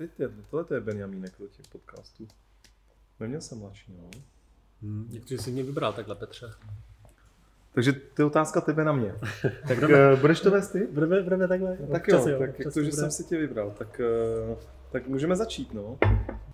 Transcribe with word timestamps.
teď 0.00 0.20
je, 0.20 0.30
tohle 0.50 0.66
je 0.76 0.80
Benjamínek 0.80 1.32
do 1.38 1.48
těch 1.48 1.68
podcastů. 1.68 2.28
Neměl 3.20 3.40
jsem 3.40 3.58
mladší, 3.58 3.94
no. 3.96 4.10
Hmm. 4.82 5.08
Někteří 5.10 5.38
si 5.38 5.50
mě 5.50 5.62
vybral 5.62 5.92
takhle, 5.92 6.14
Petře. 6.14 6.50
Takže 7.74 7.92
to 7.92 8.22
je 8.22 8.26
otázka 8.26 8.60
tebe 8.60 8.84
na 8.84 8.92
mě. 8.92 9.14
tak 9.68 9.78
uh, 9.82 10.20
budeš 10.20 10.40
to 10.40 10.50
vést 10.50 10.68
ty? 10.68 10.86
Budeme, 10.86 11.22
budeme 11.22 11.48
takhle. 11.48 11.78
No, 11.80 11.86
tak 11.86 12.08
jo, 12.08 12.28
jo, 12.28 12.38
tak 12.38 12.58
jak 12.58 12.74
to, 12.74 12.82
že 12.82 12.92
jsem 12.92 13.10
si 13.10 13.24
tě 13.24 13.38
vybral, 13.38 13.70
tak, 13.70 14.00
uh, 14.50 14.58
tak 14.92 15.08
můžeme 15.08 15.36
začít, 15.36 15.74
no. 15.74 15.98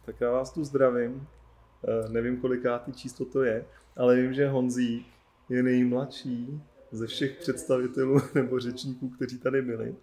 Tak 0.04 0.20
já 0.20 0.30
vás 0.30 0.52
tu 0.52 0.64
zdravím. 0.64 1.14
Uh, 1.14 2.08
nevím, 2.12 2.40
kolikátý 2.40 2.92
číslo 2.92 3.26
to 3.26 3.42
je, 3.42 3.64
ale 3.96 4.16
vím, 4.16 4.34
že 4.34 4.48
Honzík 4.48 5.06
je 5.48 5.62
nejmladší 5.62 6.62
ze 6.92 7.06
všech 7.06 7.38
představitelů 7.38 8.20
nebo 8.34 8.60
řečníků, 8.60 9.08
kteří 9.08 9.38
tady 9.38 9.62
byli. 9.62 9.94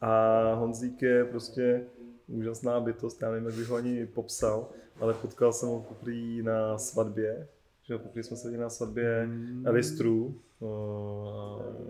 A 0.00 0.54
Honzík 0.54 1.02
je 1.02 1.24
prostě 1.24 1.84
úžasná 2.32 2.80
bytost, 2.80 3.22
já 3.22 3.30
nevím, 3.30 3.46
jak 3.46 3.54
bych 3.54 3.68
ho 3.68 3.76
ani 3.76 4.06
popsal, 4.06 4.68
ale 5.00 5.14
potkal 5.14 5.52
jsem 5.52 5.68
ho 5.68 5.80
poprvé 5.80 6.42
na 6.42 6.78
svatbě, 6.78 7.48
že 7.82 7.98
poprvé 7.98 8.22
jsme 8.22 8.36
se 8.36 8.48
viděli 8.48 8.62
na 8.62 8.70
svatbě 8.70 9.26
mm. 9.26 9.66
Elistru 9.66 10.40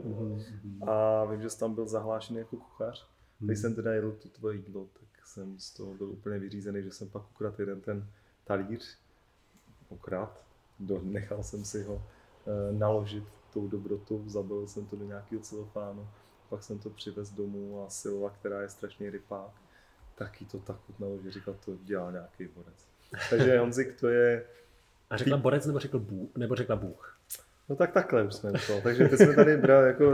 mm. 0.05 0.89
a 0.89 1.25
vím, 1.25 1.43
že 1.43 1.51
jsi 1.51 1.59
tam 1.59 1.75
byl 1.75 1.89
zahlášený 1.89 2.39
jako 2.39 2.57
kuchař. 2.57 3.09
Mm. 3.41 3.47
Když 3.47 3.59
jsem 3.59 3.75
teda 3.75 3.93
jedl 3.93 4.13
to 4.13 4.29
tvoje 4.29 4.57
jídlo, 4.57 4.87
tak 4.93 5.27
jsem 5.27 5.59
z 5.59 5.71
toho 5.71 5.95
byl 5.95 6.11
úplně 6.11 6.39
vyřízený, 6.39 6.83
že 6.83 6.91
jsem 6.91 7.09
pak 7.09 7.31
ukradl 7.31 7.57
jeden 7.59 7.81
ten 7.81 8.07
talíř, 8.45 8.99
ukrát, 9.89 10.45
nechal 11.03 11.43
jsem 11.43 11.65
si 11.65 11.83
ho 11.83 12.03
e, 12.47 12.73
naložit 12.73 13.25
tou 13.53 13.69
dobrotou, 13.69 14.23
zabil 14.27 14.67
jsem 14.69 14.87
to 14.87 14.97
do 14.97 15.05
nějakého 15.05 15.43
celofánu, 15.43 16.09
pak 16.49 16.63
jsem 16.63 16.79
to 16.79 16.91
přivez 16.91 17.31
domů 17.31 17.85
a 17.85 17.91
Silva, 17.91 18.31
která 18.31 18.63
je 18.63 18.69
strašný 18.69 19.11
rypák, 19.11 19.53
taky 20.15 20.45
to 20.45 20.59
tak 20.59 20.77
chutnalo, 20.77 21.19
že 21.25 21.31
říkal, 21.31 21.55
to 21.65 21.77
dělá 21.83 22.11
nějaký 22.11 22.49
borec. 22.55 22.75
Takže 23.31 23.59
Honzik 23.59 24.01
to 24.01 24.09
je... 24.09 24.45
A 25.11 25.17
řekla 25.17 25.37
borec 25.37 25.67
nebo 25.67 25.79
řekl 25.79 25.99
Bůh, 25.99 26.37
nebo 26.37 26.55
řekla 26.55 26.77
Bůh? 26.77 27.19
No 27.69 27.77
tak 27.77 27.93
takhle 27.93 28.23
už 28.23 28.35
jsme 28.35 28.53
to. 28.53 28.81
Takže 28.83 29.09
ty 29.09 29.17
jsme 29.17 29.35
tady 29.35 29.57
brali 29.57 29.87
jako, 29.87 30.13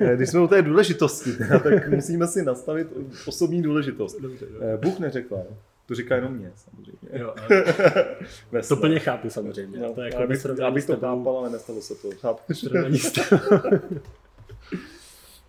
eh, 0.00 0.16
když 0.16 0.30
jsme 0.30 0.40
u 0.40 0.46
té 0.46 0.62
důležitosti, 0.62 1.30
tak 1.62 1.88
musíme 1.88 2.26
si 2.26 2.42
nastavit 2.42 2.88
osobní 3.26 3.62
důležitost. 3.62 4.20
Dobře, 4.20 4.46
dobře. 4.46 4.74
Eh, 4.74 4.76
Bůh 4.76 4.98
neřekla. 4.98 5.38
To 5.86 5.94
říká 5.94 6.14
jenom 6.14 6.32
mě, 6.32 6.52
samozřejmě. 6.54 7.08
Jo, 7.12 7.34
ale... 8.52 8.62
to 8.62 8.76
plně 8.76 8.98
chápu 8.98 9.30
samozřejmě. 9.30 9.78
No, 9.78 9.94
to 9.94 10.00
je 10.00 10.10
jako 10.10 10.22
abych, 10.22 10.46
abych 10.46 10.86
to 10.86 10.96
chápal, 10.96 11.38
ale 11.38 11.50
nestalo 11.50 11.82
se 11.82 11.94
to. 11.94 12.10
Chápeš? 12.20 12.64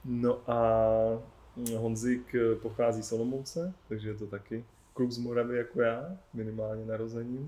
no 0.05 0.41
a 0.47 0.57
Honzik 1.77 2.35
eh, 2.35 2.55
pochází 2.55 3.03
z 3.03 3.11
Olomouce, 3.11 3.73
takže 3.89 4.09
je 4.09 4.15
to 4.15 4.27
taky 4.27 4.65
kluk 4.93 5.11
z 5.11 5.17
Moravy 5.17 5.57
jako 5.57 5.81
já, 5.81 6.17
minimálně 6.33 6.85
narozením. 6.85 7.45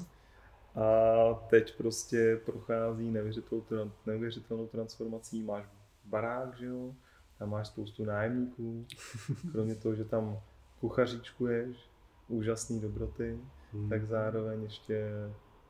A 0.75 1.33
teď 1.49 1.77
prostě 1.77 2.41
prochází 2.45 3.11
neuvěřitelnou, 3.11 3.91
neuvěřitelnou 4.05 4.67
transformací. 4.67 5.43
Máš 5.43 5.65
barák, 6.05 6.57
že 6.57 6.65
jo? 6.65 6.95
Tam 7.39 7.49
máš 7.49 7.67
spoustu 7.67 8.05
nájemníků. 8.05 8.85
Kromě 9.51 9.75
toho, 9.75 9.95
že 9.95 10.05
tam 10.05 10.39
kuchaříčkuješ, 10.79 11.89
úžasný 12.27 12.79
dobroty, 12.79 13.39
hmm. 13.73 13.89
tak 13.89 14.05
zároveň 14.05 14.63
ještě 14.63 15.09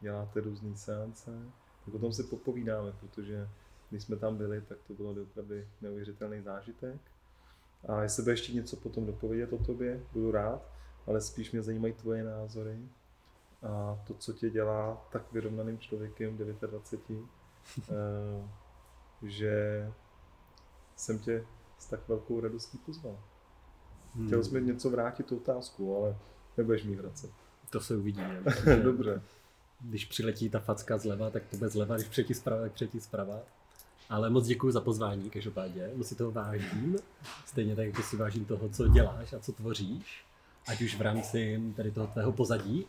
děláte 0.01 0.41
různé 0.41 0.75
seance. 0.75 1.31
Tak 1.85 1.93
o 1.93 1.99
tom 1.99 2.13
si 2.13 2.23
popovídáme, 2.23 2.91
protože 2.91 3.49
když 3.89 4.03
jsme 4.03 4.15
tam 4.15 4.37
byli, 4.37 4.61
tak 4.61 4.77
to 4.87 4.93
bylo 4.93 5.11
opravdu 5.11 5.55
neuvěřitelný 5.81 6.41
zážitek. 6.41 7.01
A 7.87 8.01
jestli 8.03 8.23
bude 8.23 8.33
ještě 8.33 8.53
něco 8.53 8.75
potom 8.75 9.05
dopovědět 9.05 9.53
o 9.53 9.57
tobě, 9.57 10.03
budu 10.13 10.31
rád, 10.31 10.71
ale 11.07 11.21
spíš 11.21 11.51
mě 11.51 11.61
zajímají 11.61 11.93
tvoje 11.93 12.23
názory 12.23 12.79
a 13.63 13.99
to, 14.07 14.13
co 14.13 14.33
tě 14.33 14.49
dělá 14.49 15.07
tak 15.11 15.31
vyrovnaným 15.31 15.79
člověkem 15.79 16.37
29, 16.37 17.25
eh, 17.89 18.47
že 19.27 19.85
jsem 20.95 21.19
tě 21.19 21.45
s 21.77 21.85
tak 21.85 22.07
velkou 22.07 22.39
radostí 22.39 22.77
pozval. 22.77 23.19
Hmm. 24.15 24.27
Chtěl 24.27 24.43
jsme 24.43 24.61
něco 24.61 24.89
vrátit 24.89 25.25
tu 25.25 25.37
otázku, 25.37 25.97
ale 25.97 26.17
nebudeš 26.57 26.83
mi 26.83 26.95
vracet. 26.95 27.31
To 27.69 27.81
se 27.81 27.95
uvidíme. 27.95 28.43
Dobře. 28.83 29.21
Když 29.81 30.05
přiletí 30.05 30.49
ta 30.49 30.59
facka 30.59 30.97
zleva, 30.97 31.29
tak 31.29 31.43
to 31.45 31.57
bude 31.57 31.69
zleva, 31.69 31.95
když 31.95 32.07
přiletí 32.07 32.33
zprava, 32.33 32.61
tak 32.61 32.71
přiletí 32.71 32.99
zprava. 32.99 33.39
Ale 34.09 34.29
moc 34.29 34.47
děkuji 34.47 34.71
za 34.71 34.81
pozvání, 34.81 35.29
každopádně. 35.29 35.89
Moc 35.95 36.07
si 36.07 36.15
toho 36.15 36.31
vážím. 36.31 36.95
Stejně 37.45 37.75
tak, 37.75 37.85
jako 37.85 38.01
si 38.01 38.17
vážím 38.17 38.45
toho, 38.45 38.69
co 38.69 38.87
děláš 38.87 39.33
a 39.33 39.39
co 39.39 39.51
tvoříš. 39.51 40.25
Ať 40.67 40.81
už 40.81 40.97
v 40.97 41.01
rámci 41.01 41.61
tady 41.75 41.91
toho 41.91 42.07
tvého 42.07 42.31
pozadí, 42.31 42.85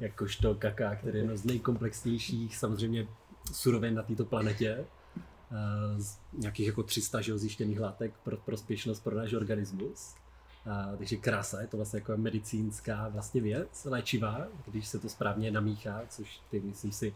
jakožto 0.00 0.54
kaká, 0.54 0.96
který 0.96 1.18
je 1.18 1.22
jedno 1.22 1.36
z 1.36 1.44
nejkomplexnějších 1.44 2.56
samozřejmě 2.56 3.06
surovin 3.52 3.94
na 3.94 4.02
této 4.02 4.24
planetě. 4.24 4.84
Eh, 5.52 6.00
z 6.02 6.18
nějakých 6.32 6.66
jako 6.66 6.82
300 6.82 7.20
že, 7.20 7.38
zjištěných 7.38 7.80
látek 7.80 8.14
pro 8.24 8.36
prospěšnost 8.36 9.04
pro 9.04 9.16
náš 9.16 9.32
organismus. 9.32 10.14
A, 10.70 10.96
takže 10.96 11.16
krása, 11.16 11.60
je 11.60 11.66
to 11.66 11.76
vlastně 11.76 11.98
jako 11.98 12.16
medicínská 12.16 13.08
vlastně 13.08 13.40
věc, 13.40 13.84
léčivá, 13.84 14.46
když 14.66 14.88
se 14.88 14.98
to 14.98 15.08
správně 15.08 15.50
namíchá, 15.50 16.02
což 16.08 16.40
ty 16.50 16.60
myslím 16.60 16.92
si 16.92 17.14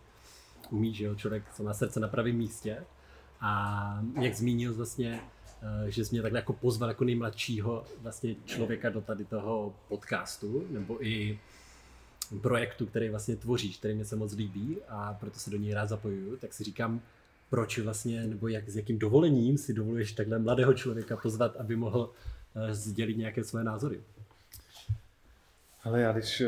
umí, 0.70 0.94
že 0.94 1.04
jo, 1.04 1.14
člověk 1.14 1.44
co 1.54 1.62
má 1.62 1.74
srdce 1.74 2.00
na 2.00 2.08
pravém 2.08 2.36
místě. 2.36 2.84
A 3.41 4.04
jak 4.20 4.34
zmínil 4.34 4.74
vlastně, 4.74 5.20
eh, 5.62 5.91
že 5.91 6.04
jsi 6.04 6.14
mě 6.14 6.22
takhle 6.22 6.38
jako 6.38 6.52
pozval 6.52 6.88
jako 6.88 7.04
nejmladšího 7.04 7.84
vlastně 7.98 8.34
člověka 8.44 8.91
do 8.91 9.00
tady 9.00 9.24
toho 9.24 9.74
podcastu, 9.88 10.66
nebo 10.70 11.06
i 11.06 11.38
projektu, 12.42 12.86
který 12.86 13.08
vlastně 13.08 13.36
tvoříš, 13.36 13.78
který 13.78 13.94
mě 13.94 14.04
se 14.04 14.16
moc 14.16 14.32
líbí 14.32 14.76
a 14.88 15.14
proto 15.20 15.38
se 15.38 15.50
do 15.50 15.56
něj 15.56 15.74
rád 15.74 15.86
zapojuju, 15.86 16.36
tak 16.36 16.54
si 16.54 16.64
říkám, 16.64 17.00
proč 17.50 17.78
vlastně, 17.78 18.26
nebo 18.26 18.48
jak, 18.48 18.69
s 18.69 18.76
jakým 18.76 18.98
dovolením 18.98 19.58
si 19.58 19.72
dovoluješ 19.72 20.12
takhle 20.12 20.38
mladého 20.38 20.74
člověka 20.74 21.16
pozvat, 21.16 21.56
aby 21.56 21.76
mohl 21.76 22.00
uh, 22.00 22.70
sdělit 22.70 23.16
nějaké 23.16 23.44
své 23.44 23.64
názory. 23.64 24.00
Ale 25.84 26.00
já 26.00 26.12
když 26.12 26.41
uh, 26.41 26.47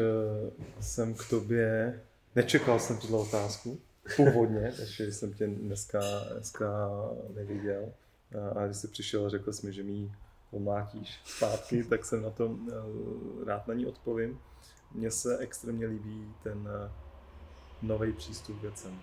jsem 0.81 1.15
k 1.15 1.29
tobě, 1.31 2.01
nečekal 2.37 2.79
jsem 2.79 2.99
tuto 2.99 3.19
otázku, 3.19 3.81
původně, 4.17 4.73
takže 4.77 5.13
jsem 5.13 5.35
tě 5.35 5.47
dneska, 5.47 6.01
dneska 6.33 6.89
neviděl. 7.35 7.93
A 8.57 8.67
když 8.67 8.77
jsi 8.77 8.89
přišel 8.89 9.27
a 9.27 9.29
řekl 9.29 9.53
jsi 9.53 9.67
mi, 9.67 9.73
že 9.73 9.83
mi 9.83 10.13
omlátíš 10.51 11.21
zpátky, 11.25 11.85
tak 11.85 12.05
jsem 12.05 12.23
na 12.23 12.31
to 12.31 12.47
uh, 12.47 13.45
rád 13.47 13.69
na 13.69 13.75
ní 13.75 13.87
odpovím. 13.87 14.41
Mně 14.93 15.11
se 15.11 15.39
extrémně 15.39 15.87
líbí 15.87 16.35
ten 16.43 16.69
nový 17.83 18.13
přístup 18.13 18.59
k 18.59 18.63
věcem. 18.63 19.01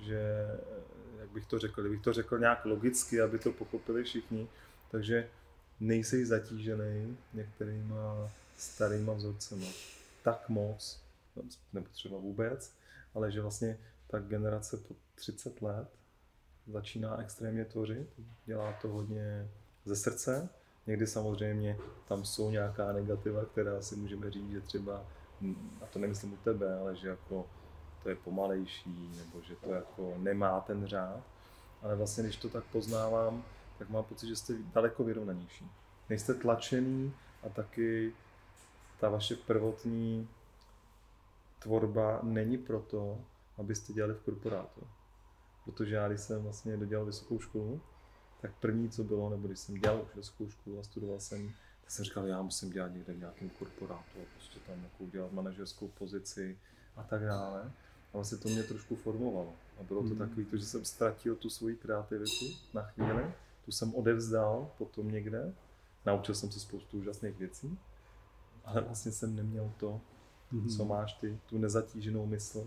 Že, 0.00 0.46
jak 1.20 1.30
bych 1.30 1.46
to 1.46 1.58
řekl, 1.58 1.80
kdybych 1.80 2.02
to 2.02 2.12
řekl 2.12 2.38
nějak 2.38 2.64
logicky, 2.64 3.20
aby 3.20 3.38
to 3.38 3.52
pochopili 3.52 4.04
všichni, 4.04 4.48
takže 4.90 5.28
nejsej 5.80 6.24
zatížený 6.24 7.16
některýma 7.34 8.30
starýma 8.56 9.12
vzorcema 9.12 9.66
tak 10.22 10.48
moc, 10.48 11.02
nebo 11.72 11.86
třeba 11.92 12.18
vůbec, 12.18 12.72
ale 13.14 13.32
že 13.32 13.42
vlastně 13.42 13.78
ta 14.10 14.18
generace 14.18 14.76
po 14.76 14.94
30 15.14 15.62
let 15.62 15.88
začíná 16.66 17.20
extrémně 17.20 17.64
tvořit, 17.64 18.08
dělá 18.46 18.72
to 18.72 18.88
hodně 18.88 19.50
ze 19.84 19.96
srdce. 19.96 20.48
Někdy 20.86 21.06
samozřejmě 21.06 21.78
tam 22.08 22.24
jsou 22.24 22.50
nějaká 22.50 22.92
negativa, 22.92 23.44
která 23.44 23.82
si 23.82 23.96
můžeme 23.96 24.30
říct, 24.30 24.50
že 24.50 24.60
třeba, 24.60 25.04
a 25.82 25.86
to 25.86 25.98
nemyslím 25.98 26.32
u 26.32 26.36
tebe, 26.36 26.78
ale 26.78 26.96
že 26.96 27.08
jako 27.08 27.46
to 28.02 28.08
je 28.08 28.14
pomalejší, 28.14 29.10
nebo 29.18 29.42
že 29.42 29.56
to 29.56 29.72
jako 29.72 30.14
nemá 30.18 30.60
ten 30.60 30.86
řád. 30.86 31.20
Ale 31.82 31.96
vlastně, 31.96 32.24
když 32.24 32.36
to 32.36 32.48
tak 32.48 32.64
poznávám, 32.64 33.44
tak 33.78 33.90
mám 33.90 34.04
pocit, 34.04 34.28
že 34.28 34.36
jste 34.36 34.54
daleko 34.74 35.04
vyrovnanější. 35.04 35.70
Nejste 36.08 36.34
tlačený 36.34 37.12
a 37.42 37.48
taky 37.48 38.12
ta 39.00 39.08
vaše 39.08 39.36
prvotní 39.36 40.28
tvorba 41.58 42.20
není 42.22 42.58
proto, 42.58 43.18
abyste 43.58 43.92
dělali 43.92 44.14
v 44.14 44.20
korporátu. 44.20 44.80
Protože 45.64 45.94
já, 45.94 46.08
když 46.08 46.20
jsem 46.20 46.42
vlastně 46.42 46.76
dodělal 46.76 47.06
vysokou 47.06 47.40
školu, 47.40 47.80
tak 48.40 48.54
první, 48.60 48.90
co 48.90 49.04
bylo, 49.04 49.30
nebo 49.30 49.46
když 49.46 49.58
jsem 49.58 49.74
dělal 49.74 50.02
už 50.02 50.14
vysokou 50.16 50.48
školu 50.48 50.78
a 50.78 50.82
studoval 50.82 51.20
jsem, 51.20 51.52
tak 51.80 51.90
jsem 51.90 52.04
říkal, 52.04 52.26
já 52.26 52.42
musím 52.42 52.70
dělat 52.70 52.92
někde 52.92 53.12
v 53.12 53.18
nějakém 53.18 53.50
korporátu 53.50 54.18
a 54.22 54.24
prostě 54.34 54.58
tam 54.66 54.82
jako 54.82 55.04
udělat 55.04 55.32
manažerskou 55.32 55.88
pozici 55.88 56.58
a 56.96 57.02
tak 57.02 57.24
dále. 57.24 57.62
A 58.12 58.16
vlastně 58.16 58.38
to 58.38 58.48
mě 58.48 58.62
trošku 58.62 58.96
formovalo. 58.96 59.52
A 59.80 59.82
bylo 59.82 60.02
to 60.02 60.08
mm. 60.08 60.18
takový, 60.18 60.44
to, 60.44 60.56
že 60.56 60.64
jsem 60.64 60.84
ztratil 60.84 61.36
tu 61.36 61.50
svoji 61.50 61.76
kreativitu 61.76 62.44
na 62.74 62.82
chvíli, 62.82 63.32
tu 63.64 63.72
jsem 63.72 63.94
odevzdal 63.94 64.70
potom 64.78 65.10
někde, 65.10 65.54
naučil 66.06 66.34
jsem 66.34 66.50
se 66.50 66.60
spoustu 66.60 66.98
úžasných 66.98 67.38
věcí, 67.38 67.78
ale 68.64 68.80
vlastně 68.80 69.12
jsem 69.12 69.36
neměl 69.36 69.72
to, 69.76 70.00
mm. 70.52 70.68
co 70.68 70.84
máš 70.84 71.12
ty, 71.12 71.38
tu 71.46 71.58
nezatíženou 71.58 72.26
mysl, 72.26 72.66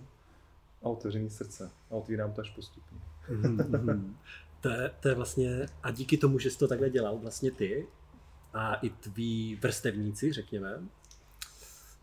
a 0.84 0.90
otevřený 0.90 1.30
srdce. 1.30 1.72
A 1.90 1.94
otvírám 1.94 2.34
to 2.34 2.42
až 2.42 2.50
postupně. 2.50 3.00
Mhm. 3.30 4.16
to, 4.62 4.70
je, 4.70 4.92
to 5.00 5.08
je 5.08 5.16
vlastně, 5.16 5.66
a 5.84 5.92
díky 5.92 6.18
tomu, 6.18 6.40
že 6.40 6.52
jsi 6.52 6.58
to 6.58 6.68
takhle 6.68 6.90
dělal 6.90 7.18
vlastně 7.18 7.52
ty 7.52 7.88
a 8.54 8.76
i 8.76 8.90
tví 8.90 9.60
vrstevníci, 9.62 10.34
řekněme, 10.34 10.80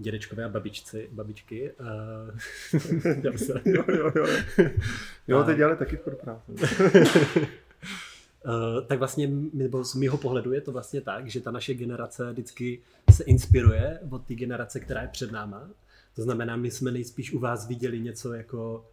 dědečkové 0.01 0.45
a 0.45 0.49
babičci, 0.49 1.09
babičky. 1.13 1.73
Uh, 1.73 1.87
jo, 3.65 3.85
jo, 3.89 4.13
jo. 4.17 4.27
Jo, 5.29 5.45
teď 5.45 5.57
dělali 5.57 5.77
taky 5.77 5.97
korporáty. 5.97 6.53
Uh, 6.53 6.59
tak 8.87 8.99
vlastně 8.99 9.31
nebo 9.53 9.85
z 9.85 9.95
mého 9.95 10.19
pohledu 10.19 10.53
je 10.53 10.61
to 10.61 10.73
vlastně 10.73 11.01
tak, 11.01 11.31
že 11.31 11.41
ta 11.41 11.51
naše 11.51 11.75
generace 11.75 12.33
vždycky 12.33 12.83
se 13.11 13.25
inspiruje 13.25 13.99
od 14.11 14.27
té 14.27 14.35
generace, 14.35 14.81
která 14.81 15.03
je 15.03 15.09
před 15.09 15.33
náma. 15.33 15.71
To 16.15 16.23
znamená, 16.23 16.57
my 16.57 16.71
jsme 16.71 16.91
nejspíš 16.91 17.33
u 17.33 17.39
vás 17.39 17.69
viděli 17.69 18.01
něco 18.01 18.33
jako 18.33 18.87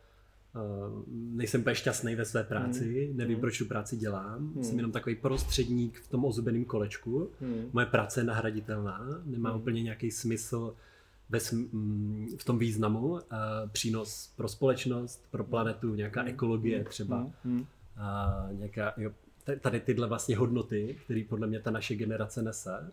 uh, 0.55 1.03
nejsem 1.09 1.61
úplně 1.61 1.75
šťastný 1.75 2.15
ve 2.15 2.25
své 2.25 2.43
práci, 2.43 3.09
mm. 3.11 3.17
nevím, 3.17 3.35
mm. 3.35 3.41
proč 3.41 3.57
tu 3.57 3.65
práci 3.65 3.97
dělám, 3.97 4.53
mm. 4.55 4.63
jsem 4.63 4.77
jenom 4.77 4.91
takový 4.91 5.15
prostředník 5.15 5.99
v 5.99 6.07
tom 6.07 6.25
ozubeném 6.25 6.65
kolečku, 6.65 7.29
mm. 7.41 7.69
moje 7.73 7.85
práce 7.85 8.19
je 8.19 8.23
nahraditelná, 8.23 9.21
nemá 9.25 9.51
mm. 9.51 9.57
úplně 9.57 9.83
nějaký 9.83 10.11
smysl 10.11 10.75
ve, 11.29 11.39
v 12.37 12.43
tom 12.45 12.59
významu, 12.59 13.07
uh, 13.07 13.19
přínos 13.71 14.33
pro 14.35 14.47
společnost, 14.47 15.25
pro 15.31 15.43
planetu, 15.43 15.95
nějaká 15.95 16.21
mm. 16.21 16.27
ekologie 16.27 16.83
třeba, 16.83 17.27
mm. 17.43 17.59
uh, 17.59 18.57
nějaká, 18.57 18.93
jo, 18.97 19.11
tady 19.59 19.79
tyhle 19.79 20.07
vlastně 20.07 20.37
hodnoty, 20.37 20.97
které 21.05 21.23
podle 21.29 21.47
mě 21.47 21.59
ta 21.59 21.71
naše 21.71 21.95
generace 21.95 22.41
nese, 22.41 22.91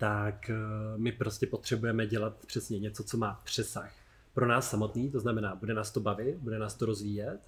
tak 0.00 0.50
eh, 0.50 0.54
my 0.96 1.12
prostě 1.12 1.46
potřebujeme 1.46 2.06
dělat 2.06 2.46
přesně 2.46 2.78
něco, 2.78 3.04
co 3.04 3.16
má 3.16 3.40
přesah 3.44 3.92
pro 4.34 4.46
nás 4.46 4.70
samotný, 4.70 5.10
to 5.10 5.20
znamená, 5.20 5.54
bude 5.54 5.74
nás 5.74 5.90
to 5.90 6.00
bavit, 6.00 6.36
bude 6.36 6.58
nás 6.58 6.74
to 6.74 6.86
rozvíjet 6.86 7.40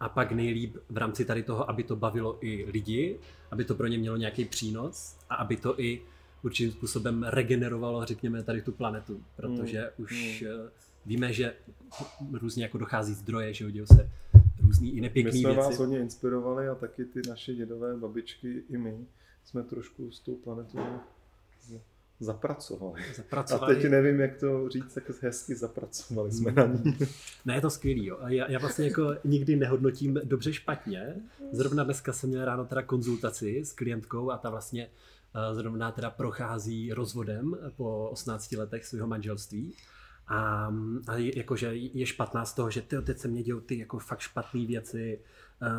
a 0.00 0.08
pak 0.08 0.32
nejlíp 0.32 0.76
v 0.88 0.96
rámci 0.96 1.24
tady 1.24 1.42
toho, 1.42 1.70
aby 1.70 1.82
to 1.82 1.96
bavilo 1.96 2.38
i 2.40 2.64
lidi, 2.70 3.18
aby 3.50 3.64
to 3.64 3.74
pro 3.74 3.86
ně 3.86 3.98
mělo 3.98 4.16
nějaký 4.16 4.44
přínos 4.44 5.16
a 5.30 5.34
aby 5.34 5.56
to 5.56 5.80
i 5.80 6.02
určitým 6.42 6.72
způsobem 6.72 7.22
regenerovalo, 7.22 8.04
řekněme, 8.04 8.42
tady 8.42 8.62
tu 8.62 8.72
planetu, 8.72 9.22
protože 9.36 9.80
mm. 9.98 10.04
už 10.04 10.42
mm. 10.42 10.68
víme, 11.06 11.32
že 11.32 11.54
různě 12.32 12.62
jako 12.62 12.78
dochází 12.78 13.14
zdroje, 13.14 13.54
že 13.54 13.72
dějí 13.72 13.86
se 13.86 14.10
různý 14.62 14.96
i 14.96 15.00
nepěkný 15.00 15.32
My 15.32 15.38
jsme 15.38 15.50
věci. 15.50 15.68
vás 15.68 15.78
hodně 15.78 16.00
inspirovali 16.00 16.68
a 16.68 16.74
taky 16.74 17.04
ty 17.04 17.20
naše 17.28 17.54
dědové 17.54 17.96
babičky 17.96 18.62
i 18.68 18.78
my 18.78 19.06
jsme 19.44 19.62
trošku 19.62 20.10
s 20.10 20.20
tou 20.20 20.34
planetou 20.34 20.78
zapracovali. 22.20 23.02
zapracovali. 23.16 23.76
A 23.76 23.80
teď 23.80 23.90
nevím, 23.90 24.20
jak 24.20 24.36
to 24.36 24.68
říct, 24.68 24.94
tak 24.94 25.22
hezky 25.22 25.54
zapracovali 25.54 26.32
jsme 26.32 26.52
na 26.52 26.66
ní. 26.66 26.98
Ne, 27.44 27.54
je 27.54 27.60
to 27.60 27.70
skvělý. 27.70 28.06
Jo. 28.06 28.18
Já, 28.26 28.50
já 28.50 28.58
vlastně 28.58 28.84
jako 28.84 29.14
nikdy 29.24 29.56
nehodnotím 29.56 30.20
dobře 30.24 30.52
špatně. 30.52 31.14
Zrovna 31.52 31.84
dneska 31.84 32.12
jsem 32.12 32.30
měl 32.30 32.44
ráno 32.44 32.64
teda 32.64 32.82
konzultaci 32.82 33.60
s 33.64 33.72
klientkou 33.72 34.30
a 34.30 34.38
ta 34.38 34.50
vlastně 34.50 34.90
eh, 35.34 35.54
zrovna 35.54 35.92
teda 35.92 36.10
prochází 36.10 36.92
rozvodem 36.92 37.56
po 37.76 38.08
18 38.08 38.52
letech 38.52 38.84
svého 38.84 39.06
manželství. 39.06 39.74
A, 40.30 40.72
a 41.08 41.16
jakože 41.16 41.70
je 41.74 42.06
špatná 42.06 42.44
z 42.44 42.54
toho, 42.54 42.70
že 42.70 42.82
ty 42.82 43.02
teď 43.02 43.18
se 43.18 43.28
mě 43.28 43.42
dějou 43.42 43.60
ty 43.60 43.78
jako 43.78 43.98
fakt 43.98 44.20
špatné 44.20 44.66
věci, 44.66 45.20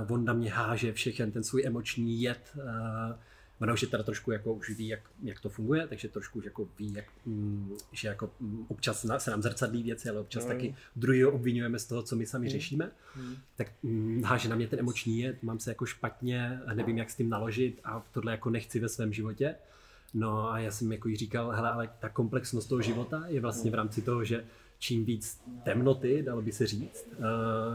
uh, 0.04 0.12
on 0.16 0.26
na 0.26 0.34
mě 0.34 0.52
háže 0.52 0.94
všechen 0.94 1.32
ten 1.32 1.44
svůj 1.44 1.64
emoční 1.66 2.22
jed, 2.22 2.52
uh, 2.56 2.64
Ona 3.62 3.74
už 3.74 3.82
je 3.82 3.88
teda 3.88 4.04
trošku 4.04 4.32
jako 4.32 4.54
už 4.54 4.70
ví, 4.70 4.88
jak, 4.88 5.00
jak 5.24 5.40
to 5.40 5.50
funguje, 5.50 5.88
takže 5.88 6.08
trošku 6.08 6.40
už 6.40 6.46
jako 6.46 6.68
ví, 6.80 6.94
jak, 6.94 7.06
mm, 7.26 7.74
že 7.92 8.08
jako 8.08 8.32
mm, 8.40 8.66
občas 8.68 9.06
se 9.18 9.32
nám 9.32 9.42
zrcadlí 9.42 9.84
věci, 9.84 10.10
ale 10.10 10.20
občas 10.20 10.44
mm. 10.44 10.50
taky 10.50 10.76
druhý 10.96 11.26
obvinujeme 11.26 11.80
z 11.80 11.86
toho, 11.86 12.04
co 12.04 12.16
my 12.16 12.26
sami 12.26 12.46
mm. 12.46 12.52
řešíme. 12.52 12.92
Mm. 13.16 13.36
Tak 13.56 13.68
mm, 13.84 14.24
háže 14.24 14.50
na 14.50 14.56
mě 14.56 14.68
ten 14.68 14.80
emoční 14.80 15.20
jed, 15.20 15.44
mám 15.44 15.60
se 15.60 15.72
jako 15.72 15.86
špatně, 15.86 16.60
nevím, 16.74 16.98
jak 16.98 17.10
s 17.10 17.16
tím 17.16 17.30
naložit 17.30 17.80
a 17.84 18.06
tohle 18.12 18.32
jako 18.32 18.50
nechci 18.50 18.80
ve 18.80 18.90
svém 18.90 19.14
životě. 19.14 19.56
No 20.14 20.52
a 20.52 20.60
já 20.60 20.72
jsem 20.72 20.92
jako 20.92 21.08
jí 21.08 21.16
říkal, 21.16 21.52
hele, 21.52 21.72
ale 21.72 21.90
ta 22.00 22.10
komplexnost 22.10 22.70
toho 22.70 22.82
života 22.82 23.24
je 23.28 23.42
vlastně 23.42 23.72
v 23.72 23.76
rámci 23.76 24.02
toho, 24.02 24.24
že 24.24 24.46
čím 24.80 25.06
víc 25.06 25.42
temnoty, 25.64 26.24
dalo 26.24 26.42
by 26.42 26.52
se 26.52 26.68
říct, 26.68 27.08
uh, 27.18 27.26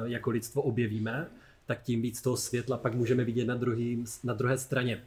jako 0.04 0.30
lidstvo 0.30 0.62
objevíme, 0.62 1.28
tak 1.66 1.82
tím 1.82 2.02
víc 2.02 2.22
toho 2.22 2.36
světla 2.36 2.76
pak 2.76 2.94
můžeme 2.94 3.24
vidět 3.24 3.44
na, 3.44 3.54
druhý, 3.54 4.04
na 4.24 4.34
druhé 4.34 4.58
straně. 4.58 5.02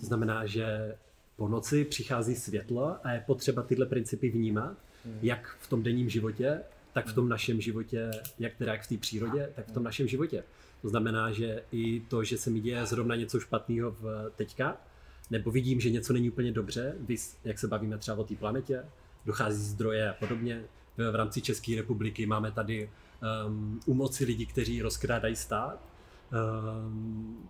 To 0.00 0.06
znamená, 0.06 0.46
že 0.46 0.96
po 1.36 1.48
noci 1.48 1.84
přichází 1.84 2.34
světlo 2.34 2.96
a 3.06 3.12
je 3.12 3.20
potřeba 3.26 3.62
tyhle 3.62 3.86
principy 3.86 4.30
vnímat, 4.30 4.76
jak 5.22 5.56
v 5.60 5.68
tom 5.68 5.82
denním 5.82 6.08
životě, 6.08 6.60
tak 6.92 7.06
v 7.06 7.14
tom 7.14 7.28
našem 7.28 7.60
životě, 7.60 8.10
jak 8.38 8.56
teda 8.56 8.72
jak 8.72 8.82
v 8.82 8.88
té 8.88 8.98
přírodě, 8.98 9.50
tak 9.54 9.68
v 9.68 9.72
tom 9.72 9.82
našem 9.82 10.08
životě. 10.08 10.44
To 10.82 10.88
znamená, 10.88 11.32
že 11.32 11.62
i 11.72 12.00
to, 12.00 12.24
že 12.24 12.38
se 12.38 12.50
mi 12.50 12.60
děje 12.60 12.86
zrovna 12.86 13.16
něco 13.16 13.40
špatného 13.40 13.90
v 13.90 14.32
teďka, 14.36 14.76
nebo 15.30 15.50
vidím, 15.50 15.80
že 15.80 15.90
něco 15.90 16.12
není 16.12 16.30
úplně 16.30 16.52
dobře, 16.52 16.94
vys, 17.00 17.36
jak 17.44 17.58
se 17.58 17.68
bavíme 17.68 17.98
třeba 17.98 18.16
o 18.16 18.24
té 18.24 18.36
planetě, 18.36 18.84
dochází 19.26 19.62
zdroje 19.62 20.10
a 20.10 20.14
podobně. 20.14 20.64
V 20.96 21.14
rámci 21.14 21.40
České 21.40 21.76
republiky 21.76 22.26
máme 22.26 22.52
tady 22.52 22.90
um, 23.46 23.80
u 23.86 23.94
moci 23.94 24.24
lidi, 24.24 24.46
kteří 24.46 24.82
rozkrádají 24.82 25.36
stát. 25.36 25.88
Um, 26.86 27.48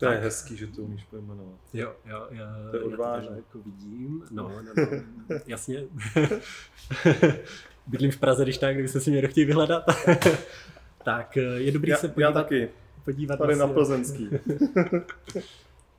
to 0.00 0.06
tak. 0.06 0.14
je 0.14 0.20
hezký, 0.20 0.56
že 0.56 0.66
to 0.66 0.82
umíš 0.82 1.04
pojmenovat. 1.04 1.58
Jo, 1.72 1.94
jo, 2.06 2.26
já, 2.30 2.56
to 2.70 2.76
je 2.76 2.82
odvážné. 2.82 3.36
Jako 3.36 3.58
vidím, 3.58 4.24
no, 4.30 4.48
no, 4.48 4.62
no 4.62 5.00
jasně. 5.46 5.84
Bydlím 7.86 8.10
v 8.10 8.18
Praze, 8.18 8.42
když 8.42 8.58
tak, 8.58 8.74
kdybyste 8.74 9.00
si 9.00 9.10
mě 9.10 9.28
chtěli 9.28 9.44
vyhledat. 9.44 9.84
tak 11.04 11.36
eh, 11.36 11.40
je 11.40 11.72
dobrý 11.72 11.90
já, 11.90 11.96
se 11.96 12.08
podívat. 12.08 12.28
Já 12.28 12.34
taky. 12.34 12.68
Podívat 13.04 13.36
Tady 13.36 13.54
vlastně, 13.54 13.68
na 13.68 13.74
Plzeňský. 13.74 14.30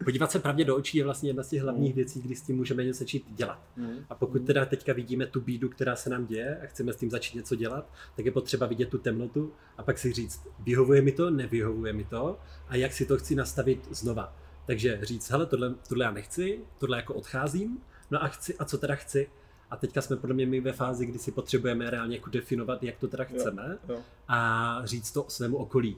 podívat 0.04 0.32
se 0.32 0.40
pravdě 0.40 0.66
do 0.66 0.76
očí 0.76 0.98
je 0.98 1.04
vlastně 1.04 1.30
jedna 1.30 1.44
z 1.44 1.50
těch 1.50 1.62
hlavních 1.62 1.92
mm. 1.92 1.96
věcí, 1.96 2.22
kdy 2.22 2.36
s 2.36 2.42
tím 2.42 2.56
můžeme 2.56 2.84
něco 2.84 3.00
začít 3.00 3.26
dělat. 3.30 3.60
Mm. 3.78 3.96
A 4.10 4.16
pokud 4.16 4.46
teda 4.46 4.66
teďka 4.66 4.94
vidíme 4.94 5.26
tu 5.26 5.42
bídu, 5.42 5.70
která 5.70 5.96
se 5.96 6.10
nám 6.10 6.26
děje 6.26 6.60
a 6.64 6.66
chceme 6.66 6.94
s 6.94 6.96
tím 6.96 7.10
začít 7.10 7.36
něco 7.36 7.56
dělat, 7.56 7.90
tak 8.16 8.26
je 8.26 8.32
potřeba 8.32 8.66
vidět 8.66 8.90
tu 8.90 8.98
temnotu 8.98 9.54
a 9.78 9.84
pak 9.84 9.98
si 9.98 10.12
říct, 10.12 10.48
vyhovuje 10.60 11.02
mi 11.02 11.12
to, 11.12 11.30
nevyhovuje 11.30 11.94
mi 11.94 12.04
to 12.04 12.40
a 12.68 12.76
jak 12.76 12.94
si 12.94 13.06
to 13.06 13.18
chci 13.18 13.36
nastavit 13.36 13.88
znova. 13.92 14.36
Takže 14.66 15.00
říct, 15.02 15.30
hele, 15.30 15.46
tohle, 15.46 15.76
tohle 15.90 16.06
já 16.06 16.12
nechci, 16.12 16.60
tohle 16.78 16.98
jako 16.98 17.14
odcházím, 17.14 17.78
no 18.12 18.24
a 18.24 18.28
chci, 18.28 18.56
a 18.58 18.66
co 18.66 18.78
teda 18.78 18.96
chci? 18.96 19.30
A 19.70 19.76
teďka 19.78 20.02
jsme 20.02 20.16
podle 20.16 20.36
mě 20.36 20.46
my 20.46 20.62
ve 20.62 20.74
fázi, 20.74 21.06
kdy 21.06 21.20
si 21.20 21.32
potřebujeme 21.32 21.90
reálně 21.90 22.16
jako 22.16 22.30
definovat, 22.30 22.84
jak 22.84 22.98
to 22.98 23.08
teda 23.08 23.24
chceme 23.24 23.78
jo, 23.90 23.96
jo. 23.96 24.02
a 24.28 24.82
říct 24.84 25.12
to 25.12 25.26
svému 25.28 25.58
okolí. 25.58 25.98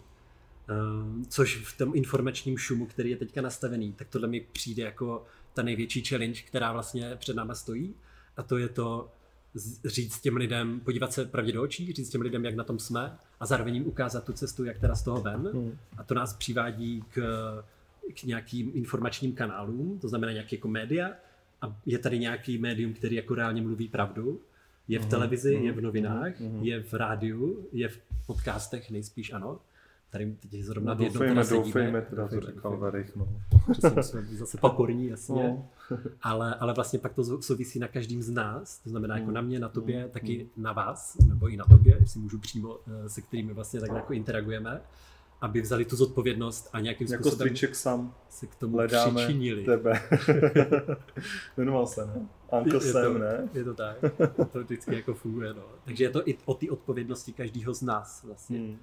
Um, 0.69 1.25
což 1.29 1.57
v 1.57 1.77
tom 1.77 1.91
informačním 1.95 2.57
šumu, 2.57 2.85
který 2.85 3.09
je 3.09 3.17
teďka 3.17 3.41
nastavený, 3.41 3.93
tak 3.93 4.07
tohle 4.07 4.27
mi 4.27 4.39
přijde 4.51 4.83
jako 4.83 5.25
ta 5.53 5.61
největší 5.61 6.03
challenge, 6.03 6.41
která 6.41 6.71
vlastně 6.71 7.15
před 7.15 7.35
náma 7.35 7.55
stojí. 7.55 7.95
A 8.37 8.43
to 8.43 8.57
je 8.57 8.69
to 8.69 9.11
říct 9.85 10.21
těm 10.21 10.35
lidem, 10.35 10.79
podívat 10.79 11.13
se 11.13 11.25
pravdě 11.25 11.51
do 11.51 11.61
očí, 11.61 11.93
říct 11.93 12.09
těm 12.09 12.21
lidem, 12.21 12.45
jak 12.45 12.55
na 12.55 12.63
tom 12.63 12.79
jsme 12.79 13.17
a 13.39 13.45
zároveň 13.45 13.73
jim 13.73 13.87
ukázat 13.87 14.23
tu 14.23 14.33
cestu, 14.33 14.63
jak 14.63 14.79
teda 14.79 14.95
z 14.95 15.03
toho 15.03 15.21
ven. 15.21 15.49
Hmm. 15.53 15.77
A 15.97 16.03
to 16.03 16.13
nás 16.13 16.33
přivádí 16.33 17.03
k, 17.09 17.21
k 18.13 18.23
nějakým 18.23 18.71
informačním 18.73 19.33
kanálům, 19.33 19.99
to 19.99 20.07
znamená 20.07 20.31
nějaké 20.31 20.55
jako 20.55 20.67
média. 20.67 21.11
A 21.61 21.77
je 21.85 21.99
tady 21.99 22.19
nějaký 22.19 22.57
médium, 22.57 22.93
který 22.93 23.15
jako 23.15 23.35
reálně 23.35 23.61
mluví 23.61 23.87
pravdu. 23.87 24.41
Je 24.87 24.99
v 24.99 25.01
hmm. 25.01 25.09
televizi, 25.09 25.53
je 25.53 25.71
v 25.71 25.81
novinách, 25.81 26.39
hmm. 26.39 26.63
je 26.63 26.83
v 26.83 26.93
rádiu, 26.93 27.67
je 27.71 27.89
v 27.89 27.99
podcastech 28.25 28.91
nejspíš 28.91 29.33
ano 29.33 29.59
tady 30.13 30.35
teď 30.49 30.61
zrovna 30.61 30.93
no, 30.93 30.99
v 30.99 31.01
jednom 31.01 31.19
doufejme, 31.19 31.43
teda 31.43 31.63
doufejme, 31.63 32.01
teda 32.01 32.27
to 32.27 32.41
říkal 32.41 32.77
Verich, 32.77 33.15
no. 33.15 33.27
Přesně, 33.71 34.03
jsme 34.03 34.25
zase 34.25 34.57
pokorní, 34.57 35.07
jasně. 35.07 35.43
No. 35.43 35.69
Ale, 36.21 36.55
ale 36.55 36.73
vlastně 36.73 36.99
pak 36.99 37.13
to 37.13 37.41
souvisí 37.41 37.79
na 37.79 37.87
každým 37.87 38.21
z 38.21 38.29
nás, 38.29 38.79
to 38.79 38.89
znamená 38.89 39.17
jako 39.17 39.27
mm. 39.27 39.33
na 39.33 39.41
mě, 39.41 39.59
na 39.59 39.69
tobě, 39.69 40.03
mm. 40.03 40.09
taky 40.11 40.49
na 40.57 40.73
vás, 40.73 41.17
nebo 41.27 41.49
i 41.49 41.57
na 41.57 41.65
tobě, 41.65 41.97
jestli 41.99 42.19
můžu 42.19 42.39
přímo, 42.39 42.77
eh, 42.87 43.09
se 43.09 43.21
kterými 43.21 43.53
vlastně 43.53 43.79
tak 43.79 43.91
jako 43.95 44.13
interagujeme, 44.13 44.81
aby 45.41 45.61
vzali 45.61 45.85
tu 45.85 45.95
zodpovědnost 45.95 46.69
a 46.73 46.79
nějakým 46.79 47.07
jako 47.11 47.23
způsobem 47.23 47.47
stříček 47.47 47.75
sam 47.75 48.15
se 48.29 48.47
k 48.47 48.55
tomu 48.55 48.77
Hledáme 48.77 49.23
přičinili. 49.23 49.63
tebe. 49.63 50.01
Jmenoval 51.57 51.87
se, 51.87 52.05
ne? 52.05 52.27
Sam, 52.49 52.63
to, 53.03 53.17
ne? 53.17 53.49
Je 53.53 53.63
to 53.63 53.73
tak. 53.73 53.97
To 54.51 54.63
vždycky 54.63 54.95
jako 54.95 55.13
funguje, 55.13 55.53
no. 55.53 55.63
Takže 55.85 56.03
je 56.03 56.09
to 56.09 56.29
i 56.29 56.37
o 56.45 56.53
té 56.53 56.69
odpovědnosti 56.69 57.33
každého 57.33 57.73
z 57.73 57.81
nás 57.81 58.23
vlastně. 58.23 58.59
Hmm. 58.59 58.77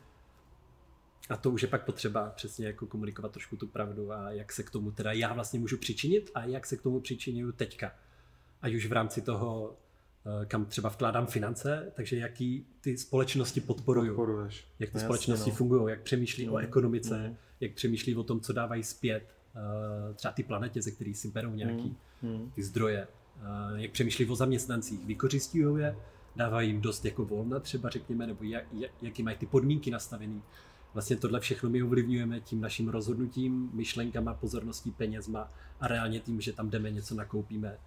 A 1.30 1.36
to 1.36 1.50
už 1.50 1.62
je 1.62 1.68
pak 1.68 1.84
potřeba 1.84 2.30
přesně 2.30 2.66
jako 2.66 2.86
komunikovat 2.86 3.32
trošku 3.32 3.56
tu 3.56 3.66
pravdu 3.66 4.12
a 4.12 4.30
jak 4.30 4.52
se 4.52 4.62
k 4.62 4.70
tomu 4.70 4.90
teda 4.90 5.12
já 5.12 5.32
vlastně 5.32 5.60
můžu 5.60 5.76
přičinit 5.76 6.30
a 6.34 6.44
jak 6.44 6.66
se 6.66 6.76
k 6.76 6.82
tomu 6.82 7.00
přičinuju 7.00 7.52
teďka. 7.52 7.92
Ať 8.62 8.74
už 8.74 8.86
v 8.86 8.92
rámci 8.92 9.20
toho, 9.20 9.76
eh, 10.42 10.46
kam 10.46 10.64
třeba 10.64 10.88
vkládám 10.88 11.26
finance, 11.26 11.92
takže 11.96 12.16
jaký 12.16 12.66
ty 12.80 12.98
společnosti 12.98 13.60
podporuju. 13.60 14.16
Podporuješ. 14.16 14.64
Jak 14.78 14.90
ty 14.90 14.98
no, 14.98 15.04
společnosti 15.04 15.50
no. 15.50 15.56
fungují, 15.56 15.90
jak 15.90 16.02
přemýšlí 16.02 16.46
mm. 16.46 16.52
o 16.52 16.56
ekonomice, 16.56 17.28
mm. 17.28 17.36
jak 17.60 17.72
přemýšlí 17.72 18.16
o 18.16 18.22
tom, 18.22 18.40
co 18.40 18.52
dávají 18.52 18.82
zpět 18.82 19.34
eh, 19.56 20.14
třeba 20.14 20.32
ty 20.32 20.42
planetě, 20.42 20.82
ze 20.82 20.90
kterých 20.90 21.18
si 21.18 21.28
berou 21.28 21.54
nějaký 21.54 21.96
mm. 22.22 22.52
ty 22.54 22.62
zdroje. 22.62 23.08
Eh, 23.42 23.46
jak 23.74 23.90
přemýšlí 23.90 24.26
o 24.26 24.36
zaměstnancích, 24.36 25.06
vykořistují 25.06 25.82
je, 25.82 25.96
dávají 26.36 26.68
jim 26.68 26.80
dost 26.80 27.04
jako 27.04 27.24
volna 27.24 27.60
třeba 27.60 27.88
řekněme, 27.88 28.26
nebo 28.26 28.44
jak, 28.44 28.64
jaký 29.02 29.22
mají 29.22 29.36
ty 29.36 29.46
podmínky 29.46 29.90
nastavený 29.90 30.42
vlastně 30.94 31.16
tohle 31.16 31.40
všechno 31.40 31.70
my 31.70 31.82
ovlivňujeme 31.82 32.40
tím 32.40 32.60
naším 32.60 32.88
rozhodnutím, 32.88 33.70
myšlenkama, 33.72 34.34
pozorností, 34.34 34.90
penězma 34.90 35.52
a 35.80 35.88
reálně 35.88 36.20
tím, 36.20 36.40
že 36.40 36.52
tam 36.52 36.70
jdeme, 36.70 36.90
něco 36.90 37.14
nakoupíme, 37.14 37.78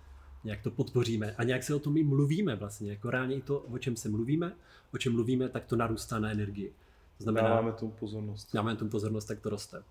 nějak 0.43 0.61
to 0.61 0.71
podpoříme 0.71 1.35
a 1.37 1.43
nějak 1.43 1.63
se 1.63 1.75
o 1.75 1.79
tom 1.79 1.97
i 1.97 2.03
mluvíme 2.03 2.55
vlastně, 2.55 2.91
jako 2.91 3.09
reálně 3.09 3.35
i 3.35 3.41
to, 3.41 3.59
o 3.59 3.77
čem 3.77 3.95
se 3.95 4.09
mluvíme, 4.09 4.55
o 4.93 4.97
čem 4.97 5.13
mluvíme, 5.13 5.49
tak 5.49 5.65
to 5.65 5.75
narůstá 5.75 6.19
na 6.19 6.31
energii. 6.31 6.73
To 7.17 7.23
znamená, 7.23 7.49
dáváme 7.49 7.71
tomu 7.71 7.91
pozornost. 7.91 8.49
Dáváme 8.53 8.75
tomu 8.75 8.91
pozornost, 8.91 9.25
tak 9.25 9.39
to 9.39 9.49
roste. 9.49 9.83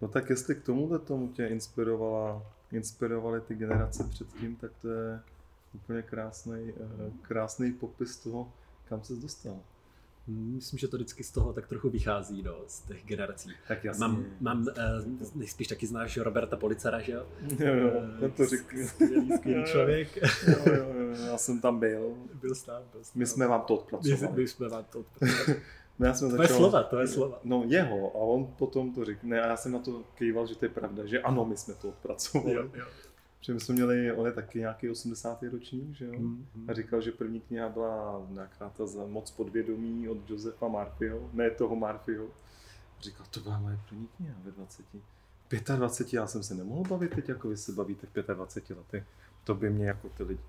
No 0.00 0.08
tak 0.08 0.30
jestli 0.30 0.54
k 0.54 0.62
tomuhle 0.62 0.98
tomu 0.98 1.28
tě 1.28 1.46
inspirovala, 1.46 2.42
inspirovaly 2.72 3.40
ty 3.40 3.54
generace 3.54 4.04
předtím, 4.04 4.56
tak 4.56 4.70
to 4.82 4.88
je 4.88 5.20
úplně 5.74 6.02
krásný, 6.02 6.72
eh, 6.76 7.10
krásný 7.22 7.72
popis 7.72 8.16
toho, 8.16 8.52
kam 8.84 9.02
se 9.02 9.14
dostal. 9.14 9.60
Myslím, 10.26 10.78
že 10.78 10.88
to 10.88 10.96
vždycky 10.96 11.24
z 11.24 11.30
toho 11.30 11.52
tak 11.52 11.66
trochu 11.66 11.90
vychází 11.90 12.42
no, 12.42 12.54
z 12.66 12.80
těch 12.80 13.04
generací. 13.04 13.50
Tak 13.68 13.84
jasně. 13.84 14.00
Mám, 14.00 14.24
mám 14.40 14.60
uh, 14.60 15.34
nejspíš 15.34 15.68
taky 15.68 15.86
znáš 15.86 16.16
Roberta 16.16 16.56
Policara, 16.56 17.00
že 17.00 17.12
jo? 17.12 17.26
Jo, 17.58 17.74
jo, 17.74 17.90
ten 18.20 18.30
to 18.30 18.46
řekl. 18.46 18.76
Skvělý, 18.86 19.36
skvělý 19.36 19.64
člověk. 19.64 20.16
Jo, 20.16 20.56
jo, 20.66 20.74
jo, 20.74 21.26
já 21.26 21.38
jsem 21.38 21.60
tam 21.60 21.78
byl. 21.78 22.14
Byl 22.34 22.54
jsi 22.54 22.66
tam, 22.66 22.82
byl 22.92 23.04
jsi 23.04 23.18
My 23.18 23.26
jsme 23.26 23.46
vám 23.46 23.60
to 23.60 23.74
odpracovali. 23.74 24.20
My, 24.20 24.42
my 24.42 24.48
jsme 24.48 24.68
vám 24.68 24.84
to 24.84 24.98
odpracovali. 25.00 25.60
No 25.98 26.06
já 26.06 26.14
jsem 26.14 26.36
to 26.36 26.42
je 26.42 26.48
slova, 26.48 26.82
to 26.82 26.98
je 26.98 27.06
slova. 27.06 27.40
No 27.44 27.64
jeho, 27.66 28.10
a 28.10 28.18
on 28.18 28.46
potom 28.46 28.94
to 28.94 29.04
řekne 29.04 29.42
a 29.42 29.46
já 29.46 29.56
jsem 29.56 29.72
na 29.72 29.78
to 29.78 30.02
kýval, 30.14 30.46
že 30.46 30.54
to 30.54 30.64
je 30.64 30.68
pravda, 30.68 31.06
že 31.06 31.20
ano, 31.20 31.44
my 31.44 31.56
jsme 31.56 31.74
to 31.74 31.88
odpracovali. 31.88 32.54
Jo, 32.54 32.62
jo. 32.74 32.84
Že 33.44 33.54
my 33.54 33.60
jsme 33.60 33.74
měli, 33.74 34.12
on 34.12 34.26
je 34.26 34.32
taky 34.32 34.58
nějaký 34.58 34.90
80. 34.90 35.42
ročník, 35.42 35.96
že 35.96 36.04
jo? 36.04 36.12
Mm, 36.12 36.46
hmm 36.54 36.70
A 36.70 36.72
říkal, 36.72 37.00
že 37.00 37.12
první 37.12 37.40
kniha 37.40 37.68
byla 37.68 38.26
nějaká 38.30 38.68
ta 38.68 38.86
za 38.86 39.06
moc 39.06 39.30
podvědomí 39.30 40.08
od 40.08 40.30
Josefa 40.30 40.68
Marfyho, 40.68 41.30
ne 41.32 41.50
toho 41.50 41.76
Marfyho. 41.76 42.26
Říkal, 43.00 43.26
to 43.30 43.40
byla 43.40 43.58
moje 43.58 43.78
první 43.88 44.08
kniha 44.16 44.34
ve 44.44 44.50
20. 44.50 44.86
25, 45.76 46.16
já 46.16 46.26
jsem 46.26 46.42
se 46.42 46.54
nemohl 46.54 46.82
bavit 46.88 47.14
teď, 47.14 47.28
jako 47.28 47.48
vy 47.48 47.56
se 47.56 47.72
bavíte 47.72 48.06
v 48.06 48.34
25 48.34 48.76
letech. 48.76 49.04
To 49.44 49.54
by 49.54 49.70
mě 49.70 49.86
jako 49.86 50.08
ty 50.08 50.22
lidi 50.22 50.40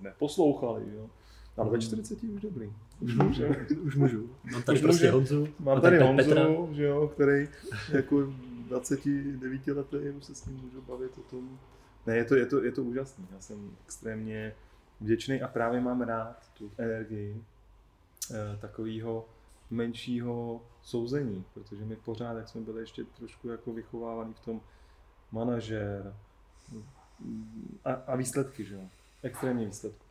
neposlouchali, 0.00 0.82
jo? 0.94 1.10
Ale 1.56 1.70
ve 1.70 1.80
40 1.80 2.22
už 2.24 2.40
dobrý. 2.40 2.72
Už 3.00 3.14
můžu. 3.14 3.44
už 3.82 3.96
můžu. 3.96 4.30
Mám 4.52 4.62
tady 4.62 4.78
už 4.78 4.82
prostě 4.82 5.04
může, 5.04 5.10
Honzu. 5.10 5.48
Mám 5.58 5.80
tady 5.80 5.98
Honzu, 5.98 6.16
Petra. 6.16 6.46
že 6.72 6.84
jo, 6.84 7.08
který 7.08 7.48
jako 7.92 8.32
29 8.68 9.66
letý 9.66 9.96
už 9.96 10.24
se 10.24 10.34
s 10.34 10.46
ním 10.46 10.56
můžu 10.56 10.82
bavit 10.82 11.18
o 11.18 11.20
tom. 11.20 11.58
Ne, 12.06 12.16
je 12.16 12.24
to, 12.24 12.34
je 12.34 12.46
to, 12.46 12.64
je 12.64 12.72
to 12.72 12.82
úžasný. 12.82 13.28
Já 13.32 13.40
jsem 13.40 13.76
extrémně 13.84 14.54
vděčný 15.00 15.42
a 15.42 15.48
právě 15.48 15.80
mám 15.80 16.00
rád 16.00 16.50
tu 16.54 16.72
energii 16.78 17.44
eh, 18.30 18.58
takového 18.60 19.28
menšího 19.70 20.62
souzení, 20.82 21.44
protože 21.54 21.84
my 21.84 21.96
pořád, 21.96 22.36
jak 22.36 22.48
jsme 22.48 22.60
byli 22.60 22.80
ještě 22.80 23.04
trošku 23.04 23.48
jako 23.48 23.72
vychovávaný 23.72 24.34
v 24.34 24.40
tom 24.40 24.60
manažer 25.32 26.14
a, 27.84 27.92
a 27.92 28.16
výsledky, 28.16 28.64
že 28.64 28.74
jo 28.74 28.82
extrémní 29.22 29.66
výsledku. 29.66 30.04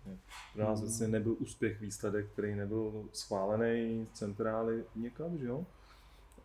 Pro 0.53 0.63
nás 0.63 0.81
vlastně 0.81 1.07
nebyl 1.07 1.35
úspěch 1.39 1.81
výsledek, 1.81 2.29
který 2.31 2.55
nebyl 2.55 3.09
schválený 3.13 4.07
z 4.13 4.17
centrály 4.17 4.85
někam, 4.95 5.37
že 5.37 5.45
jo? 5.45 5.65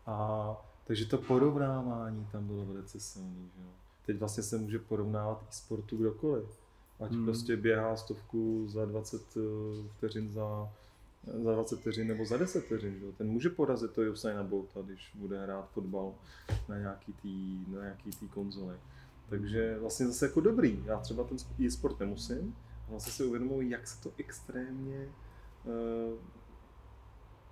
A 0.07 0.49
takže 0.87 1.07
to 1.07 1.19
porovnávání 1.19 2.29
tam 2.33 2.47
bylo 2.47 2.65
velice 2.65 3.01
silný, 3.01 3.51
že 3.57 3.63
jo? 3.63 3.69
Teď 4.07 4.19
vlastně 4.19 4.43
se 4.43 4.59
může 4.59 4.79
porovnávat 4.79 5.43
i 5.51 5.53
sportu 5.53 5.97
kdokoliv. 5.97 6.45
Ať 7.01 7.13
hmm. 7.13 7.25
prostě 7.25 7.57
běhá 7.57 7.97
stovku 7.97 8.69
za 8.69 8.85
20 8.85 9.23
eh, 9.37 9.41
vteřin 9.97 10.31
za, 10.31 10.73
za 11.45 11.53
20 11.53 11.81
vteřin 11.81 12.09
nebo 12.09 12.25
za 12.25 12.37
10 12.37 12.65
vteřin. 12.65 12.99
Že? 12.99 13.13
Ten 13.13 13.29
může 13.29 13.51
porazit 13.51 13.93
to 13.93 14.03
Usaina 14.03 14.43
Bolta, 14.43 14.83
když 14.83 15.13
bude 15.15 15.43
hrát 15.43 15.71
fotbal 15.71 16.15
na 16.69 16.79
nějaký 16.79 17.13
tý, 17.13 17.65
na 17.69 17.83
nějaký 17.83 18.11
tý 18.11 18.29
konzole. 18.29 18.79
Takže 19.29 19.79
vlastně 19.79 20.07
zase 20.07 20.27
jako 20.27 20.41
dobrý. 20.41 20.83
Já 20.87 21.01
třeba 21.01 21.25
ten 21.25 21.37
e-sport 21.67 22.01
nemusím, 22.01 22.57
a 22.87 22.91
vlastně 22.91 23.13
si 23.13 23.25
uvědomuji, 23.25 23.71
jak 23.71 23.87
se 23.87 24.03
to 24.03 24.13
extrémně 24.19 25.09
uh, 25.65 26.19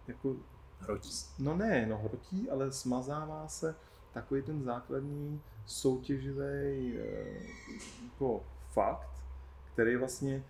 jako 0.09 0.37
hrotí. 0.79 1.11
No 1.39 1.57
ne, 1.57 1.87
no 1.87 1.99
hrotí, 1.99 2.51
ale 2.51 2.73
smazává 2.73 3.49
se 3.49 3.75
takový 4.15 4.43
ten 4.43 4.63
základní 4.63 5.41
soutěživý 5.67 6.93
uh, 6.93 7.01
jako 8.05 8.45
fakt, 8.73 9.11
který 9.73 9.97
vlastně 9.97 10.45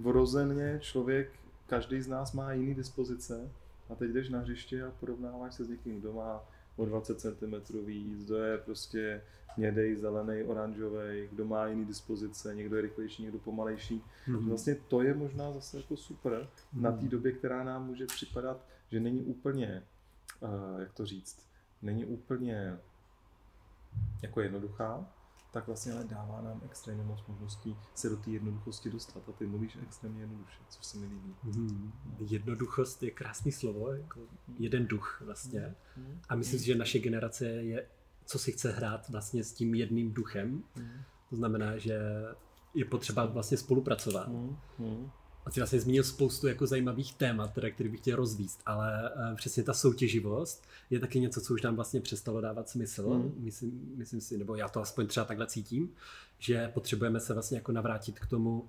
vrozeně 0.00 0.78
člověk, 0.80 1.30
každý 1.66 2.00
z 2.00 2.08
nás 2.08 2.32
má 2.32 2.52
jiný 2.52 2.74
dispozice 2.74 3.50
a 3.90 3.94
teď 3.94 4.10
jdeš 4.10 4.28
na 4.28 4.38
hřiště 4.38 4.84
a 4.84 4.90
porovnáváš 5.00 5.54
se 5.54 5.64
s 5.64 5.68
někým, 5.68 6.00
kdo 6.00 6.12
má 6.12 6.42
o 6.76 6.84
20 6.84 7.20
cm 7.20 7.86
víc, 7.86 8.24
kdo 8.24 8.36
je 8.36 8.58
prostě 8.58 9.22
hnědej, 9.56 9.96
zelený, 9.96 10.42
oranžový, 10.42 11.28
kdo 11.32 11.44
má 11.44 11.66
jiný 11.66 11.84
dispozice, 11.84 12.54
někdo 12.54 12.76
je 12.76 12.82
rychlejší, 12.82 13.22
někdo 13.22 13.38
pomalejší. 13.38 14.02
Mm-hmm. 14.28 14.48
Vlastně 14.48 14.74
to 14.74 15.02
je 15.02 15.14
možná 15.14 15.52
zase 15.52 15.76
jako 15.76 15.96
super 15.96 16.32
mm-hmm. 16.32 16.80
na 16.80 16.92
té 16.92 17.06
době, 17.06 17.32
která 17.32 17.64
nám 17.64 17.86
může 17.86 18.06
připadat, 18.06 18.66
že 18.90 19.00
není 19.00 19.20
úplně, 19.20 19.82
uh, 20.40 20.80
jak 20.80 20.92
to 20.92 21.06
říct, 21.06 21.49
není 21.82 22.04
úplně 22.04 22.78
jako 24.22 24.40
jednoduchá, 24.40 25.06
tak 25.52 25.66
vlastně 25.66 25.92
ale 25.92 26.04
dává 26.04 26.40
nám 26.40 26.60
extrémně 26.64 27.04
moc 27.04 27.26
možností 27.28 27.76
se 27.94 28.08
do 28.08 28.16
té 28.16 28.30
jednoduchosti 28.30 28.90
dostat. 28.90 29.28
A 29.28 29.32
ty 29.32 29.46
mluvíš 29.46 29.78
extrémně 29.82 30.20
jednoduše, 30.20 30.58
což 30.68 30.86
se 30.86 30.98
mi 30.98 31.06
líbí. 31.06 31.34
Hmm. 31.42 31.92
Jednoduchost 32.18 33.02
je 33.02 33.10
krásný 33.10 33.52
slovo, 33.52 33.92
jako 33.92 34.20
jeden 34.58 34.86
duch 34.86 35.22
vlastně. 35.24 35.74
Hmm. 35.96 36.20
A 36.28 36.34
myslím 36.36 36.60
si, 36.60 36.66
že 36.66 36.74
naše 36.74 36.98
generace 36.98 37.46
je, 37.46 37.86
co 38.24 38.38
si 38.38 38.52
chce 38.52 38.72
hrát 38.72 39.08
vlastně 39.08 39.44
s 39.44 39.52
tím 39.52 39.74
jedným 39.74 40.12
duchem. 40.12 40.62
Hmm. 40.74 41.02
To 41.30 41.36
znamená, 41.36 41.78
že 41.78 42.00
je 42.74 42.84
potřeba 42.84 43.26
vlastně 43.26 43.56
spolupracovat. 43.56 44.28
Hmm. 44.28 44.56
Hmm. 44.78 45.10
A 45.46 45.50
ty 45.50 45.60
vlastně 45.60 45.80
zmínil 45.80 46.04
spoustu 46.04 46.48
jako 46.48 46.66
zajímavých 46.66 47.14
témat, 47.14 47.50
které 47.50 47.70
který 47.70 47.88
bych 47.88 48.00
chtěl 48.00 48.16
rozvíst, 48.16 48.60
ale 48.66 49.10
uh, 49.16 49.36
přesně 49.36 49.62
ta 49.62 49.74
soutěživost 49.74 50.64
je 50.90 51.00
taky 51.00 51.20
něco, 51.20 51.40
co 51.40 51.54
už 51.54 51.62
nám 51.62 51.76
vlastně 51.76 52.00
přestalo 52.00 52.40
dávat 52.40 52.68
smysl. 52.68 53.08
Mm. 53.08 53.34
Myslím, 53.36 53.92
myslím 53.96 54.20
si, 54.20 54.38
nebo 54.38 54.54
já 54.54 54.68
to 54.68 54.80
aspoň 54.80 55.06
třeba 55.06 55.26
takhle 55.26 55.46
cítím, 55.46 55.90
že 56.38 56.68
potřebujeme 56.68 57.20
se 57.20 57.34
vlastně 57.34 57.58
jako 57.58 57.72
navrátit 57.72 58.18
k 58.18 58.26
tomu 58.26 58.60
uh, 58.60 58.68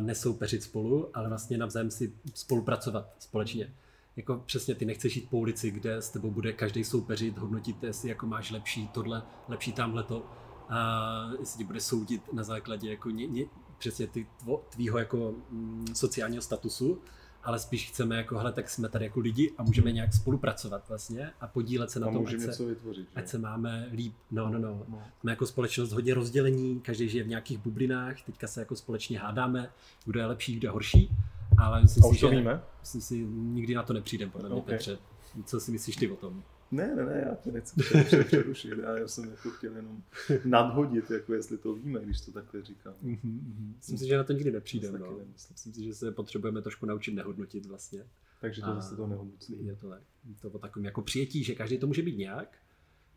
nesoupeřit 0.00 0.62
spolu, 0.62 1.10
ale 1.14 1.28
vlastně 1.28 1.58
navzájem 1.58 1.90
si 1.90 2.12
spolupracovat 2.34 3.14
společně. 3.18 3.72
Jako 4.16 4.42
přesně 4.46 4.74
ty 4.74 4.84
nechceš 4.84 5.16
jít 5.16 5.30
po 5.30 5.38
ulici, 5.38 5.70
kde 5.70 5.96
s 5.96 6.10
tebou 6.10 6.30
bude 6.30 6.52
každý 6.52 6.84
soupeřit, 6.84 7.38
hodnotit, 7.38 7.82
jestli 7.82 8.08
jako 8.08 8.26
máš 8.26 8.50
lepší 8.50 8.88
tohle, 8.88 9.22
lepší 9.48 9.72
tamhle 9.72 10.02
to, 10.02 10.26
a 10.68 11.30
jestli 11.40 11.58
ti 11.58 11.64
bude 11.64 11.80
soudit 11.80 12.32
na 12.32 12.42
základě 12.42 12.90
jako 12.90 13.10
ně, 13.10 13.26
ně, 13.26 13.44
přesně 13.82 14.06
ty 14.06 14.26
tvo, 14.38 14.64
tvýho 14.68 14.98
jako 14.98 15.34
mm, 15.50 15.86
sociálního 15.94 16.42
statusu, 16.42 16.98
ale 17.42 17.58
spíš 17.58 17.88
chceme 17.88 18.16
jako, 18.16 18.38
hele, 18.38 18.52
tak 18.52 18.70
jsme 18.70 18.88
tady 18.88 19.04
jako 19.04 19.20
lidi 19.20 19.52
a 19.58 19.62
můžeme 19.62 19.92
nějak 19.92 20.14
spolupracovat 20.14 20.88
vlastně 20.88 21.30
a 21.40 21.46
podílet 21.46 21.90
se 21.90 22.00
na 22.00 22.06
a 22.06 22.12
tom, 22.12 22.26
ať 22.26 22.54
se, 22.54 22.64
vytvořit, 22.64 23.08
ať 23.14 23.28
se 23.28 23.38
máme 23.38 23.88
líp. 23.92 24.14
No, 24.30 24.48
no, 24.50 24.58
no, 24.58 24.82
no. 24.88 25.02
Jsme 25.20 25.32
jako 25.32 25.46
společnost 25.46 25.92
hodně 25.92 26.14
rozdělení, 26.14 26.80
každý 26.80 27.08
žije 27.08 27.24
v 27.24 27.28
nějakých 27.28 27.58
bublinách, 27.58 28.22
teďka 28.22 28.46
se 28.46 28.60
jako 28.60 28.76
společně 28.76 29.18
hádáme, 29.18 29.70
kdo 30.04 30.20
je 30.20 30.26
lepší, 30.26 30.56
kdo 30.56 30.68
je 30.68 30.72
horší, 30.72 31.10
ale 31.58 31.82
myslím 31.82 32.04
a 32.04 32.08
si, 32.08 32.16
že 32.16 32.28
víme? 32.28 32.62
myslím 32.80 33.00
si, 33.00 33.18
nikdy 33.28 33.74
na 33.74 33.82
to 33.82 33.92
nepřijdem, 33.92 34.30
podle 34.30 34.48
mě, 34.48 34.58
okay. 34.58 34.74
Petře. 34.74 34.98
Co 35.44 35.60
si 35.60 35.72
myslíš 35.72 35.96
ty 35.96 36.10
o 36.10 36.16
tom? 36.16 36.42
Ne, 36.72 36.94
ne, 36.94 37.04
ne, 37.04 37.24
já 37.28 37.34
tě 37.34 37.52
nechci 37.52 37.80
přerušit, 38.24 38.78
já 38.98 39.08
jsem 39.08 39.30
jako 39.30 39.50
chtěl 39.50 39.76
jenom 39.76 40.02
nadhodit, 40.44 41.10
jako 41.10 41.34
jestli 41.34 41.58
to 41.58 41.74
víme, 41.74 42.00
když 42.00 42.20
to 42.20 42.32
takhle 42.32 42.62
říkám. 42.62 42.94
Mm-hmm. 43.04 43.40
Myslím 43.76 43.98
si, 43.98 44.06
že 44.06 44.16
na 44.16 44.24
to 44.24 44.32
nikdy 44.32 44.52
nepřijde. 44.52 44.92
No. 44.92 45.18
Myslím 45.32 45.74
si, 45.74 45.84
že 45.84 45.94
se 45.94 46.12
potřebujeme 46.12 46.62
trošku 46.62 46.86
naučit 46.86 47.14
nehodnotit 47.14 47.66
vlastně. 47.66 48.04
Takže 48.40 48.62
to 48.62 48.74
zase 48.74 48.96
to 48.96 49.06
nehodnotí. 49.06 49.66
Je 49.66 49.76
to, 49.76 49.94
to 50.40 50.50
o 50.50 50.58
takovém 50.58 50.84
jako 50.84 51.02
přijetí, 51.02 51.44
že 51.44 51.54
každý 51.54 51.78
to 51.78 51.86
může 51.86 52.02
být 52.02 52.18
nějak, 52.18 52.58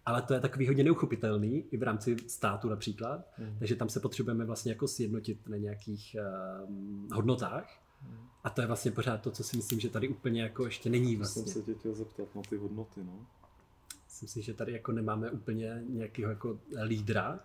ale 0.06 0.22
to 0.22 0.34
je 0.34 0.40
takový 0.40 0.68
hodně 0.68 0.84
neuchopitelný 0.84 1.66
i 1.72 1.78
v 1.78 1.84
rámci 1.84 2.18
státu 2.28 2.70
například, 2.70 3.28
mm. 3.38 3.56
takže 3.60 3.76
tam 3.76 3.90
se 3.90 4.00
potřebujeme 4.00 4.46
vlastně 4.46 4.72
jako 4.72 4.88
sjednotit 4.88 5.48
na 5.48 5.58
nějakých 5.58 6.16
uh, 6.20 7.16
hodnotách 7.16 7.84
mm. 8.02 8.18
a 8.44 8.50
to 8.50 8.62
je 8.62 8.68
vlastně 8.68 8.92
pořád 8.92 9.22
to, 9.22 9.32
co 9.32 9.44
si 9.44 9.58
myslím, 9.58 9.80
že 9.80 9.90
tady 9.90 10.08
úplně 10.08 10.42
jako 10.42 10.66
ještě 10.66 10.90
není 10.90 11.16
vlastně. 11.16 11.44
Jsem 11.44 11.54
se 11.54 11.62
tě 11.62 11.74
chtěl 11.74 11.94
zeptat 11.94 12.36
na 12.36 12.42
ty 12.50 12.58
hodnoty, 12.58 13.04
no. 13.04 13.28
Myslím 14.16 14.30
si, 14.30 14.42
že 14.42 14.54
tady 14.54 14.72
jako 14.72 14.92
nemáme 14.92 15.32
úplně 15.32 15.82
nějakého 15.90 16.30
jako 16.30 16.60
lídra, 16.84 17.40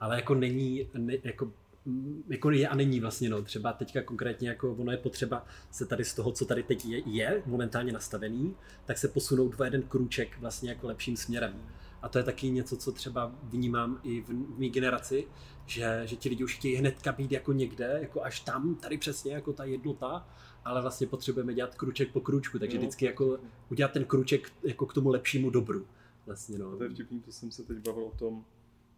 ale 0.00 0.16
jako 0.16 0.34
není, 0.34 0.88
ne, 0.94 1.16
jako, 1.24 1.52
mm, 1.84 2.22
jako 2.28 2.50
je 2.50 2.68
a 2.68 2.74
není 2.74 3.00
vlastně, 3.00 3.28
no. 3.28 3.42
Třeba 3.42 3.72
teďka 3.72 4.02
konkrétně 4.02 4.48
jako 4.48 4.72
ono 4.72 4.92
je 4.92 4.98
potřeba 4.98 5.46
se 5.70 5.86
tady 5.86 6.04
z 6.04 6.14
toho, 6.14 6.32
co 6.32 6.44
tady 6.44 6.62
teď 6.62 6.84
je, 6.84 7.02
je 7.06 7.42
momentálně 7.46 7.92
nastavený, 7.92 8.54
tak 8.84 8.98
se 8.98 9.08
posunout 9.08 9.60
o 9.60 9.64
jeden 9.64 9.82
krůček 9.82 10.38
vlastně 10.38 10.70
jako 10.70 10.86
lepším 10.86 11.16
směrem. 11.16 11.62
A 12.02 12.08
to 12.08 12.18
je 12.18 12.24
taky 12.24 12.50
něco, 12.50 12.76
co 12.76 12.92
třeba 12.92 13.32
vnímám 13.42 14.00
i 14.02 14.20
v, 14.20 14.28
v 14.28 14.58
mý 14.58 14.70
generaci, 14.70 15.26
že, 15.66 16.02
že 16.04 16.16
ti 16.16 16.28
lidi 16.28 16.44
už 16.44 16.56
chtějí 16.56 16.76
hnedka 16.76 17.12
být 17.12 17.32
jako 17.32 17.52
někde, 17.52 17.98
jako 18.02 18.24
až 18.24 18.40
tam, 18.40 18.74
tady 18.74 18.98
přesně 18.98 19.32
jako 19.32 19.52
ta 19.52 19.64
jednota, 19.64 20.28
ale 20.64 20.82
vlastně 20.82 21.06
potřebujeme 21.06 21.54
dělat 21.54 21.74
kruček 21.74 22.12
po 22.12 22.20
kručku, 22.20 22.58
takže 22.58 22.76
no. 22.76 22.80
vždycky 22.80 23.04
jako 23.04 23.38
udělat 23.70 23.92
ten 23.92 24.04
kruček 24.04 24.52
jako 24.62 24.86
k 24.86 24.94
tomu 24.94 25.08
lepšímu 25.08 25.50
dobru. 25.50 25.86
Vlastně, 26.26 26.58
no. 26.58 26.76
To 26.76 26.84
je 26.84 26.90
vtipný, 26.90 27.20
to 27.20 27.32
jsem 27.32 27.50
se 27.50 27.62
teď 27.62 27.78
bavil 27.78 28.04
o 28.04 28.16
tom, 28.16 28.44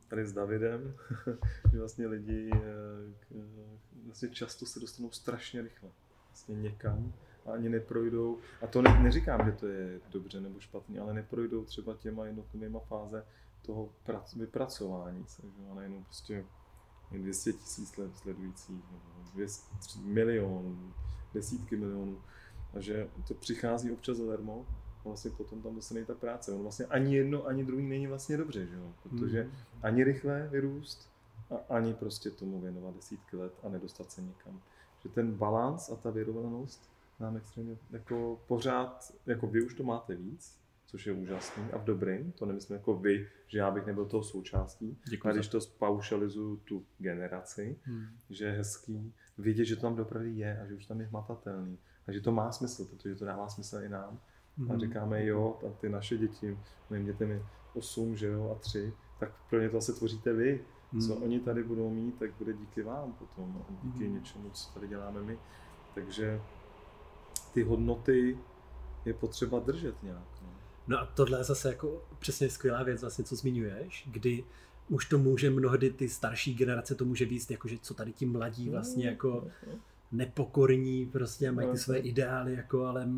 tady 0.09 0.27
s 0.27 0.33
Davidem, 0.33 0.95
že 1.73 1.79
vlastně 1.79 2.07
lidi 2.07 2.51
eh, 2.55 2.59
eh, 3.37 3.79
vlastně 4.05 4.29
často 4.29 4.67
se 4.67 4.81
dostanou 4.81 5.11
strašně 5.11 5.63
rychle 5.63 5.91
vlastně 6.35 6.57
někam 6.57 7.13
a 7.47 7.53
ani 7.53 7.69
neprojdou, 7.69 8.39
a 8.63 8.67
to 8.67 8.83
ne, 8.83 9.03
neříkám, 9.03 9.47
že 9.47 9.53
to 9.53 9.67
je 9.67 10.01
dobře 10.11 10.41
nebo 10.41 10.61
špatně, 10.61 11.01
ale 11.01 11.15
neprojdou 11.15 11.65
třeba 11.65 11.95
těma 11.95 12.27
jednotlivýma 12.27 12.81
fáze 12.81 13.27
toho 13.63 13.93
prac, 14.03 14.35
vypracování 14.35 15.25
se, 15.27 15.43
že? 15.43 15.71
a 15.71 15.75
nejenom 15.75 16.05
prostě 16.05 16.45
200 17.13 17.53
tisíc 17.53 17.95
sledujících, 18.15 18.85
200 19.35 19.99
milion, 20.05 20.95
desítky 21.35 21.77
milionů, 21.77 22.23
a 22.75 22.81
že 22.81 23.09
to 23.29 23.35
přichází 23.35 23.93
občas 23.93 24.17
zadarmo, 24.17 24.67
a 24.67 24.84
vlastně 25.05 25.31
potom 25.31 25.63
tam 25.63 25.75
dostane 25.75 26.05
ta 26.05 26.15
práce. 26.15 26.53
On 26.53 26.63
vlastně 26.63 26.87
ani 26.87 27.17
jedno, 27.17 27.47
ani 27.47 27.65
druhý 27.65 27.89
není 27.89 28.07
vlastně 28.07 28.37
dobře, 28.37 28.67
že 28.67 28.75
jo? 28.75 28.93
protože 29.03 29.43
hmm. 29.43 29.53
ani 29.83 30.05
rychle 30.05 30.49
vyrůst, 30.53 31.15
a 31.51 31.75
ani 31.75 31.95
prostě 31.95 32.31
tomu 32.31 32.61
věnovat 32.61 32.95
desítky 32.95 33.37
let 33.37 33.53
a 33.63 33.69
nedostat 33.69 34.11
se 34.11 34.23
někam. 34.23 34.61
Že 35.03 35.09
ten 35.09 35.33
balans 35.33 35.91
a 35.91 35.97
ta 35.97 36.11
vyrovnanost 36.11 36.91
nám 37.21 37.37
extrémně 37.37 37.77
jako 37.91 38.41
pořád, 38.47 39.13
jako 39.27 39.47
vy 39.47 39.63
už 39.63 39.75
to 39.75 39.83
máte 39.83 40.15
víc, 40.15 40.59
což 40.87 41.07
je 41.07 41.13
úžasný 41.13 41.65
a 41.73 41.79
v 41.79 41.85
dobrým, 41.85 42.33
to 42.33 42.47
nemyslím 42.47 42.77
jako 42.77 42.97
vy, 42.97 43.29
že 43.47 43.59
já 43.59 43.71
bych 43.71 43.87
nebyl 43.87 44.07
toho 44.07 44.23
součástí, 44.23 44.99
Děkuji 45.09 45.29
a 45.29 45.33
když 45.33 45.49
to 45.49 45.61
spaušalizuju 45.61 46.57
tu 46.57 46.87
generaci, 46.99 47.79
hmm. 47.83 48.07
že 48.31 48.45
je 48.45 48.53
hezký 48.53 49.15
vidět, 49.39 49.65
že 49.65 49.77
to 49.77 49.83
tam 49.83 49.97
dopravdy 49.97 50.31
je 50.31 50.61
a 50.61 50.67
že 50.67 50.75
už 50.75 50.87
tam 50.87 51.01
je 51.01 51.07
hmatatelný 51.07 51.79
a 52.07 52.13
že 52.13 52.21
to 52.21 52.33
má 52.33 52.53
smysl, 52.53 52.85
protože 52.85 53.15
to 53.15 53.25
dává 53.25 53.49
smysl 53.49 53.77
i 53.83 53.89
nám. 53.89 54.21
Hmm. 54.59 54.73
A 54.73 54.79
říkáme, 54.79 55.27
jo, 55.27 55.59
a 55.67 55.71
ty 55.81 55.89
naše 55.89 56.19
děti, 56.19 56.59
dětem 57.05 57.31
je 57.31 57.43
8, 57.75 58.17
že 58.17 58.27
jo, 58.27 58.53
a 58.57 58.59
3, 58.59 58.93
tak 59.19 59.33
pro 59.51 59.61
ně 59.61 59.71
to 59.71 59.79
asi 59.79 59.93
tvoříte 59.93 60.33
vy. 60.33 60.65
Hmm. 60.93 61.03
Co 61.03 61.17
oni 61.17 61.41
tady 61.41 61.63
budou 61.63 61.91
mít, 61.91 62.19
tak 62.19 62.31
bude 62.39 62.53
díky 62.53 62.83
vám 62.83 63.13
potom, 63.13 63.65
a 63.69 63.73
díky 63.83 64.05
hmm. 64.05 64.15
něčemu, 64.15 64.51
co 64.51 64.75
tady 64.75 64.89
děláme 64.89 65.23
my. 65.23 65.39
Takže 65.95 66.41
ty 67.55 67.63
hodnoty 67.63 68.39
je 69.05 69.15
potřeba 69.15 69.59
držet 69.59 70.03
nějak. 70.03 70.29
No. 70.43 70.49
no 70.87 70.99
a 70.99 71.07
tohle 71.07 71.39
je 71.39 71.45
zase 71.45 71.69
jako 71.69 72.03
přesně 72.19 72.51
skvělá 72.51 72.83
věc, 72.83 73.01
vlastně, 73.01 73.25
co 73.25 73.37
zmiňuješ, 73.37 74.09
kdy 74.11 74.45
už 74.89 75.09
to 75.09 75.19
může 75.19 75.51
mnohdy 75.51 75.91
ty 75.91 76.09
starší 76.09 76.55
generace 76.55 76.95
to 76.95 77.05
může 77.05 77.25
víc, 77.25 77.51
jakože 77.51 77.79
co 77.79 77.95
tady 77.95 78.13
ti 78.13 78.27
mladí 78.27 78.71
vlastně 78.71 79.05
no, 79.05 79.11
jako 79.11 79.29
no, 79.29 79.73
no. 79.73 79.79
nepokorní, 80.13 81.07
prostě 81.07 81.53
mají 81.53 81.71
ty 81.71 81.79
své 81.79 81.99
ideály, 81.99 82.55
jako, 82.55 82.87
ale 82.87 83.09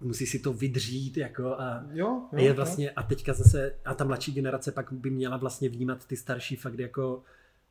musí 0.00 0.26
si 0.26 0.38
to 0.38 0.52
vydřít 0.52 1.16
jako 1.16 1.60
a, 1.60 1.84
jo, 1.92 2.22
jo, 2.32 2.38
je 2.38 2.52
vlastně 2.52 2.90
a 2.90 3.02
teďka 3.02 3.32
zase 3.32 3.74
a 3.84 3.94
ta 3.94 4.04
mladší 4.04 4.32
generace 4.32 4.72
pak 4.72 4.92
by 4.92 5.10
měla 5.10 5.36
vlastně 5.36 5.68
vnímat 5.68 6.06
ty 6.06 6.16
starší 6.16 6.56
fakt 6.56 6.78
jako 6.78 7.22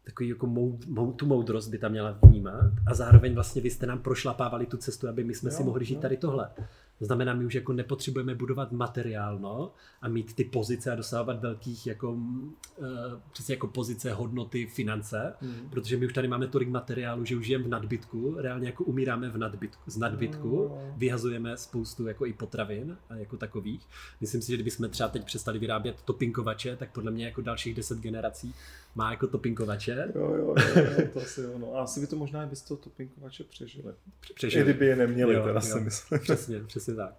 takový 0.04 0.30
jako 0.30 0.48
mou, 0.48 0.80
mou, 0.88 1.12
tu 1.12 1.26
moudrost 1.26 1.70
by 1.70 1.78
tam 1.78 1.92
měla 1.92 2.20
vnímat 2.24 2.72
a 2.88 2.94
zároveň 2.94 3.34
vlastně 3.34 3.62
vy 3.62 3.70
jste 3.70 3.86
nám 3.86 4.00
prošlapávali 4.00 4.66
tu 4.66 4.78
cestu, 4.78 5.08
aby 5.08 5.24
my 5.24 5.36
jsme 5.36 5.50
jo, 5.50 5.58
si 5.58 5.64
mohli 5.64 5.86
žít 5.86 5.96
jo. 5.96 6.02
tady 6.02 6.18
tohle. 6.18 6.50
To 7.00 7.06
znamená, 7.06 7.34
my 7.34 7.46
už 7.46 7.54
jako 7.54 7.74
nepotřebujeme 7.74 8.36
budovat 8.36 8.72
materiálno 8.72 9.72
a 10.02 10.08
mít 10.08 10.34
ty 10.34 10.44
pozice 10.44 10.92
a 10.92 10.96
dosahovat 10.96 11.42
velkých 11.42 11.88
jako, 11.88 12.12
uh, 12.12 12.18
přesně 13.32 13.54
jako 13.54 13.68
pozice, 13.68 14.14
hodnoty, 14.14 14.66
finance, 14.66 15.34
mm. 15.42 15.70
protože 15.70 15.98
my 15.98 16.06
už 16.06 16.14
tady 16.14 16.28
máme 16.28 16.48
tolik 16.48 16.70
materiálu, 16.70 17.26
že 17.26 17.38
už 17.38 17.46
žijeme 17.46 17.64
v 17.64 17.68
nadbytku, 17.68 18.36
reálně 18.38 18.68
jako 18.68 18.84
umíráme 18.84 19.30
v 19.30 19.38
nadbytku, 19.38 19.92
z 19.92 19.98
nadbytku, 19.98 20.70
mm. 20.70 21.00
vyhazujeme 21.00 21.58
spoustu 21.58 22.08
jako 22.08 22.26
i 22.26 22.34
potravin 22.34 22.98
a 23.10 23.16
jako 23.16 23.38
takových. 23.38 23.88
Myslím 24.22 24.42
si, 24.42 24.48
že 24.48 24.58
kdybychom 24.58 24.90
třeba 24.90 25.10
teď 25.10 25.26
přestali 25.26 25.60
vyrábět 25.60 26.02
topinkovače, 26.02 26.76
tak 26.76 26.92
podle 26.92 27.12
mě 27.12 27.26
jako 27.26 27.42
dalších 27.42 27.76
deset 27.76 28.00
generací 28.00 28.54
má 28.96 29.12
jako 29.12 29.28
topinkovače. 29.28 30.12
Jo, 30.16 30.22
jo, 30.22 30.36
jo, 30.36 30.56
jo 30.76 31.08
to 31.14 31.22
asi 31.22 31.46
ono. 31.46 31.76
A 31.76 31.84
asi 31.84 32.00
by 32.00 32.08
to 32.08 32.16
možná 32.16 32.46
bez 32.46 32.62
toho 32.62 32.78
topinkovače 32.78 33.44
přežili. 33.44 33.94
Přežili. 34.36 34.62
I 34.62 34.64
kdyby 34.64 34.86
je 34.86 34.96
neměli, 34.96 35.36
jo, 35.36 35.44
teda 35.44 35.62
jo, 35.66 35.74
si 35.74 35.80
myslím. 35.80 36.20
Přesně, 36.20 36.60
přesně 36.60 36.96
tak. 36.96 37.14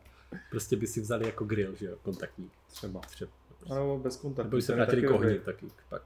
Prostě 0.51 0.77
by 0.77 0.87
si 0.87 1.01
vzali 1.01 1.27
jako 1.27 1.45
grill, 1.45 1.75
že 1.75 1.87
jo, 1.87 1.97
kontaktní. 2.03 2.51
Třeba. 2.69 3.01
Třeba. 3.01 3.31
Ano, 3.71 3.99
bez 3.99 4.17
kontaktu. 4.17 4.51
Nebo 4.51 4.63
se 4.63 4.75
vrátili 4.75 5.03
k 5.03 5.11
ohni, 5.11 5.39
taky. 5.39 5.67
Pak. 5.89 6.03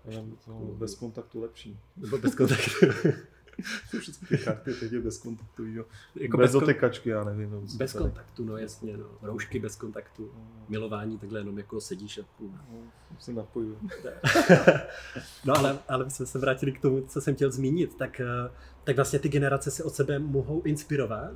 No, 0.47 0.57
bez 0.57 0.95
kontaktu 0.95 1.41
lepší. 1.41 1.79
Nebo 1.97 2.19
bez 2.19 2.35
kontaktu. 2.35 2.71
Všechny 3.99 4.29
ty 4.29 4.45
karty 4.45 4.75
teď 4.75 4.93
je 4.93 5.01
bez 5.01 5.19
kontaktu, 5.19 5.67
jo. 5.67 5.85
Jako 6.15 6.37
bez, 6.37 6.45
bez 6.45 6.53
dotykačky, 6.53 7.11
já 7.11 7.25
nevím. 7.25 7.51
No, 7.51 7.61
bez 7.77 7.93
tady. 7.93 8.03
kontaktu, 8.03 8.45
no 8.45 8.57
jasně, 8.57 8.97
no. 8.97 9.07
Roušky 9.23 9.59
bez 9.59 9.77
kontaktu, 9.77 10.31
milování 10.69 11.19
takhle 11.19 11.41
jenom 11.41 11.59
jako 11.59 11.81
sedíš 11.81 12.19
a 12.19 12.23
půl. 12.39 12.51
No, 12.71 12.79
se 13.19 13.33
napoju. 13.33 13.79
no 15.45 15.59
ale, 15.59 15.79
ale 15.89 16.05
my 16.05 16.11
jsme 16.11 16.27
se 16.27 16.39
vrátili 16.39 16.73
k 16.73 16.81
tomu, 16.81 17.07
co 17.07 17.21
jsem 17.21 17.35
chtěl 17.35 17.51
zmínit, 17.51 17.97
tak, 17.97 18.21
eh, 18.21 18.51
tak 18.85 18.97
vlastně 18.97 19.19
ty 19.19 19.29
generace 19.29 19.71
se 19.71 19.85
od 19.85 19.95
sebe 19.95 20.19
mohou 20.19 20.63
inspirovat, 20.63 21.31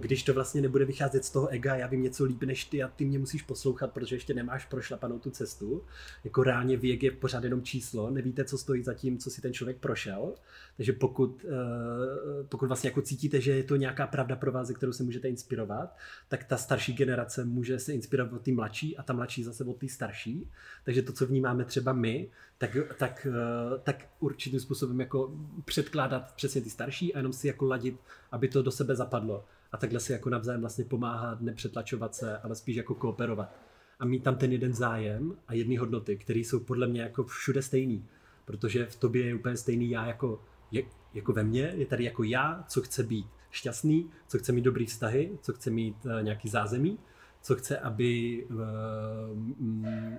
když 0.00 0.22
to 0.22 0.34
vlastně 0.34 0.62
nebude 0.62 0.84
vycházet 0.84 1.24
z 1.24 1.30
toho 1.30 1.48
ega, 1.48 1.76
já 1.76 1.86
vím 1.86 2.02
něco 2.02 2.24
líp 2.24 2.42
než 2.42 2.64
ty 2.64 2.82
a 2.82 2.88
ty 2.88 3.04
mě 3.04 3.18
musíš 3.18 3.42
poslouchat, 3.42 3.92
protože 3.92 4.16
ještě 4.16 4.34
nemáš 4.34 4.66
prošlapanou 4.66 5.18
tu 5.18 5.30
cestu. 5.30 5.84
Jako 6.24 6.42
reálně 6.42 6.76
věk 6.76 7.02
je 7.02 7.10
pořád 7.10 7.44
jenom 7.44 7.62
číslo, 7.62 8.10
nevíte, 8.10 8.44
co 8.44 8.58
stojí 8.58 8.82
za 8.82 8.94
tím, 8.94 9.18
co 9.18 9.30
si 9.30 9.40
ten 9.40 9.52
člověk 9.52 9.78
prošel. 9.78 10.34
Takže 10.76 10.92
pokud, 10.92 11.44
eh, 11.44 12.44
pokud 12.48 12.66
vlastně 12.66 12.90
jako 12.90 13.02
cítíte, 13.02 13.40
že 13.40 13.52
je 13.52 13.62
to 13.62 13.76
nějaká 13.76 14.06
pravda 14.06 14.36
pro 14.36 14.52
vás, 14.52 14.66
ze 14.66 14.74
kterou 14.74 14.92
se 14.92 15.02
můžete 15.02 15.28
inspirovat, 15.28 15.96
tak 16.28 16.44
ta 16.44 16.56
starší 16.56 16.92
generace 16.92 17.44
může 17.44 17.78
se 17.78 17.92
inspirovat 17.92 18.32
od 18.32 18.42
té 18.42 18.52
mladší 18.52 18.96
a 18.96 19.02
ta 19.02 19.12
mladší 19.12 19.44
zase 19.44 19.64
od 19.64 19.76
té 19.76 19.88
starší. 19.88 20.50
Takže 20.84 21.02
to, 21.02 21.12
co 21.12 21.26
vnímáme 21.26 21.64
třeba 21.64 21.92
my, 21.92 22.30
tak, 22.58 22.76
tak, 22.98 23.26
eh, 23.30 23.78
tak 23.82 24.08
určitým 24.20 24.60
způsobem 24.60 25.00
jako 25.00 25.34
předkládat 25.64 26.32
přesně 26.36 26.60
ty 26.60 26.70
starší 26.70 26.85
a 27.14 27.18
jenom 27.18 27.32
si 27.32 27.46
jako 27.46 27.66
ladit, 27.66 27.96
aby 28.32 28.48
to 28.48 28.62
do 28.62 28.70
sebe 28.70 28.96
zapadlo. 28.96 29.44
A 29.72 29.76
takhle 29.76 30.00
si 30.00 30.12
jako 30.12 30.30
navzájem 30.30 30.60
vlastně 30.60 30.84
pomáhat, 30.84 31.40
nepřetlačovat 31.40 32.14
se, 32.14 32.38
ale 32.38 32.54
spíš 32.54 32.76
jako 32.76 32.94
kooperovat. 32.94 33.54
A 33.98 34.04
mít 34.04 34.22
tam 34.22 34.36
ten 34.36 34.52
jeden 34.52 34.74
zájem 34.74 35.36
a 35.48 35.54
jedny 35.54 35.76
hodnoty, 35.76 36.16
které 36.16 36.40
jsou 36.40 36.60
podle 36.60 36.86
mě 36.86 37.02
jako 37.02 37.24
všude 37.24 37.62
stejný. 37.62 38.04
Protože 38.44 38.86
v 38.86 38.96
tobě 38.96 39.26
je 39.26 39.34
úplně 39.34 39.56
stejný 39.56 39.90
já 39.90 40.06
jako, 40.06 40.40
je, 40.70 40.82
jako 41.14 41.32
ve 41.32 41.44
mně, 41.44 41.72
je 41.76 41.86
tady 41.86 42.04
jako 42.04 42.22
já, 42.22 42.64
co 42.68 42.82
chce 42.82 43.02
být 43.02 43.26
šťastný, 43.50 44.10
co 44.28 44.38
chce 44.38 44.52
mít 44.52 44.62
dobrý 44.62 44.86
vztahy, 44.86 45.38
co 45.42 45.52
chce 45.52 45.70
mít 45.70 45.96
uh, 46.04 46.22
nějaký 46.22 46.48
zázemí, 46.48 46.98
co 47.42 47.56
chce, 47.56 47.78
aby 47.78 48.44
uh, 48.50 48.58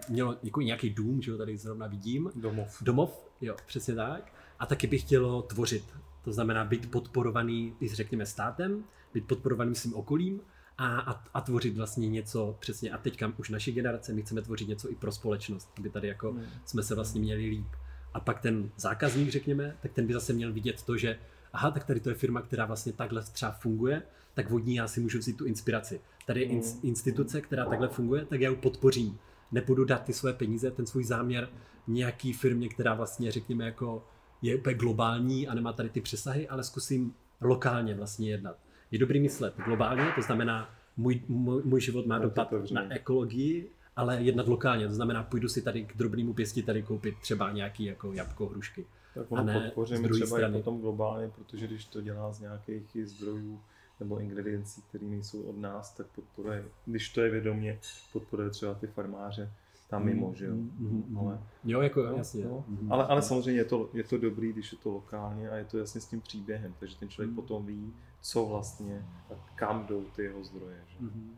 mělo 0.09 0.37
jako 0.43 0.61
nějaký 0.61 0.89
dům, 0.89 1.21
že 1.21 1.31
ho 1.31 1.37
tady 1.37 1.57
zrovna 1.57 1.87
vidím. 1.87 2.31
Domov. 2.35 2.83
Domov, 2.83 3.31
jo, 3.41 3.55
přesně 3.65 3.95
tak. 3.95 4.33
A 4.59 4.65
taky 4.65 4.87
bych 4.87 5.01
chtělo 5.01 5.41
tvořit. 5.41 5.83
To 6.27 6.33
znamená 6.33 6.65
být 6.65 6.91
podporovaný, 6.91 7.75
když 7.79 7.93
řekněme, 7.93 8.25
státem, 8.25 8.83
být 9.13 9.27
podporovaný 9.27 9.75
svým 9.75 9.95
okolím 9.95 10.41
a, 10.77 10.99
a, 10.99 11.23
a 11.33 11.41
tvořit 11.41 11.77
vlastně 11.77 12.09
něco 12.09 12.55
přesně. 12.59 12.91
A 12.91 12.97
teďka 12.97 13.33
už 13.37 13.49
naše 13.49 13.71
generace, 13.71 14.13
my 14.13 14.21
chceme 14.21 14.41
tvořit 14.41 14.67
něco 14.67 14.91
i 14.91 14.95
pro 14.95 15.11
společnost, 15.11 15.71
aby 15.77 15.89
tady 15.89 16.07
jako 16.07 16.31
hmm. 16.31 16.43
jsme 16.65 16.83
se 16.83 16.95
vlastně 16.95 17.21
měli 17.21 17.45
líp. 17.45 17.67
A 18.13 18.19
pak 18.19 18.41
ten 18.41 18.71
zákazník, 18.77 19.29
řekněme, 19.29 19.75
tak 19.81 19.93
ten 19.93 20.07
by 20.07 20.13
zase 20.13 20.33
měl 20.33 20.53
vidět 20.53 20.83
to, 20.83 20.97
že 20.97 21.19
aha, 21.53 21.71
tak 21.71 21.83
tady 21.83 21.99
to 21.99 22.09
je 22.09 22.15
firma, 22.15 22.41
která 22.41 22.65
vlastně 22.65 22.93
takhle 22.93 23.23
třeba 23.23 23.51
funguje, 23.51 24.01
tak 24.33 24.49
vodní 24.49 24.75
já 24.75 24.87
si 24.87 24.99
můžu 24.99 25.19
vzít 25.19 25.37
tu 25.37 25.45
inspiraci. 25.45 26.01
Tady 26.25 26.41
je 26.41 26.47
hmm. 26.47 26.63
instituce, 26.83 27.41
která 27.41 27.65
takhle 27.65 27.87
funguje, 27.87 28.25
tak 28.25 28.41
já 28.41 28.49
ji 28.49 28.55
podpořím. 28.55 29.19
Nepůjdu 29.51 29.85
dát 29.85 30.03
ty 30.03 30.13
své 30.13 30.33
peníze, 30.33 30.71
ten 30.71 30.85
svůj 30.85 31.03
záměr 31.03 31.49
nějaký 31.87 32.33
firmě, 32.33 32.69
která 32.69 32.93
vlastně, 32.93 33.31
řekněme, 33.31 33.65
jako 33.65 34.03
je 34.41 34.55
úplně 34.55 34.75
globální 34.75 35.47
a 35.47 35.53
nemá 35.53 35.73
tady 35.73 35.89
ty 35.89 36.01
přesahy, 36.01 36.47
ale 36.47 36.63
zkusím 36.63 37.13
lokálně 37.41 37.95
vlastně 37.95 38.29
jednat. 38.29 38.57
Je 38.91 38.99
dobrý 38.99 39.19
myslet 39.19 39.53
globálně, 39.65 40.03
to 40.15 40.21
znamená, 40.21 40.69
můj, 40.97 41.21
můj, 41.27 41.61
můj 41.65 41.81
život 41.81 42.05
má 42.05 42.19
dopad 42.19 42.53
na 42.71 42.93
ekologii, 42.93 43.71
ale 43.95 44.21
jednat 44.21 44.47
lokálně, 44.47 44.87
to 44.87 44.93
znamená, 44.93 45.23
půjdu 45.23 45.49
si 45.49 45.61
tady 45.61 45.83
k 45.83 45.97
drobnému 45.97 46.33
pěstiteli 46.33 46.83
koupit 46.83 47.15
třeba 47.21 47.51
nějaký 47.51 47.85
jako 47.85 48.13
jabko, 48.13 48.47
hrušky. 48.47 48.85
Tak 49.13 49.25
ono 49.31 49.61
podpoříme 49.61 50.09
třeba 50.09 50.37
strany. 50.37 50.57
i 50.57 50.61
potom 50.61 50.81
globálně, 50.81 51.29
protože 51.29 51.67
když 51.67 51.85
to 51.85 52.01
dělá 52.01 52.31
z 52.31 52.39
nějakých 52.39 53.07
zdrojů 53.07 53.61
nebo 53.99 54.19
ingrediencí, 54.19 54.81
které 54.81 55.05
nejsou 55.05 55.41
od 55.41 55.57
nás, 55.57 55.93
tak 55.93 56.07
podporuje, 56.07 56.65
když 56.85 57.09
to 57.09 57.21
je 57.21 57.31
vědomě, 57.31 57.79
podporuje 58.13 58.49
třeba 58.49 58.73
ty 58.73 58.87
farmáře 58.87 59.51
tam 59.87 60.05
mimo, 60.05 60.33
že 60.35 60.45
jo. 60.45 60.55
Mm-hmm. 60.55 61.19
Ale, 61.19 61.39
jo, 61.63 61.81
jako 61.81 62.01
jo, 62.01 62.17
jasně. 62.17 62.43
Jo. 62.43 62.63
Mm-hmm. 62.69 62.87
Ale, 62.93 63.07
ale 63.07 63.21
samozřejmě 63.21 63.61
je 63.61 63.65
to, 63.65 63.89
je 63.93 64.03
to 64.03 64.17
dobrý, 64.17 64.53
když 64.53 64.71
je 64.71 64.77
to 64.77 64.91
lokálně 64.91 65.49
a 65.49 65.55
je 65.55 65.65
to 65.65 65.77
jasně 65.77 66.01
s 66.01 66.05
tím 66.05 66.21
příběhem, 66.21 66.73
takže 66.79 66.97
ten 66.97 67.09
člověk 67.09 67.31
mm-hmm. 67.31 67.35
potom 67.35 67.65
ví, 67.65 67.93
co 68.21 68.45
vlastně 68.45 69.05
a 69.29 69.33
kam 69.55 69.85
jdou 69.87 70.03
ty 70.03 70.23
jeho 70.23 70.43
zdroje. 70.43 70.83
Že? 70.87 71.05
Mm-hmm. 71.05 71.29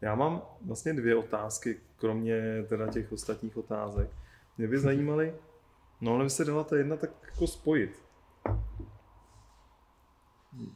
Já 0.00 0.14
mám 0.14 0.42
vlastně 0.62 0.92
dvě 0.92 1.16
otázky, 1.16 1.80
kromě 1.96 2.64
teda 2.68 2.88
těch 2.88 3.12
ostatních 3.12 3.56
otázek. 3.56 4.10
Mě 4.58 4.68
by 4.68 4.78
zajímaly, 4.88 5.34
no 6.00 6.14
ale 6.14 6.24
by 6.24 6.30
se 6.30 6.44
dala 6.44 6.64
ta 6.64 6.76
jedna 6.76 6.96
tak 6.96 7.10
jako 7.30 7.46
spojit. 7.46 8.04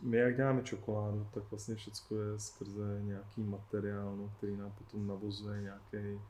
My 0.03 0.17
jak 0.17 0.37
děláme 0.37 0.63
čokoládu, 0.63 1.27
tak 1.35 1.51
vlastně 1.51 1.75
všechno 1.75 2.17
je 2.17 2.39
skrze 2.39 3.01
nějaký 3.03 3.43
materiál, 3.43 4.17
no, 4.17 4.33
který 4.37 4.57
nám 4.57 4.73
potom 4.79 5.07
navozuje 5.07 5.63
nějaký 5.63 6.21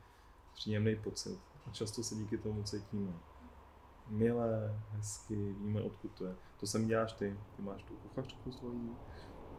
příjemný 0.59 0.95
pocit. 0.95 1.39
A 1.67 1.71
často 1.71 2.03
se 2.03 2.15
díky 2.15 2.37
tomu 2.37 2.63
cítíme. 2.63 3.13
milé, 4.07 4.81
hezky, 4.91 5.35
víme, 5.35 5.81
odkud 5.81 6.11
to 6.11 6.25
je. 6.25 6.35
To 6.59 6.67
jsem 6.67 6.87
děláš 6.87 7.13
ty, 7.13 7.39
ty 7.55 7.61
máš 7.61 7.83
tu 7.83 7.93
kuchařku 7.93 8.51
svojí, 8.51 8.89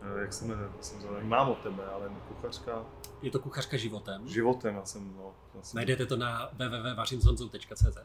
Eh, 0.02 0.20
jak 0.20 0.32
se 0.32 0.44
jmenuje, 0.44 0.70
jsem 0.80 1.00
zvedal, 1.00 1.20
mám 1.24 1.48
od 1.48 1.58
tebe, 1.58 1.86
ale 1.86 2.10
kuchařka 2.28 2.86
Je 3.22 3.30
to 3.30 3.38
kuchařka 3.38 3.76
životem. 3.76 4.28
životem, 4.28 4.74
já 4.74 4.84
jsem, 4.84 5.16
no, 5.16 5.34
já 5.54 5.62
jsem 5.62 5.76
Najdete 5.76 6.06
to 6.06 6.16
na 6.16 6.50
www.vařimzonzou.cz 6.52 7.98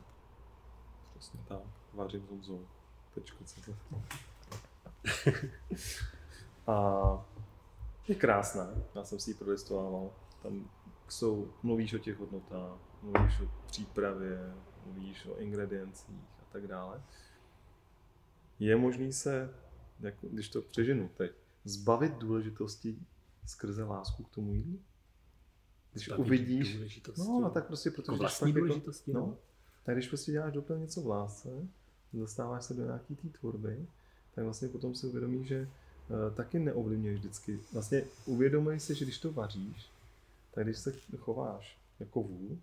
Přesně 1.12 1.39
tak, 1.47 1.60
vařím 1.93 2.25
s 2.25 2.29
Honzou. 2.29 2.67
Tečka 3.13 3.43
CZ. 3.43 3.69
A 6.67 7.25
je 8.08 8.15
krásná, 8.15 8.67
já 8.95 9.03
jsem 9.03 9.19
si 9.19 9.29
ji 9.29 9.34
prolistoval. 9.34 10.10
Tam 10.43 10.69
jsou, 11.11 11.53
mluvíš 11.63 11.93
o 11.93 11.97
těch 11.97 12.17
hodnotách, 12.19 12.79
mluvíš 13.01 13.39
o 13.41 13.49
přípravě, 13.65 14.53
mluvíš 14.85 15.25
o 15.25 15.37
ingrediencích 15.39 16.15
a 16.41 16.43
tak 16.51 16.67
dále. 16.67 17.01
Je 18.59 18.75
možný 18.75 19.13
se, 19.13 19.53
jako, 19.99 20.27
když 20.27 20.49
to 20.49 20.61
přeženu 20.61 21.09
teď, 21.17 21.31
zbavit 21.65 22.13
důležitosti 22.17 22.97
skrze 23.45 23.83
lásku 23.83 24.23
k 24.23 24.29
tomu 24.29 24.53
jídlu? 24.53 24.79
Když 25.93 26.05
Zbavit 26.05 26.25
uvidíš, 26.25 26.75
důležitosti. 26.75 27.21
no, 27.21 27.39
no 27.39 27.49
tak 27.49 27.67
prostě, 27.67 27.91
protože 27.91 28.11
Jako 28.11 28.17
vlastní 28.17 28.49
jako- 28.49 28.59
důležitosti, 28.59 29.13
no, 29.13 29.19
no. 29.19 29.37
tak 29.83 29.95
když 29.95 30.07
prostě 30.07 30.31
děláš 30.31 30.53
doplň 30.53 30.79
něco 30.81 31.01
v 31.01 31.07
lásce, 31.07 31.49
dostáváš 32.13 32.63
se 32.65 32.73
do 32.73 32.85
nějaký 32.85 33.15
té 33.15 33.29
tvorby, 33.29 33.85
tak 34.35 34.43
vlastně 34.43 34.67
potom 34.69 34.95
si 34.95 35.07
uvědomíš, 35.07 35.47
že 35.47 35.61
uh, 36.09 36.35
taky 36.35 36.59
neovlivňuješ 36.59 37.19
vždycky. 37.19 37.59
Vlastně 37.73 38.03
uvědomuješ 38.25 38.83
si, 38.83 38.95
že 38.95 39.05
když 39.05 39.19
to 39.19 39.31
vaříš, 39.33 39.89
tak 40.55 40.63
když 40.63 40.77
se 40.77 40.91
chováš 41.17 41.79
jako 41.99 42.23
vůl, 42.23 42.59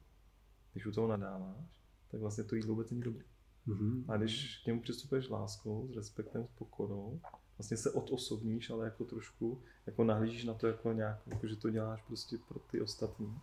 když 0.72 0.86
u 0.86 0.92
toho 0.92 1.06
nadáváš, 1.06 1.80
tak 2.10 2.20
vlastně 2.20 2.44
to 2.44 2.54
jídlo 2.54 2.74
vůbec 2.74 2.90
není 2.90 3.02
dobré. 3.02 3.24
Mhm. 3.66 4.04
A 4.08 4.16
když 4.16 4.60
k 4.64 4.66
němu 4.66 4.80
přistupuješ 4.80 5.28
láskou, 5.28 5.88
s 5.92 5.96
respektem, 5.96 6.46
s 6.46 6.50
pokorou, 6.58 7.20
vlastně 7.58 7.76
se 7.76 7.90
odosobníš, 7.90 8.70
ale 8.70 8.84
jako 8.84 9.04
trošku, 9.04 9.62
jako 9.86 10.04
nahlížíš 10.04 10.44
na 10.44 10.54
to 10.54 10.66
jako 10.66 10.92
nějak, 10.92 11.26
jako 11.26 11.46
že 11.46 11.56
to 11.56 11.70
děláš 11.70 12.02
prostě 12.02 12.38
pro 12.48 12.58
ty 12.58 12.80
ostatní, 12.80 13.38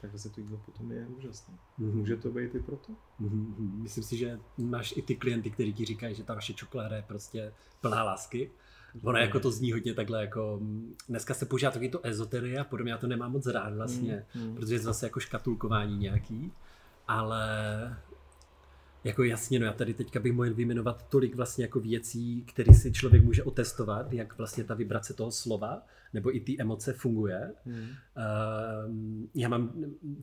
tak 0.00 0.10
vlastně 0.10 0.30
to 0.30 0.40
jídlo 0.40 0.58
potom 0.58 0.92
je 0.92 1.06
úžasné. 1.06 1.54
Mhm. 1.78 1.98
Může 1.98 2.16
to 2.16 2.30
být 2.30 2.54
i 2.54 2.60
proto? 2.60 2.92
Mhm, 3.18 3.54
mhm. 3.58 3.82
Myslím 3.82 4.04
si, 4.04 4.16
že 4.16 4.40
máš 4.58 4.96
i 4.96 5.02
ty 5.02 5.16
klienty, 5.16 5.50
kteří 5.50 5.74
ti 5.74 5.84
říkají, 5.84 6.14
že 6.14 6.24
ta 6.24 6.34
vaše 6.34 6.54
čokoláda 6.54 6.96
je 6.96 7.02
prostě 7.02 7.52
plná 7.80 8.04
lásky. 8.04 8.50
Ono 9.02 9.18
jako 9.18 9.40
to 9.40 9.50
zní 9.50 9.72
hodně 9.72 9.94
takhle 9.94 10.20
jako, 10.20 10.58
mm, 10.60 10.94
dneska 11.08 11.34
se 11.34 11.46
používá 11.46 11.70
taky 11.70 11.88
to 11.88 12.06
ezoterie 12.06 12.58
a 12.58 12.64
podobně, 12.64 12.92
já 12.92 12.98
to 12.98 13.06
nemám 13.06 13.32
moc 13.32 13.46
rád 13.46 13.74
vlastně, 13.74 14.26
Mm, 14.34 14.42
mm. 14.42 14.54
protože 14.56 14.74
je 14.74 14.78
to 14.78 14.84
zase 14.84 15.06
jako 15.06 15.20
škatulkování 15.20 15.98
nějaký, 15.98 16.52
ale 17.08 17.46
jako 19.04 19.22
jasně, 19.22 19.58
no 19.58 19.66
já 19.66 19.72
tady 19.72 19.94
teďka 19.94 20.20
bych 20.20 20.32
mohl 20.32 20.54
vyjmenovat 20.54 21.08
tolik 21.08 21.34
vlastně 21.34 21.64
jako 21.64 21.80
věcí, 21.80 22.42
které 22.42 22.74
si 22.74 22.92
člověk 22.92 23.24
může 23.24 23.42
otestovat, 23.42 24.12
jak 24.12 24.38
vlastně 24.38 24.64
ta 24.64 24.74
vibrace 24.74 25.14
toho 25.14 25.30
slova, 25.30 25.82
nebo 26.12 26.36
i 26.36 26.40
ty 26.40 26.60
emoce 26.60 26.92
funguje. 26.92 27.52
Mm. 27.64 27.74
Ehm, 28.16 29.28
já 29.34 29.48
mám 29.48 29.72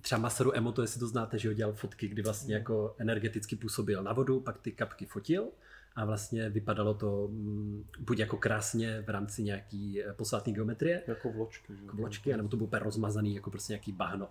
třeba 0.01 0.21
Masaru 0.21 0.55
Emo, 0.55 0.71
to 0.71 0.81
jestli 0.81 0.99
to 0.99 1.07
znáte, 1.07 1.39
že 1.39 1.47
ho 1.47 1.53
dělal 1.53 1.73
fotky, 1.73 2.07
kdy 2.07 2.21
vlastně 2.21 2.55
jako 2.55 2.95
energeticky 2.97 3.55
působil 3.55 4.03
na 4.03 4.13
vodu, 4.13 4.39
pak 4.39 4.57
ty 4.57 4.71
kapky 4.71 5.05
fotil 5.05 5.47
a 5.95 6.05
vlastně 6.05 6.49
vypadalo 6.49 6.93
to 6.93 7.27
mm, 7.31 7.85
buď 7.99 8.19
jako 8.19 8.37
krásně 8.37 9.01
v 9.01 9.09
rámci 9.09 9.43
nějaký 9.43 10.03
eh, 10.03 10.13
posvátné 10.13 10.53
geometrie, 10.53 11.03
Jako 11.07 11.31
vločky, 11.31 11.75
že? 11.75 11.85
jako 11.85 11.97
vločky, 11.97 12.33
anebo 12.33 12.49
to 12.49 12.57
bylo 12.57 12.67
úplně 12.67 12.83
rozmazaný, 12.83 13.35
jako 13.35 13.51
prostě 13.51 13.73
nějaký 13.73 13.91
bahno. 13.91 14.29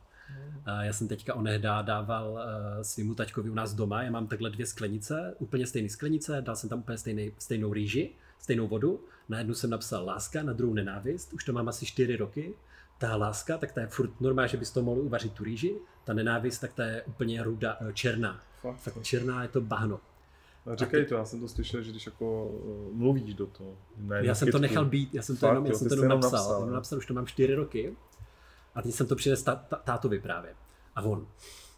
A 0.64 0.82
Já 0.84 0.92
jsem 0.92 1.08
teďka 1.08 1.34
onehdá 1.34 1.82
dával 1.82 2.30
uh, 2.32 2.38
svýmu 2.82 3.14
taťkovi 3.14 3.50
u 3.50 3.54
nás 3.54 3.74
doma, 3.74 4.02
já 4.02 4.10
mám 4.10 4.26
takhle 4.26 4.50
dvě 4.50 4.66
sklenice, 4.66 5.34
úplně 5.38 5.66
stejné 5.66 5.88
sklenice, 5.88 6.42
dal 6.42 6.56
jsem 6.56 6.68
tam 6.70 6.78
úplně 6.78 6.98
stejný, 6.98 7.32
stejnou 7.38 7.72
rýži, 7.72 8.10
stejnou 8.38 8.68
vodu, 8.68 9.00
na 9.28 9.38
jednu 9.38 9.54
jsem 9.54 9.70
napsal 9.70 10.04
láska, 10.04 10.42
na 10.42 10.52
druhou 10.52 10.74
nenávist, 10.74 11.32
už 11.32 11.44
to 11.44 11.52
mám 11.52 11.68
asi 11.68 11.86
čtyři 11.86 12.16
roky. 12.16 12.54
Ta 12.98 13.16
láska, 13.16 13.58
tak 13.58 13.72
ta 13.72 13.80
je 13.80 13.86
furt 13.86 14.20
normálně, 14.20 14.48
že 14.48 14.56
bys 14.56 14.70
to 14.70 14.82
mohl 14.82 15.00
uvařit 15.00 15.32
tu 15.32 15.44
rýži, 15.44 15.74
ta 16.04 16.12
nenávist, 16.12 16.60
tak 16.60 16.72
ta 16.72 16.84
je 16.84 17.02
úplně 17.02 17.42
ruda, 17.42 17.76
eh, 17.80 17.92
černá. 17.92 18.40
Fakt. 18.60 18.76
Fakt 18.78 19.02
černá 19.02 19.42
je 19.42 19.48
to 19.48 19.60
bahno. 19.60 20.00
A 20.72 20.74
říkej 20.74 21.04
to, 21.04 21.14
já 21.14 21.24
jsem 21.24 21.40
to 21.40 21.48
slyšel, 21.48 21.82
že 21.82 21.90
když 21.90 22.06
jako 22.06 22.46
uh, 22.46 22.96
mluvíš 22.96 23.34
do 23.34 23.46
toho. 23.46 23.76
Jednu 23.96 24.14
Já 24.14 24.34
jsem 24.34 24.48
to 24.48 24.58
nechal 24.58 24.84
být, 24.84 25.14
já 25.14 25.22
jsem 25.22 25.36
to 25.36 25.46
jenom, 25.46 25.66
já 25.66 25.74
jsem 25.74 25.88
to 25.88 25.94
jenom 25.94 26.04
jenom 26.04 26.20
napsal, 26.20 26.38
napsal, 26.38 26.52
napsal, 26.52 26.68
jo. 26.68 26.74
napsal, 26.74 26.98
už 26.98 27.06
to 27.06 27.14
mám 27.14 27.26
čtyři 27.26 27.54
roky. 27.54 27.96
A 28.74 28.82
teď 28.82 28.94
jsem 28.94 29.06
to 29.06 29.16
přinesl 29.16 29.44
tá, 29.44 29.54
tá, 29.54 29.76
tátovi 29.76 30.18
právě. 30.20 30.54
A 30.94 31.02
on, 31.02 31.26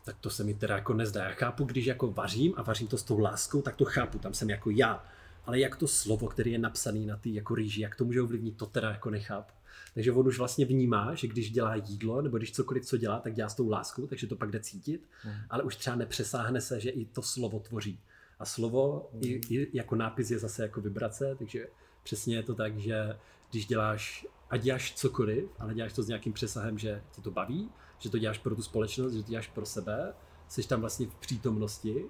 tak 0.04 0.16
to 0.20 0.30
se 0.30 0.44
mi 0.44 0.54
teda 0.54 0.74
jako 0.74 0.94
nezdá. 0.94 1.24
Já 1.24 1.30
chápu, 1.30 1.64
když 1.64 1.86
jako 1.86 2.10
vařím 2.10 2.54
a 2.56 2.62
vařím 2.62 2.88
to 2.88 2.98
s 2.98 3.02
tou 3.02 3.18
láskou, 3.18 3.62
tak 3.62 3.76
to 3.76 3.84
chápu, 3.84 4.18
tam 4.18 4.34
jsem 4.34 4.50
jako 4.50 4.70
já. 4.70 5.04
Ale 5.44 5.60
jak 5.60 5.76
to 5.76 5.88
slovo, 5.88 6.28
které 6.28 6.50
je 6.50 6.58
napsané 6.58 7.06
na 7.06 7.16
ty 7.16 7.34
jako 7.34 7.54
rýži, 7.54 7.82
jak 7.82 7.96
to 7.96 8.04
může 8.04 8.22
ovlivnit, 8.22 8.56
to 8.56 8.66
teda 8.66 8.90
jako 8.90 9.10
nechápu. 9.10 9.52
Takže 9.94 10.12
on 10.12 10.26
už 10.26 10.38
vlastně 10.38 10.66
vnímá, 10.66 11.14
že 11.14 11.28
když 11.28 11.50
dělá 11.50 11.74
jídlo, 11.74 12.22
nebo 12.22 12.36
když 12.36 12.52
cokoliv, 12.52 12.86
co 12.86 12.96
dělá, 12.96 13.18
tak 13.18 13.34
dělá 13.34 13.48
s 13.48 13.54
tou 13.54 13.70
láskou, 13.70 14.06
takže 14.06 14.26
to 14.26 14.36
pak 14.36 14.50
jde 14.50 14.60
cítit, 14.60 15.08
Hmm. 15.22 15.34
ale 15.50 15.62
už 15.62 15.76
třeba 15.76 15.96
nepřesáhne 15.96 16.60
se, 16.60 16.80
že 16.80 16.90
i 16.90 17.04
to 17.04 17.22
slovo 17.22 17.58
tvoří. 17.58 18.00
A 18.38 18.44
slovo 18.44 19.10
i, 19.20 19.40
i 19.50 19.68
jako 19.72 19.96
nápis 19.96 20.30
je 20.30 20.38
zase 20.38 20.62
jako 20.62 20.80
vibrace, 20.80 21.34
takže 21.38 21.66
přesně 22.02 22.36
je 22.36 22.42
to 22.42 22.54
tak, 22.54 22.78
že 22.78 23.18
když 23.50 23.66
děláš, 23.66 24.26
a 24.50 24.56
děláš 24.56 24.94
cokoliv, 24.94 25.44
ale 25.58 25.74
děláš 25.74 25.92
to 25.92 26.02
s 26.02 26.08
nějakým 26.08 26.32
přesahem, 26.32 26.78
že 26.78 27.02
ti 27.10 27.22
to 27.22 27.30
baví, 27.30 27.70
že 27.98 28.10
to 28.10 28.18
děláš 28.18 28.38
pro 28.38 28.56
tu 28.56 28.62
společnost, 28.62 29.12
že 29.12 29.22
to 29.22 29.30
děláš 29.30 29.48
pro 29.48 29.66
sebe, 29.66 30.14
jsi 30.48 30.68
tam 30.68 30.80
vlastně 30.80 31.06
v 31.06 31.14
přítomnosti 31.14 32.04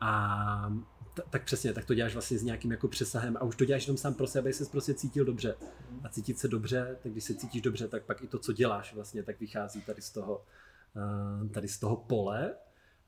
a 0.00 0.72
t- 1.14 1.22
tak 1.30 1.44
přesně, 1.44 1.72
tak 1.72 1.84
to 1.84 1.94
děláš 1.94 2.12
vlastně 2.12 2.38
s 2.38 2.42
nějakým 2.42 2.70
jako 2.70 2.88
přesahem 2.88 3.36
a 3.36 3.44
už 3.44 3.56
to 3.56 3.64
děláš 3.64 3.86
jenom 3.86 3.96
sám 3.96 4.14
pro 4.14 4.26
sebe, 4.26 4.40
aby 4.40 4.52
jsi 4.52 4.64
prostě 4.64 4.94
cítil 4.94 5.24
dobře. 5.24 5.54
A 6.04 6.08
cítit 6.08 6.38
se 6.38 6.48
dobře, 6.48 6.98
tak 7.02 7.12
když 7.12 7.24
se 7.24 7.34
cítíš 7.34 7.62
dobře, 7.62 7.88
tak 7.88 8.04
pak 8.04 8.22
i 8.22 8.26
to, 8.26 8.38
co 8.38 8.52
děláš 8.52 8.94
vlastně, 8.94 9.22
tak 9.22 9.40
vychází 9.40 9.82
tady 9.82 10.02
z 10.02 10.10
toho, 10.10 10.44
eh, 10.96 11.48
tady 11.48 11.68
z 11.68 11.78
toho 11.78 11.96
pole. 11.96 12.54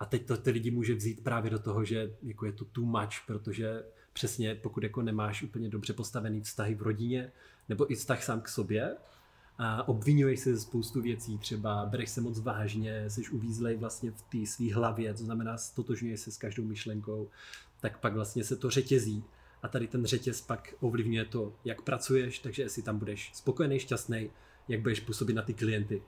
A 0.00 0.04
teď 0.04 0.26
to 0.26 0.36
ty 0.36 0.50
lidi 0.50 0.70
může 0.70 0.94
vzít 0.94 1.24
právě 1.24 1.50
do 1.50 1.58
toho, 1.58 1.84
že 1.84 2.16
jako 2.22 2.46
je 2.46 2.52
to 2.52 2.64
too 2.64 2.84
much, 2.84 3.26
protože 3.26 3.84
přesně 4.12 4.54
pokud 4.54 4.82
jako 4.82 5.02
nemáš 5.02 5.42
úplně 5.42 5.68
dobře 5.68 5.92
postavený 5.92 6.40
vztahy 6.40 6.74
v 6.74 6.82
rodině, 6.82 7.32
nebo 7.68 7.92
i 7.92 7.94
vztah 7.94 8.24
sám 8.24 8.40
k 8.40 8.48
sobě, 8.48 8.96
a 9.58 9.88
obvinuješ 9.88 10.40
se 10.40 10.54
ze 10.54 10.60
spoustu 10.60 11.02
věcí, 11.02 11.38
třeba 11.38 11.86
bereš 11.86 12.10
se 12.10 12.20
moc 12.20 12.40
vážně, 12.40 13.10
jsi 13.10 13.28
uvízlej 13.28 13.76
vlastně 13.76 14.10
v 14.10 14.22
té 14.22 14.46
své 14.46 14.74
hlavě, 14.74 15.14
to 15.14 15.24
znamená 15.24 15.58
stotožňuješ 15.58 16.20
se 16.20 16.30
s 16.30 16.36
každou 16.36 16.64
myšlenkou, 16.64 17.30
tak 17.80 17.98
pak 17.98 18.14
vlastně 18.14 18.44
se 18.44 18.56
to 18.56 18.70
řetězí. 18.70 19.24
A 19.62 19.68
tady 19.68 19.86
ten 19.86 20.06
řetěz 20.06 20.40
pak 20.40 20.74
ovlivňuje 20.80 21.24
to, 21.24 21.54
jak 21.64 21.82
pracuješ, 21.82 22.38
takže 22.38 22.62
jestli 22.62 22.82
tam 22.82 22.98
budeš 22.98 23.30
spokojený, 23.34 23.78
šťastný, 23.78 24.30
jak 24.68 24.80
budeš 24.80 25.00
působit 25.00 25.34
na 25.34 25.42
ty 25.42 25.54
klienty. 25.54 26.02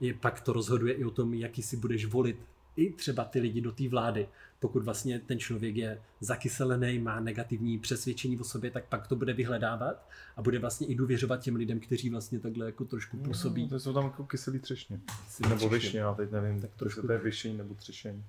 Je, 0.00 0.14
pak 0.14 0.40
to 0.40 0.52
rozhoduje 0.52 0.94
i 0.94 1.04
o 1.04 1.10
tom, 1.10 1.34
jaký 1.34 1.62
si 1.62 1.76
budeš 1.76 2.06
volit 2.06 2.46
i 2.76 2.92
třeba 2.92 3.24
ty 3.24 3.40
lidi 3.40 3.60
do 3.60 3.72
té 3.72 3.88
vlády. 3.88 4.28
Pokud 4.60 4.84
vlastně 4.84 5.18
ten 5.18 5.38
člověk 5.38 5.76
je 5.76 6.00
zakyselený, 6.20 6.98
má 6.98 7.20
negativní 7.20 7.78
přesvědčení 7.78 8.38
o 8.40 8.44
sobě, 8.44 8.70
tak 8.70 8.84
pak 8.84 9.06
to 9.06 9.16
bude 9.16 9.32
vyhledávat 9.32 10.08
a 10.36 10.42
bude 10.42 10.58
vlastně 10.58 10.86
i 10.86 10.94
důvěřovat 10.94 11.40
těm 11.40 11.56
lidem, 11.56 11.80
kteří 11.80 12.10
vlastně 12.10 12.40
takhle 12.40 12.66
jako 12.66 12.84
trošku 12.84 13.16
působí. 13.16 13.62
No, 13.62 13.68
to 13.68 13.80
jsou 13.80 13.92
tam 13.92 14.04
jako 14.04 14.24
kyselý 14.24 14.58
třešně. 14.58 15.00
Kyselý 15.24 15.48
Nebo 15.48 15.56
třešně. 15.58 15.76
višně, 15.78 16.00
já 16.00 16.14
teď 16.14 16.30
nevím, 16.30 16.60
tak 16.60 16.70
trošku. 16.76 17.06
to 17.06 17.12
je 17.12 17.18
vyšení 17.18 17.56
nebo 17.56 17.74
třešení. 17.74 18.24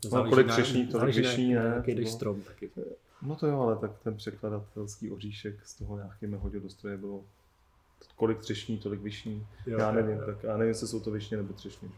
To 0.00 0.08
No, 0.08 0.10
záleží 0.10 0.30
kolik 0.30 0.46
třešní, 0.48 0.88
vyšní, 1.14 1.54
na 1.54 1.62
ne? 1.62 1.72
Jaký 1.76 1.90
jdeš 1.92 2.04
No. 2.06 2.12
strom 2.12 2.40
taky. 2.42 2.70
No 3.22 3.36
to 3.36 3.46
jo, 3.46 3.60
ale 3.60 3.76
tak 3.76 3.90
ten 3.98 4.16
překladatelský 4.16 5.10
oříšek 5.10 5.54
z 5.66 5.74
toho 5.74 5.96
nějaký 5.96 6.26
hodil 6.42 6.60
do 6.60 6.70
stroje 6.70 6.96
bylo 6.96 7.24
kolik 8.16 8.38
třešní, 8.38 8.78
tolik 8.78 9.00
vyšní. 9.00 9.46
Jo, 9.66 9.78
já 9.78 9.88
jo, 9.88 9.94
nevím, 9.94 10.18
jo. 10.18 10.26
tak 10.26 10.42
já 10.42 10.56
nevím, 10.56 10.68
jestli 10.68 10.88
jsou 10.88 11.00
to 11.00 11.10
vyšně 11.10 11.36
nebo 11.36 11.52
třešně. 11.52 11.88
že? 11.88 11.94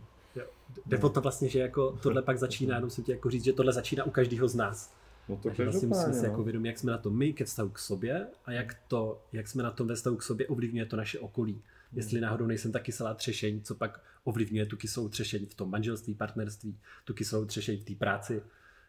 Jde 0.87 0.99
o 0.99 1.09
to 1.09 1.21
vlastně, 1.21 1.49
že 1.49 1.59
jako 1.59 1.99
tohle 2.03 2.23
pak 2.23 2.39
začíná, 2.39 2.75
jenom 2.75 2.91
jsem 2.91 3.05
ti 3.05 3.13
jako 3.13 3.31
říct, 3.31 3.45
že 3.45 3.53
tohle 3.53 3.73
začíná 3.73 4.05
u 4.05 4.11
každého 4.11 4.49
z 4.49 4.55
nás. 4.55 4.95
No 5.29 5.37
to 5.37 5.43
Takže 5.43 5.65
vlastně 5.65 5.89
musíme 5.89 6.15
si 6.15 6.25
jako 6.25 6.37
no. 6.37 6.45
vědomit, 6.45 6.69
jak 6.69 6.79
jsme 6.79 6.93
na 6.93 6.99
tom 6.99 7.19
my 7.19 7.33
ke 7.33 7.45
vztahu 7.45 7.69
k 7.69 7.79
sobě 7.79 8.27
a 8.45 8.53
jak, 8.53 8.77
to, 8.89 9.23
jak 9.33 9.49
jsme 9.49 9.63
na 9.63 9.71
tom 9.71 9.87
ve 9.87 9.95
vztahu 9.95 10.17
k 10.17 10.23
sobě 10.23 10.47
ovlivňuje 10.47 10.87
to 10.87 10.97
naše 10.97 11.19
okolí. 11.19 11.63
Jestli 11.93 12.21
náhodou 12.21 12.47
nejsem 12.47 12.73
ta 12.73 12.79
kyselá 12.79 13.15
třešeň, 13.15 13.63
co 13.63 13.75
pak 13.75 14.01
ovlivňuje 14.25 14.67
tu 14.67 14.77
kyselou 14.77 15.09
třešeň 15.09 15.47
v 15.47 15.55
tom 15.55 15.71
manželství, 15.71 16.15
partnerství, 16.15 16.79
tu 17.05 17.15
kyselou 17.15 17.45
třešeň 17.45 17.79
v 17.81 17.85
té 17.85 17.95
práci, 17.95 18.43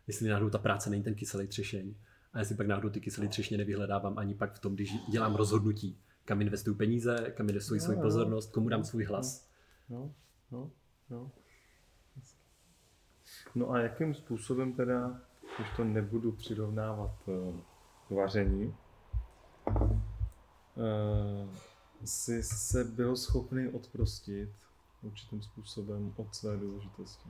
jestli 0.08 0.30
náhodou 0.30 0.50
ta 0.50 0.58
práce 0.58 0.90
není 0.90 1.04
ten 1.04 1.16
kyselý 1.16 1.48
třešeň. 1.48 1.96
A 2.34 2.40
jestli 2.40 2.56
pak 2.56 2.68
náhodou 2.68 2.90
ty 2.90 3.02
kyselé 3.02 3.28
třešně 3.28 3.58
nevyhledávám 3.58 4.18
ani 4.18 4.36
pak 4.36 4.54
v 4.54 4.60
tom, 4.60 4.76
když 4.76 4.94
dělám 5.12 5.36
rozhodnutí, 5.36 5.98
kam 6.26 6.42
investuju 6.42 6.76
peníze, 6.76 7.34
kam 7.38 7.50
investuji 7.50 7.78
Jo, 7.78 7.86
svou 7.86 8.02
pozornost, 8.02 8.52
komu 8.52 8.70
dám 8.70 8.84
svůj 8.84 9.04
hlas. 9.04 9.50
No, 9.90 10.14
no, 10.52 10.72
no. 11.10 11.32
No 13.56 13.72
a 13.72 13.80
jakým 13.80 14.14
způsobem 14.14 14.74
teda, 14.74 15.22
už 15.60 15.68
to 15.78 15.84
nebudu 15.84 16.32
přirovnávat 16.32 17.12
eh, 17.28 17.54
k 18.08 18.12
vaření, 18.12 18.76
eh, 20.78 21.48
jsi 22.06 22.44
se 22.44 22.84
byl 22.84 23.16
schopný 23.16 23.68
odprostit 23.68 24.50
určitým 25.02 25.42
způsobem 25.42 26.14
od 26.18 26.36
své 26.36 26.58
důležitosti? 26.58 27.30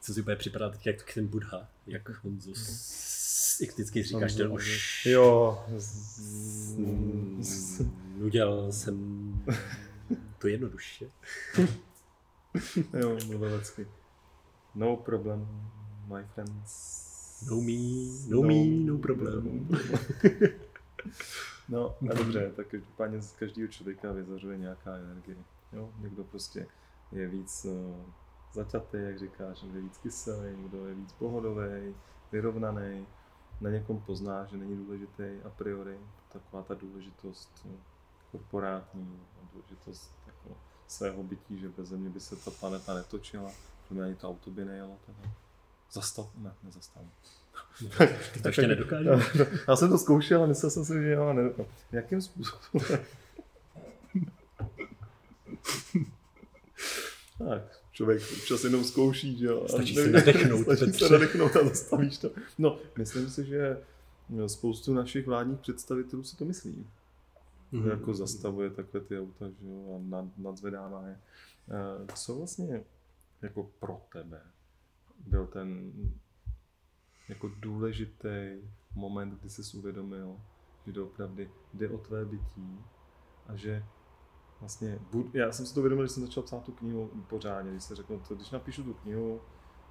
Co 0.00 0.14
si 0.14 0.22
bude 0.22 0.36
připadat 0.36 0.72
teď 0.72 0.86
jak 0.86 1.14
ten 1.14 1.26
Buddha, 1.26 1.68
jak 1.86 2.02
on 2.24 2.40
z, 2.40 3.60
jak 3.60 3.70
vždycky 3.70 4.02
říká, 4.02 4.26
že 4.26 4.36
ten 4.36 4.52
už 4.52 5.06
Jo. 5.06 5.64
udělal 8.20 8.72
jsem 8.72 9.44
to 10.38 10.48
jednoduše. 10.48 11.10
jo, 12.98 13.18
mluvil 13.26 13.56
vždycky. 13.56 13.86
No 14.74 14.96
problem, 14.96 15.48
my 16.06 16.24
friends. 16.34 17.10
No 17.50 17.60
me, 17.60 17.72
no, 18.28 18.42
me, 18.42 18.92
no 18.92 18.98
problem. 18.98 19.68
no 21.68 21.96
a 22.10 22.14
dobře, 22.14 22.52
tak 22.56 22.66
každopádně 22.66 23.20
z 23.20 23.32
každého 23.32 23.68
člověka 23.68 24.12
vyzařuje 24.12 24.58
nějaká 24.58 24.96
energie. 24.96 25.36
Jo? 25.72 25.92
Někdo 25.98 26.24
prostě 26.24 26.66
je 27.12 27.28
víc 27.28 27.64
uh, 27.64 27.96
zaťatý, 28.52 28.96
jak 29.00 29.18
říkáš, 29.18 29.62
někdo 29.62 29.78
je 29.78 29.84
víc 29.84 29.98
kyselý, 29.98 30.56
někdo 30.56 30.86
je 30.86 30.94
víc 30.94 31.12
pohodový, 31.12 31.94
vyrovnaný. 32.32 33.06
Na 33.60 33.70
někom 33.70 34.00
pozná, 34.00 34.44
že 34.44 34.56
není 34.56 34.76
důležitý 34.76 35.24
a 35.44 35.48
priori. 35.48 35.98
Taková 36.32 36.62
ta 36.62 36.74
důležitost 36.74 37.62
uh, 37.64 37.72
korporátní, 38.32 39.20
důležitost 39.52 40.14
jako 40.26 40.56
svého 40.86 41.22
bytí, 41.22 41.58
že 41.58 41.68
bez 41.68 41.88
země 41.88 42.10
by 42.10 42.20
se 42.20 42.36
ta 42.36 42.50
planeta 42.50 42.94
netočila, 42.94 43.50
mě 43.94 44.04
ani 44.04 44.14
to 44.14 44.28
auto 44.28 44.50
by 44.50 44.64
nejelo. 44.64 44.98
Teda. 45.06 45.18
Zastav, 45.92 46.30
ne, 46.38 46.52
nezastav. 46.62 47.02
Ty 48.32 48.42
to 48.42 48.48
ještě 48.48 48.66
nedokážu. 48.66 49.08
Já 49.68 49.76
jsem 49.76 49.88
to 49.88 49.98
zkoušel 49.98 50.42
a 50.42 50.46
myslel 50.46 50.70
jsem 50.70 50.84
si, 50.84 50.92
že 50.92 51.10
jo, 51.10 51.32
ne, 51.32 51.50
jakým 51.92 52.22
způsobem? 52.22 52.60
tak, 57.38 57.80
člověk 57.92 58.22
občas 58.32 58.64
jenom 58.64 58.84
zkouší, 58.84 59.38
že 59.38 59.46
jo. 59.46 59.68
Stačí 59.68 59.94
se 59.94 60.10
nadechnout. 60.10 60.66
Stačí 60.76 60.92
se 60.92 61.08
nadechnout 61.08 61.56
a 61.56 61.64
zastavíš 61.64 62.18
to. 62.18 62.30
No, 62.58 62.78
myslím 62.98 63.30
si, 63.30 63.44
že 63.44 63.82
spoustu 64.46 64.94
našich 64.94 65.26
vládních 65.26 65.58
představitelů 65.58 66.24
si 66.24 66.36
to 66.36 66.44
myslí. 66.44 66.86
Mm-hmm. 67.72 67.90
Jako 67.90 68.14
zastavuje 68.14 68.70
takhle 68.70 69.00
ty 69.00 69.18
auta, 69.18 69.48
že 69.48 69.66
jo, 69.66 69.96
a 69.96 70.10
nad, 70.10 70.24
nadzvedává 70.38 71.06
je. 71.06 71.16
Co 72.14 72.34
vlastně 72.34 72.84
jako 73.42 73.62
pro 73.62 74.02
tebe 74.12 74.42
byl 75.26 75.46
ten 75.46 75.92
jako 77.28 77.50
důležitý 77.58 78.28
moment, 78.94 79.40
kdy 79.40 79.50
jsi 79.50 79.76
uvědomil, 79.76 80.40
že 80.86 80.92
to 80.92 81.06
opravdu 81.06 81.44
jde 81.74 81.88
o 81.88 81.98
tvé 81.98 82.24
bytí 82.24 82.84
a 83.46 83.56
že 83.56 83.84
vlastně, 84.60 84.98
já 85.32 85.52
jsem 85.52 85.66
si 85.66 85.74
to 85.74 85.80
uvědomil, 85.80 86.06
že 86.06 86.12
jsem 86.12 86.26
začal 86.26 86.42
psát 86.42 86.64
tu 86.64 86.72
knihu 86.72 87.10
pořádně, 87.28 87.70
když 87.70 87.84
se 87.84 87.94
řekl, 87.94 88.22
to, 88.28 88.34
když 88.34 88.50
napíšu 88.50 88.84
tu 88.84 88.94
knihu, 88.94 89.40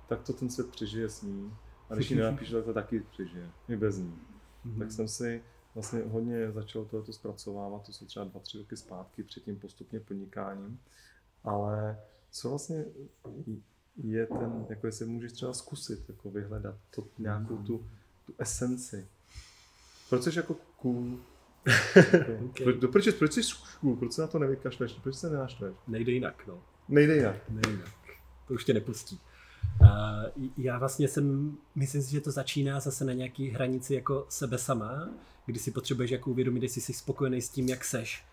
tak 0.08 0.24
to 0.24 0.34
ten 0.34 0.50
svět 0.50 0.72
přežije 0.72 1.10
s 1.10 1.22
ní 1.22 1.54
a 1.90 1.96
když 1.96 2.12
ji 2.12 2.18
nenapíšu, 2.18 2.54
tak 2.54 2.66
to 2.66 2.74
taky 2.74 3.00
přežije, 3.00 3.52
i 3.68 3.76
bez 3.76 3.98
ní. 3.98 4.20
Mm-hmm. 4.66 4.80
Tak 4.80 4.92
jsem 4.92 5.08
si 5.08 5.44
vlastně 5.76 6.00
hodně 6.00 6.52
začal 6.52 6.86
tohoto 6.86 7.14
zpracovávat, 7.14 7.86
to 7.86 7.94
jsou 7.94 8.06
třeba 8.06 8.26
dva, 8.26 8.40
tři 8.40 8.58
roky 8.58 8.78
zpátky 8.78 9.24
před 9.24 9.44
tím 9.44 9.60
postupně 9.60 10.00
podnikáním, 10.00 10.80
ale 11.44 12.00
co 12.32 12.50
vlastně 12.50 12.86
je 14.04 14.28
ten, 14.28 14.66
jako 14.70 14.88
jestli 14.88 15.06
můžeš 15.06 15.32
třeba 15.32 15.54
zkusit 15.54 16.10
jako 16.10 16.32
vyhledat 16.32 16.76
to, 16.96 17.08
nějakou 17.18 17.58
tu, 17.58 17.86
tu 18.26 18.34
esenci. 18.40 19.08
Proč 20.10 20.24
jsi 20.24 20.38
jako 20.38 20.56
cool? 20.82 21.20
okay. 22.46 22.64
proč, 22.64 22.92
proč, 22.92 23.10
proč 23.10 23.34
jsi 23.34 23.42
cool? 23.80 23.96
Proč 23.96 24.14
se 24.14 24.22
na 24.22 24.28
to 24.28 24.40
nevykašleš? 24.40 24.94
Proč 24.94 25.16
se 25.16 25.30
nenaštveš? 25.30 25.76
Nejde 25.88 26.12
jinak, 26.12 26.48
no. 26.48 26.64
Nejde 26.90 27.16
jinak. 27.16 27.50
Nejde 27.50 27.70
jinak. 27.70 27.90
To 28.48 28.54
už 28.54 28.66
tě 28.66 28.74
nepustí. 28.74 29.20
Uh, 29.82 30.48
já 30.58 30.80
vlastně 30.80 31.08
jsem, 31.08 31.58
myslím 31.76 32.02
si, 32.02 32.12
že 32.12 32.22
to 32.22 32.32
začíná 32.32 32.80
zase 32.80 33.06
na 33.06 33.14
nějaký 33.14 33.50
hranici 33.50 33.94
jako 33.94 34.26
sebe 34.30 34.58
sama, 34.58 35.10
kdy 35.46 35.60
si 35.60 35.72
potřebuješ 35.72 36.12
jako 36.12 36.32
uvědomit, 36.32 36.64
jestli 36.64 36.82
jsi 36.82 36.94
spokojený 36.94 37.42
s 37.42 37.50
tím, 37.50 37.70
jak 37.70 37.86
seš 37.86 38.26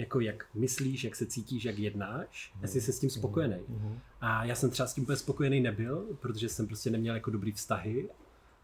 jako 0.00 0.20
jak 0.20 0.46
myslíš, 0.54 1.04
jak 1.04 1.16
se 1.16 1.26
cítíš, 1.26 1.64
jak 1.64 1.78
jednáš, 1.78 2.52
mm. 2.54 2.62
jestli 2.62 2.80
jsi 2.80 2.92
s 2.92 3.00
tím 3.00 3.10
spokojený. 3.10 3.60
Mm. 3.68 3.98
A 4.20 4.44
já 4.44 4.54
jsem 4.54 4.70
třeba 4.70 4.86
s 4.86 4.94
tím 4.94 5.04
úplně 5.04 5.16
spokojený 5.16 5.60
nebyl, 5.60 6.06
protože 6.20 6.48
jsem 6.48 6.66
prostě 6.66 6.90
neměl 6.90 7.14
jako 7.14 7.30
dobrý 7.30 7.52
vztahy 7.52 8.08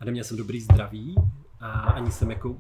a 0.00 0.04
neměl 0.04 0.24
jsem 0.24 0.36
dobrý 0.36 0.60
zdraví 0.60 1.14
a 1.60 1.70
ani 1.70 2.12
jsem 2.12 2.30
jako, 2.30 2.56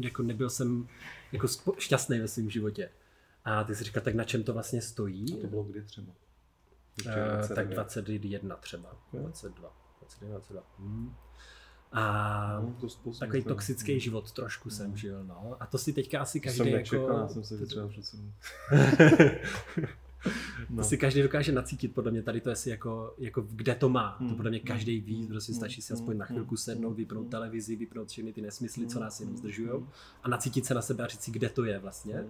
jako 0.00 0.22
nebyl 0.22 0.50
jsem 0.50 0.88
jako 1.32 1.46
šťastný 1.78 2.18
ve 2.18 2.28
svém 2.28 2.50
životě. 2.50 2.90
A 3.44 3.64
ty 3.64 3.74
si 3.74 3.84
říkal, 3.84 4.02
tak 4.02 4.14
na 4.14 4.24
čem 4.24 4.42
to 4.42 4.52
vlastně 4.52 4.82
stojí? 4.82 5.38
A 5.38 5.40
to 5.40 5.46
bylo 5.46 5.62
kdy 5.64 5.82
třeba? 5.82 6.12
Uh, 7.06 7.54
tak 7.54 7.68
21 7.68 8.56
třeba, 8.56 8.96
22, 9.12 9.72
21, 10.00 10.38
22. 10.38 10.62
Hmm. 10.78 11.14
A 11.92 12.60
no, 12.60 12.88
to 13.04 13.10
takový 13.18 13.42
toxický 13.42 13.92
hmm. 13.92 14.00
život 14.00 14.32
trošku 14.32 14.68
no. 14.68 14.74
jsem 14.74 14.96
žil, 14.96 15.24
no. 15.24 15.56
A 15.60 15.66
to 15.66 15.78
si 15.78 15.92
teďka 15.92 16.20
asi 16.20 16.40
každý 16.40 16.58
jsem 16.58 16.72
nečekal, 16.72 17.02
jako... 17.02 17.20
Já 17.20 17.28
jsem 17.28 17.44
se 17.44 17.66
třeba 17.66 17.88
no. 20.70 20.76
To 20.76 20.84
si 20.84 20.98
každý 20.98 21.22
dokáže 21.22 21.52
nacítit, 21.52 21.94
podle 21.94 22.10
mě 22.10 22.22
tady 22.22 22.40
to 22.40 22.50
je 22.50 22.56
si 22.56 22.70
jako, 22.70 23.14
jako 23.18 23.46
kde 23.50 23.74
to 23.74 23.88
má. 23.88 24.16
Hmm. 24.20 24.28
To 24.28 24.36
podle 24.36 24.50
mě 24.50 24.60
každý 24.60 25.00
ví, 25.00 25.26
prostě 25.26 25.54
stačí 25.54 25.82
si 25.82 25.92
aspoň 25.92 26.16
na 26.18 26.26
chvilku 26.26 26.56
sednout, 26.56 26.92
vypnout 26.92 27.28
televizi, 27.28 27.76
vypnout 27.76 28.08
všechny 28.08 28.32
ty 28.32 28.42
nesmysly, 28.42 28.86
co 28.86 29.00
nás 29.00 29.20
jenom 29.20 29.36
zdržují 29.36 29.70
a 30.22 30.28
nacítit 30.28 30.66
se 30.66 30.74
na 30.74 30.82
sebe 30.82 31.04
a 31.04 31.06
říct 31.06 31.22
si, 31.22 31.30
kde 31.30 31.48
to 31.48 31.64
je 31.64 31.78
vlastně. 31.78 32.24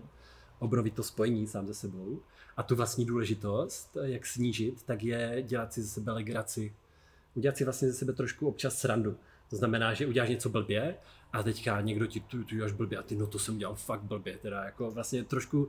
Obrovit 0.59 0.95
to 0.95 1.03
spojení 1.03 1.47
sám 1.47 1.67
ze 1.67 1.75
sebou. 1.75 2.21
A 2.57 2.63
tu 2.63 2.77
vlastní 2.77 3.05
důležitost, 3.05 3.97
jak 4.03 4.27
snížit, 4.27 4.83
tak 4.83 5.03
je 5.03 5.43
dělat 5.47 5.73
si 5.73 5.83
ze 5.83 5.89
sebe 5.89 6.13
legraci. 6.13 6.75
Udělat 7.35 7.57
si 7.57 7.65
vlastně 7.65 7.89
ze 7.89 7.95
sebe 7.95 8.13
trošku 8.13 8.49
občas 8.49 8.79
srandu 8.79 9.17
to 9.51 9.57
znamená, 9.57 9.95
že 9.95 10.07
uděláš 10.07 10.31
něco 10.31 10.49
blbě 10.49 10.97
a 11.33 11.43
teďka 11.43 11.81
někdo 11.81 12.07
ti 12.07 12.21
tu, 12.21 12.45
tu 12.45 12.65
až 12.65 12.73
blbě 12.73 12.99
a 12.99 13.03
ty 13.03 13.17
no 13.17 13.27
to 13.27 13.39
jsem 13.39 13.55
udělal 13.55 13.75
fakt 13.75 14.03
blbě. 14.03 14.39
Teda 14.39 14.65
jako 14.65 14.91
vlastně 14.91 15.25
trošku 15.25 15.69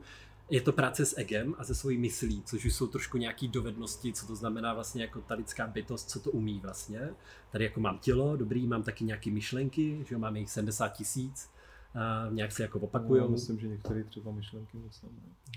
je 0.50 0.60
to 0.60 0.72
práce 0.72 1.06
s 1.06 1.18
egem 1.18 1.54
a 1.58 1.64
se 1.64 1.74
svojí 1.74 1.98
myslí, 1.98 2.42
což 2.42 2.64
už 2.64 2.74
jsou 2.74 2.86
trošku 2.86 3.18
nějaké 3.18 3.48
dovednosti, 3.48 4.12
co 4.12 4.26
to 4.26 4.36
znamená 4.36 4.74
vlastně 4.74 5.02
jako 5.02 5.20
ta 5.20 5.34
lidská 5.34 5.66
bytost, 5.66 6.10
co 6.10 6.20
to 6.20 6.30
umí 6.30 6.60
vlastně. 6.62 7.10
Tady 7.50 7.64
jako 7.64 7.80
mám 7.80 7.98
tělo, 7.98 8.36
dobrý, 8.36 8.66
mám 8.66 8.82
taky 8.82 9.04
nějaké 9.04 9.30
myšlenky, 9.30 10.04
že 10.08 10.18
mám 10.18 10.36
jich 10.36 10.50
70 10.50 10.88
tisíc, 10.88 11.50
a 11.94 12.28
nějak 12.30 12.52
se 12.52 12.62
jako 12.62 12.78
opakují. 12.78 13.20
No, 13.20 13.28
myslím, 13.28 13.58
že 13.58 13.68
některé 13.68 14.04
třeba 14.04 14.32
myšlenky 14.32 14.78
moc 14.78 15.02
ne. 15.02 15.08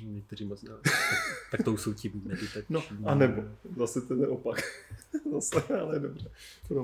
Někteří 0.04 0.46
moc 0.46 0.64
ne. 0.64 0.70
tak, 0.70 0.94
tak 1.52 1.64
to 1.64 1.78
jsou 1.78 1.94
ti 1.94 2.12
meditační. 2.24 2.66
No, 2.70 2.84
a 3.06 3.16
nebo 3.16 3.44
zase 3.78 4.02
ten 4.02 4.26
opak. 4.30 4.62
zase, 5.32 5.80
ale 5.80 6.00
dobře. 6.00 6.32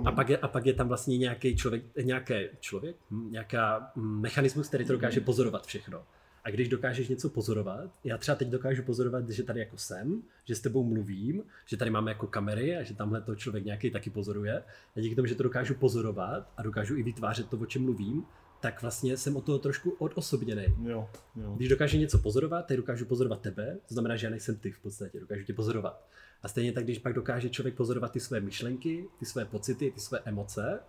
A 0.05 0.11
pak, 0.11 0.29
je, 0.29 0.37
a 0.37 0.47
pak 0.47 0.65
je 0.65 0.73
tam 0.73 0.87
vlastně 0.87 1.17
nějaký 1.17 1.55
člověk, 1.55 1.83
nějaký 2.03 2.33
člověk, 2.59 2.95
hm, 3.11 3.31
nějaká 3.31 3.91
mechanismus, 3.95 4.67
který 4.67 4.85
to 4.85 4.93
dokáže 4.93 5.21
pozorovat 5.21 5.65
všechno. 5.65 6.03
A 6.43 6.49
když 6.49 6.69
dokážeš 6.69 7.07
něco 7.07 7.29
pozorovat, 7.29 7.91
já 8.03 8.17
třeba 8.17 8.35
teď 8.35 8.47
dokážu 8.47 8.83
pozorovat, 8.83 9.29
že 9.29 9.43
tady 9.43 9.59
jako 9.59 9.77
jsem, 9.77 10.21
že 10.45 10.55
s 10.55 10.59
tebou 10.59 10.83
mluvím, 10.83 11.43
že 11.65 11.77
tady 11.77 11.91
máme 11.91 12.11
jako 12.11 12.27
kamery 12.27 12.77
a 12.77 12.83
že 12.83 12.93
tamhle 12.93 13.21
to 13.21 13.35
člověk 13.35 13.65
nějaký 13.65 13.91
taky 13.91 14.09
pozoruje. 14.09 14.63
A 14.95 14.99
díky 14.99 15.15
tomu, 15.15 15.25
že 15.25 15.35
to 15.35 15.43
dokážu 15.43 15.75
pozorovat 15.75 16.51
a 16.57 16.63
dokážu 16.63 16.95
i 16.95 17.03
vytvářet 17.03 17.49
to, 17.49 17.57
o 17.57 17.65
čem 17.65 17.83
mluvím, 17.83 18.25
tak 18.61 18.81
vlastně 18.81 19.17
jsem 19.17 19.35
o 19.35 19.41
toho 19.41 19.59
trošku 19.59 19.89
odosobněný. 19.89 20.65
Jo, 20.83 21.09
jo. 21.35 21.53
Když 21.55 21.69
dokážu 21.69 21.97
něco 21.97 22.17
pozorovat, 22.17 22.65
tak 22.67 22.77
dokážu 22.77 23.05
pozorovat 23.05 23.41
tebe, 23.41 23.77
to 23.87 23.93
znamená, 23.93 24.15
že 24.15 24.27
já 24.27 24.31
nejsem 24.31 24.55
ty 24.55 24.71
v 24.71 24.79
podstatě, 24.79 25.19
dokážu 25.19 25.43
tě 25.43 25.53
pozorovat. 25.53 26.07
A 26.43 26.47
stejně 26.47 26.71
tak, 26.71 26.83
když 26.83 26.99
pak 26.99 27.13
dokáže 27.13 27.49
člověk 27.49 27.75
pozorovat 27.75 28.11
ty 28.11 28.19
své 28.19 28.39
myšlenky, 28.39 29.07
ty 29.19 29.25
své 29.25 29.45
pocity, 29.45 29.91
ty 29.91 29.99
své 29.99 30.19
emoce, 30.25 30.79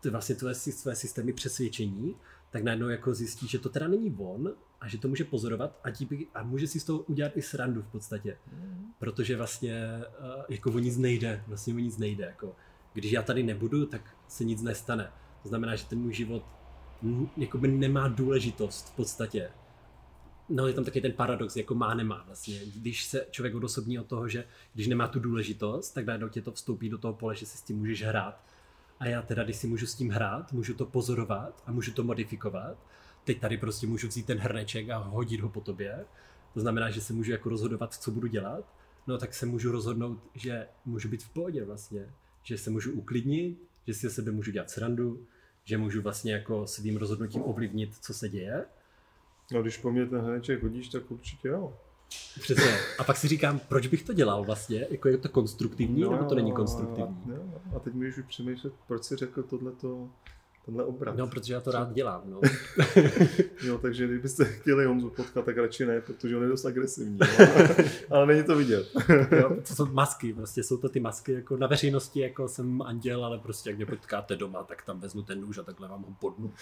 ty 0.00 0.10
vlastně 0.10 0.34
tvoje, 0.34 0.54
své 0.54 0.96
systémy 0.96 1.32
přesvědčení, 1.32 2.16
tak 2.50 2.62
najednou 2.62 2.88
jako 2.88 3.14
zjistí, 3.14 3.48
že 3.48 3.58
to 3.58 3.68
teda 3.68 3.88
není 3.88 4.16
on 4.18 4.52
a 4.80 4.88
že 4.88 4.98
to 4.98 5.08
může 5.08 5.24
pozorovat 5.24 5.80
a, 5.84 5.90
díky, 5.90 6.26
a 6.34 6.42
může 6.42 6.66
si 6.66 6.80
z 6.80 6.84
toho 6.84 6.98
udělat 6.98 7.36
i 7.36 7.42
srandu 7.42 7.82
v 7.82 7.92
podstatě. 7.92 8.36
Mm. 8.52 8.92
Protože 8.98 9.36
vlastně 9.36 9.88
uh, 10.20 10.44
jako 10.48 10.70
o 10.70 10.78
nic 10.78 10.96
nejde, 10.96 11.44
vlastně 11.46 11.74
o 11.74 11.78
nic 11.78 11.98
nejde. 11.98 12.24
Jako, 12.24 12.56
když 12.92 13.12
já 13.12 13.22
tady 13.22 13.42
nebudu, 13.42 13.86
tak 13.86 14.16
se 14.28 14.44
nic 14.44 14.62
nestane. 14.62 15.12
To 15.42 15.48
znamená, 15.48 15.76
že 15.76 15.86
ten 15.86 15.98
můj 15.98 16.12
život 16.12 16.44
jakoby 17.36 17.68
nemá 17.68 18.08
důležitost 18.08 18.88
v 18.88 18.96
podstatě. 18.96 19.50
No 20.48 20.66
je 20.66 20.74
tam 20.74 20.84
taky 20.84 21.00
ten 21.00 21.12
paradox, 21.12 21.56
jako 21.56 21.74
má, 21.74 21.94
nemá 21.94 22.22
vlastně. 22.26 22.60
Když 22.76 23.04
se 23.04 23.26
člověk 23.30 23.54
odosobní 23.54 23.98
od 23.98 24.06
toho, 24.06 24.28
že 24.28 24.44
když 24.74 24.86
nemá 24.86 25.08
tu 25.08 25.20
důležitost, 25.20 25.90
tak 25.90 26.06
najednou 26.06 26.28
tě 26.28 26.42
to 26.42 26.52
vstoupí 26.52 26.88
do 26.88 26.98
toho 26.98 27.14
pole, 27.14 27.36
že 27.36 27.46
si 27.46 27.58
s 27.58 27.62
tím 27.62 27.78
můžeš 27.78 28.02
hrát. 28.02 28.44
A 29.00 29.06
já 29.06 29.22
teda, 29.22 29.44
když 29.44 29.56
si 29.56 29.66
můžu 29.66 29.86
s 29.86 29.94
tím 29.94 30.10
hrát, 30.10 30.52
můžu 30.52 30.74
to 30.74 30.86
pozorovat 30.86 31.62
a 31.66 31.72
můžu 31.72 31.92
to 31.92 32.04
modifikovat, 32.04 32.78
teď 33.24 33.40
tady 33.40 33.56
prostě 33.56 33.86
můžu 33.86 34.08
vzít 34.08 34.26
ten 34.26 34.38
hrneček 34.38 34.90
a 34.90 34.96
hodit 34.96 35.40
ho 35.40 35.48
po 35.48 35.60
tobě. 35.60 36.04
To 36.54 36.60
znamená, 36.60 36.90
že 36.90 37.00
se 37.00 37.12
můžu 37.12 37.32
jako 37.32 37.48
rozhodovat, 37.48 37.94
co 37.94 38.10
budu 38.10 38.26
dělat. 38.26 38.64
No 39.06 39.18
tak 39.18 39.34
se 39.34 39.46
můžu 39.46 39.72
rozhodnout, 39.72 40.18
že 40.34 40.68
můžu 40.84 41.08
být 41.08 41.22
v 41.22 41.28
pohodě 41.28 41.64
vlastně. 41.64 42.10
Že 42.42 42.58
se 42.58 42.70
můžu 42.70 42.92
uklidnit, 42.92 43.58
že 43.86 43.94
si 43.94 44.10
sebe 44.10 44.30
můžu 44.30 44.50
dělat 44.50 44.70
srandu, 44.70 45.26
že 45.64 45.78
můžu 45.78 46.02
vlastně 46.02 46.32
jako 46.32 46.66
svým 46.66 46.96
rozhodnutím 46.96 47.42
ovlivnit, 47.44 47.96
co 48.00 48.14
se 48.14 48.28
děje. 48.28 48.64
No 49.52 49.62
když 49.62 49.76
po 49.76 49.92
mně 49.92 50.06
ten 50.06 50.20
hrneček 50.20 50.62
hodíš, 50.62 50.88
tak 50.88 51.10
určitě 51.10 51.48
jo. 51.48 51.76
Přesně. 52.40 52.78
A 52.98 53.04
pak 53.04 53.16
si 53.16 53.28
říkám, 53.28 53.58
proč 53.58 53.86
bych 53.86 54.02
to 54.02 54.12
dělal 54.12 54.44
vlastně? 54.44 54.86
Jako 54.90 55.08
je 55.08 55.18
to 55.18 55.28
konstruktivní, 55.28 56.00
no, 56.00 56.10
nebo 56.10 56.24
to 56.24 56.34
není 56.34 56.52
konstruktivní? 56.52 57.16
A, 57.24 57.36
no, 57.36 57.60
a 57.76 57.78
teď 57.78 57.94
můžeš 57.94 58.18
už 58.18 58.24
přemýšlet, 58.24 58.72
proč 58.86 59.04
si 59.04 59.16
řekl 59.16 59.42
tohleto, 59.42 60.08
tenhle 60.64 60.84
obrat. 60.84 61.16
No, 61.16 61.26
protože 61.26 61.52
já 61.52 61.60
to 61.60 61.70
rád 61.70 61.92
dělám, 61.92 62.22
no. 62.24 62.40
jo, 63.62 63.78
takže 63.78 64.06
kdybyste 64.06 64.44
chtěli 64.44 64.84
Honzu 64.84 65.10
potkat, 65.10 65.44
tak 65.44 65.56
radši 65.56 65.86
ne, 65.86 66.00
protože 66.00 66.36
on 66.36 66.42
je 66.42 66.48
dost 66.48 66.64
agresivní. 66.64 67.18
No. 67.18 67.26
Ale 68.10 68.26
není 68.26 68.44
to 68.44 68.56
vidět. 68.56 68.86
jo, 69.40 69.56
to 69.68 69.74
jsou 69.74 69.86
masky, 69.86 70.32
prostě 70.32 70.62
jsou 70.62 70.76
to 70.76 70.88
ty 70.88 71.00
masky, 71.00 71.32
jako 71.32 71.56
na 71.56 71.66
veřejnosti 71.66 72.20
jako 72.20 72.48
jsem 72.48 72.82
anděl, 72.82 73.24
ale 73.24 73.38
prostě 73.38 73.70
jak 73.70 73.76
mě 73.76 73.86
potkáte 73.86 74.36
doma, 74.36 74.62
tak 74.62 74.82
tam 74.82 75.00
vezmu 75.00 75.22
ten 75.22 75.40
nůž 75.40 75.58
a 75.58 75.62
takhle 75.62 75.88
vám 75.88 76.02
ho 76.02 76.14
podnu. 76.20 76.52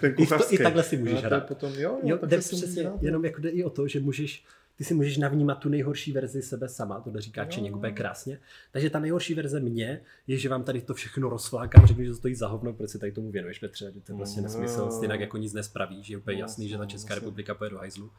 ten 0.00 0.14
I, 0.18 0.26
to, 0.26 0.34
I 0.50 0.58
takhle 0.58 0.82
si 0.82 0.96
můžeš 0.96 1.22
hrát. 1.22 1.46
potom, 1.46 1.72
jo, 1.72 1.80
jo, 1.80 1.98
Jo, 2.02 2.18
tak 2.18 2.30
jde 2.30 2.38
přesně, 2.38 2.82
hrát, 2.82 2.92
no. 2.92 2.98
jenom 3.02 3.24
jako 3.24 3.40
jde 3.40 3.48
i 3.48 3.64
o 3.64 3.70
to, 3.70 3.88
že 3.88 4.00
můžeš, 4.00 4.44
ty 4.76 4.84
si 4.84 4.94
můžeš 4.94 5.16
navnímat 5.16 5.54
tu 5.58 5.68
nejhorší 5.68 6.12
verzi 6.12 6.42
sebe 6.42 6.68
sama, 6.68 7.00
to 7.00 7.20
říká. 7.20 7.44
Čeněk 7.44 7.76
úplně 7.76 7.92
krásně. 7.92 8.38
Takže 8.72 8.90
ta 8.90 8.98
nejhorší 8.98 9.34
verze 9.34 9.60
mě 9.60 10.00
je, 10.26 10.38
že 10.38 10.48
vám 10.48 10.64
tady 10.64 10.80
to 10.80 10.94
všechno 10.94 11.28
rozflákám, 11.28 11.86
řeknu, 11.86 12.04
že 12.04 12.10
to 12.10 12.16
stojí 12.16 12.34
za 12.34 12.48
hovno, 12.48 12.72
proč 12.72 12.90
se 12.90 12.98
tady 12.98 13.12
tomu 13.12 13.30
věnuješ, 13.30 13.58
Petře, 13.58 13.92
že 13.94 14.00
to 14.00 14.12
je 14.12 14.16
vlastně 14.16 14.42
No. 14.42 14.48
nesmysl, 14.48 14.90
stejně 14.90 15.14
jako 15.14 15.36
nic 15.36 15.52
nespraví, 15.52 16.02
že 16.02 16.12
je 16.12 16.18
úplně 16.18 16.36
No, 16.36 16.40
jasný, 16.40 16.68
že 16.68 16.74
ta 16.76 16.82
no, 16.84 16.90
Česká 16.90 17.14
republika 17.14 17.54
pojede 17.54 17.74
do 17.74 17.78
hajzlu. 17.78 18.10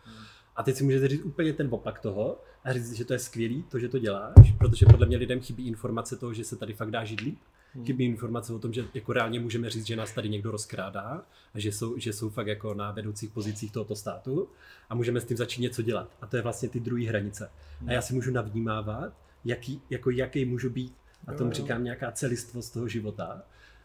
A 0.56 0.64
teď 0.64 0.76
si 0.76 0.84
můžete 0.84 1.08
říct 1.08 1.22
úplně 1.22 1.54
ten 1.54 1.68
opak 1.72 2.00
toho 2.00 2.42
a 2.64 2.74
říct, 2.74 2.94
že 2.94 3.06
to 3.06 3.14
je 3.14 3.20
skvělý, 3.20 3.64
to, 3.64 3.80
že 3.80 3.90
to 3.90 4.00
děláš, 4.00 4.52
protože 4.58 4.86
podle 4.86 5.06
mě 5.06 5.18
lidem 5.18 5.40
chybí 5.42 5.68
informace 5.68 6.16
toho, 6.16 6.34
že 6.34 6.44
se 6.44 6.56
tady 6.56 6.74
fakt 6.74 6.92
dá 6.92 7.04
žít 7.06 7.22
líp. 7.22 7.38
Hmm. 7.74 7.86
Chybí 7.86 8.06
informace 8.06 8.54
o 8.54 8.60
tom, 8.60 8.74
že 8.74 8.86
jako 8.94 9.14
reálně 9.14 9.40
můžeme 9.40 9.70
říct, 9.70 9.86
že 9.88 9.96
nás 9.96 10.12
tady 10.12 10.30
někdo 10.30 10.52
rozkrádá 10.52 11.26
a 11.54 11.60
že 11.60 11.72
jsou, 11.72 11.98
že 11.98 12.14
jsou 12.14 12.30
fakt 12.30 12.48
jako 12.48 12.74
na 12.74 12.92
vedoucích 12.92 13.30
pozicích 13.30 13.72
tohoto 13.72 13.96
státu 13.96 14.50
a 14.90 14.96
můžeme 14.96 15.22
s 15.22 15.26
tím 15.26 15.38
začít 15.38 15.62
něco 15.62 15.82
dělat. 15.82 16.10
A 16.22 16.28
to 16.28 16.36
je 16.36 16.42
vlastně 16.42 16.70
ty 16.70 16.80
druhé 16.80 17.08
hranice. 17.08 17.50
A 17.88 17.92
já 17.92 18.02
si 18.02 18.14
můžu 18.14 18.32
navnímávat, 18.32 19.14
jaký, 19.46 19.82
jako 19.90 20.10
jaký 20.10 20.46
můžu 20.46 20.70
být. 20.70 20.96
A 21.28 21.34
tomu 21.34 21.52
říkám 21.52 21.84
nějaká 21.84 22.12
celistvost 22.12 22.74
toho 22.74 22.88
života. 22.88 23.44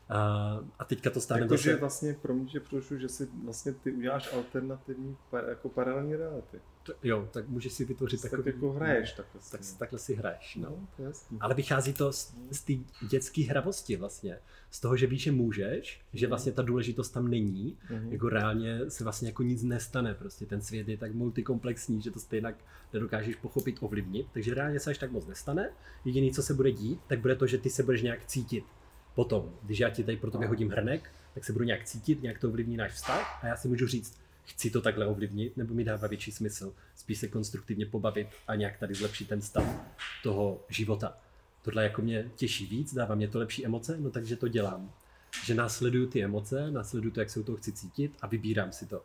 A, 0.08 0.58
a 0.78 0.84
teďka 0.84 1.10
to 1.10 1.20
stane 1.20 1.40
Jakože 1.40 1.70
zase... 1.70 1.80
vlastně, 1.80 2.16
pro 2.22 2.34
mě, 2.34 2.48
že 2.48 2.60
prošu, 2.60 2.98
že 2.98 3.08
si 3.08 3.28
vlastně 3.44 3.72
ty 3.72 3.92
uděláš 3.92 4.32
alternativní, 4.34 5.16
jako 5.48 5.68
paralelní 5.68 6.16
reality. 6.16 6.60
Jo, 7.02 7.28
tak 7.32 7.48
můžeš 7.48 7.72
si 7.72 7.84
vytvořit 7.84 8.22
Tak 8.22 8.30
takový... 8.30 8.50
jako 8.50 8.72
hraješ 8.72 9.12
takhle. 9.12 9.40
Tak, 9.50 9.60
takhle 9.78 9.98
si 9.98 10.14
hraješ. 10.14 10.56
No. 10.60 10.68
No, 10.98 11.04
jasný. 11.04 11.38
Ale 11.40 11.54
vychází 11.54 11.92
to 11.92 12.12
z, 12.12 12.34
z 12.50 12.60
té 12.60 12.72
dětské 13.08 13.42
hravosti 13.44 13.96
vlastně. 13.96 14.38
Z 14.70 14.80
toho, 14.80 14.96
že 14.96 15.06
víš, 15.06 15.22
že 15.22 15.32
můžeš, 15.32 16.00
že 16.14 16.26
vlastně 16.26 16.52
ta 16.52 16.62
důležitost 16.62 17.08
tam 17.10 17.28
není, 17.28 17.76
Mhm. 17.90 18.12
jako 18.12 18.28
reálně 18.28 18.90
se 18.90 19.04
vlastně 19.04 19.28
jako 19.28 19.42
nic 19.42 19.62
nestane. 19.62 20.14
Prostě 20.14 20.46
ten 20.46 20.62
svět 20.62 20.88
je 20.88 20.96
tak 20.96 21.12
multikomplexní, 21.14 22.02
že 22.02 22.10
to 22.10 22.20
stejně 22.20 22.54
nedokážeš 22.92 23.36
pochopit, 23.36 23.76
ovlivnit, 23.80 24.26
takže 24.32 24.54
reálně 24.54 24.80
se 24.80 24.90
až 24.90 24.98
tak 24.98 25.10
moc 25.10 25.26
nestane. 25.26 25.70
Jediné, 26.04 26.32
co 26.34 26.42
se 26.42 26.54
bude 26.54 26.72
dít, 26.72 27.00
tak 27.06 27.20
bude 27.20 27.36
to, 27.36 27.46
že 27.46 27.58
ty 27.58 27.70
se 27.70 27.82
budeš 27.82 28.02
nějak 28.02 28.24
cítit. 28.26 28.64
Potom, 29.14 29.52
když 29.62 29.78
já 29.78 29.90
ti 29.90 30.04
tady 30.04 30.16
pro 30.16 30.30
tobě 30.30 30.48
hodím 30.48 30.70
hrnek, 30.70 31.10
tak 31.34 31.44
se 31.44 31.52
budu 31.52 31.64
nějak 31.64 31.84
cítit, 31.84 32.22
nějak 32.22 32.38
to 32.38 32.48
ovlivní 32.48 32.76
náš 32.76 32.92
vztah 32.92 33.44
a 33.44 33.46
já 33.46 33.56
si 33.56 33.68
můžu 33.68 33.86
říct, 33.86 34.18
chci 34.44 34.70
to 34.70 34.80
takhle 34.80 35.06
ovlivnit, 35.06 35.56
nebo 35.56 35.74
mi 35.74 35.84
dává 35.84 36.08
větší 36.08 36.32
smysl 36.32 36.74
spíš 36.96 37.18
se 37.18 37.28
konstruktivně 37.28 37.86
pobavit 37.86 38.28
a 38.48 38.54
nějak 38.54 38.78
tady 38.78 38.94
zlepšit 38.94 39.28
ten 39.28 39.42
stav 39.42 39.64
toho 40.22 40.64
života. 40.68 41.18
Tohle 41.62 41.84
jako 41.84 42.02
mě 42.02 42.30
těší 42.36 42.66
víc, 42.66 42.94
dává 42.94 43.14
mě 43.14 43.28
to 43.28 43.38
lepší 43.38 43.66
emoce, 43.66 43.96
no 44.00 44.10
takže 44.10 44.36
to 44.36 44.48
dělám. 44.48 44.92
Že 45.44 45.54
následuju 45.54 46.06
ty 46.06 46.24
emoce, 46.24 46.70
následuju 46.70 47.12
to, 47.14 47.20
jak 47.20 47.30
se 47.30 47.40
u 47.40 47.42
toho 47.42 47.56
chci 47.58 47.72
cítit 47.72 48.16
a 48.22 48.26
vybírám 48.26 48.72
si 48.72 48.86
to. 48.86 49.02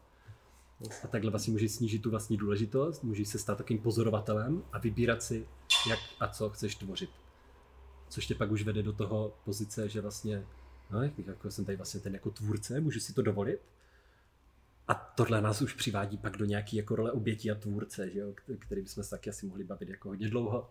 A 1.04 1.08
takhle 1.08 1.32
vlastně 1.32 1.52
můžeš 1.52 1.72
snížit 1.72 2.00
tu 2.00 2.10
vlastní 2.10 2.38
důležitost, 2.38 3.04
můžeš 3.04 3.28
se 3.28 3.40
stát 3.40 3.58
takovým 3.58 3.82
pozorovatelem 3.82 4.64
a 4.72 4.78
vybírat 4.78 5.24
si, 5.24 5.48
jak 5.90 6.00
a 6.20 6.28
co 6.28 6.50
chceš 6.50 6.76
tvořit. 6.76 7.10
Což 8.10 8.26
tě 8.28 8.36
pak 8.36 8.52
už 8.52 8.64
vede 8.64 8.84
do 8.84 8.94
toho 8.94 9.34
pozice, 9.46 9.90
že 9.90 10.02
vlastně, 10.02 10.44
no, 10.92 11.04
jak- 11.04 11.18
jako 11.28 11.52
jsem 11.52 11.66
tady 11.66 11.76
vlastně 11.76 12.00
ten 12.00 12.14
jako 12.14 12.30
tvůrce, 12.32 12.80
můžu 12.80 13.00
si 13.00 13.14
to 13.14 13.22
dovolit. 13.22 13.60
A 14.88 14.94
tohle 14.94 15.42
nás 15.42 15.62
už 15.62 15.74
přivádí 15.74 16.18
pak 16.18 16.38
do 16.38 16.46
nějaký 16.46 16.78
jako 16.78 16.96
role 16.96 17.12
obětí 17.12 17.52
a 17.52 17.56
tvůrce, 17.56 18.10
že 18.10 18.20
jo, 18.20 18.34
který 18.60 18.82
bychom 18.82 19.04
se 19.04 19.10
taky 19.10 19.30
asi 19.30 19.46
mohli 19.46 19.64
bavit 19.64 19.90
jako 19.90 20.10
hodně 20.10 20.30
dlouho. 20.30 20.70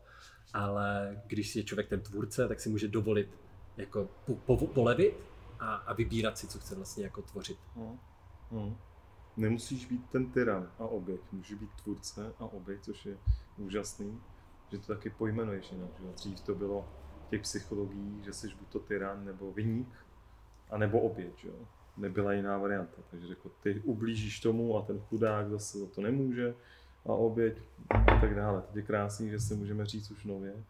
Ale 0.52 1.20
když 1.26 1.56
je 1.56 1.64
člověk 1.64 1.88
ten 1.88 2.00
tvůrce, 2.00 2.48
tak 2.48 2.60
si 2.60 2.68
může 2.68 2.88
dovolit 2.88 3.30
jako 3.76 4.08
po, 4.24 4.56
po, 4.56 4.66
polevit 4.66 5.14
a, 5.60 5.74
a 5.74 5.92
vybírat 5.92 6.38
si, 6.38 6.46
co 6.46 6.58
chce 6.58 6.74
vlastně 6.74 7.04
jako 7.04 7.22
tvořit. 7.22 7.58
No. 7.76 7.98
No. 8.50 8.78
Nemusíš 9.36 9.86
být 9.86 10.10
ten 10.10 10.32
tyran 10.32 10.72
a 10.78 10.84
oběť, 10.84 11.20
můžeš 11.32 11.58
být 11.58 11.70
tvůrce 11.82 12.32
a 12.38 12.44
oběť, 12.44 12.84
což 12.84 13.06
je 13.06 13.16
úžasný, 13.56 14.20
že 14.70 14.78
to 14.78 14.86
taky 14.86 15.10
pojmenuješ 15.10 15.72
jinak. 15.72 15.90
Že? 16.00 16.12
Dřív 16.14 16.40
to 16.40 16.54
bylo 16.54 16.88
těch 17.30 17.42
psychologií, 17.42 18.22
že 18.24 18.32
jsi 18.32 18.48
buď 18.48 18.68
to 18.68 18.78
tyran 18.78 19.24
nebo 19.24 19.52
vyník, 19.52 19.88
a 20.70 20.78
nebo 20.78 21.00
oběť. 21.00 21.38
Že? 21.38 21.50
Nebyla 21.96 22.32
jiná 22.32 22.58
varianta, 22.58 23.02
takže 23.10 23.26
řekl, 23.26 23.50
ty 23.62 23.80
ublížíš 23.80 24.40
tomu 24.40 24.78
a 24.78 24.82
ten 24.82 25.00
chudák 25.00 25.50
zase 25.50 25.78
za 25.78 25.86
to 25.86 26.00
nemůže 26.00 26.54
a 27.04 27.08
oběť 27.08 27.62
a 27.90 28.20
tak 28.20 28.34
dále. 28.34 28.62
Teď 28.62 28.76
je 28.76 28.82
krásný, 28.82 29.30
že 29.30 29.40
si 29.40 29.54
můžeme 29.54 29.86
říct 29.86 30.10
už 30.10 30.24
nově, 30.24 30.64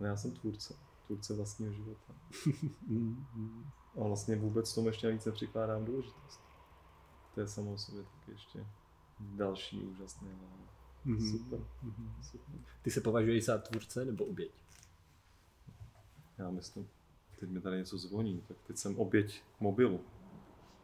ale 0.00 0.08
já 0.08 0.16
jsem 0.16 0.30
tvůrce, 0.30 0.74
tvůrce 1.06 1.34
vlastního 1.34 1.72
života. 1.72 2.14
A 4.00 4.04
vlastně 4.04 4.36
vůbec 4.36 4.74
tomu 4.74 4.86
ještě 4.86 5.06
navíc 5.06 5.24
nepřikládám 5.24 5.84
důležitost. 5.84 6.40
To 7.34 7.40
je 7.40 7.48
samo 7.48 7.72
o 7.72 7.78
sobě 7.78 8.02
taky 8.02 8.32
ještě 8.32 8.66
další 9.20 9.82
úžasné. 9.82 10.28
Mhm. 11.04 11.30
Super. 11.30 11.60
Mhm. 11.82 12.14
Super. 12.22 12.60
Ty 12.82 12.90
se 12.90 13.00
považuješ 13.00 13.44
za 13.44 13.58
tvůrce 13.58 14.04
nebo 14.04 14.24
oběť? 14.24 14.52
Já 16.38 16.50
myslím, 16.50 16.88
teď 17.40 17.50
mi 17.50 17.60
tady 17.60 17.76
něco 17.76 17.98
zvoní, 17.98 18.42
tak 18.48 18.56
teď 18.66 18.76
jsem 18.76 18.96
oběť 18.96 19.42
mobilu. 19.60 20.00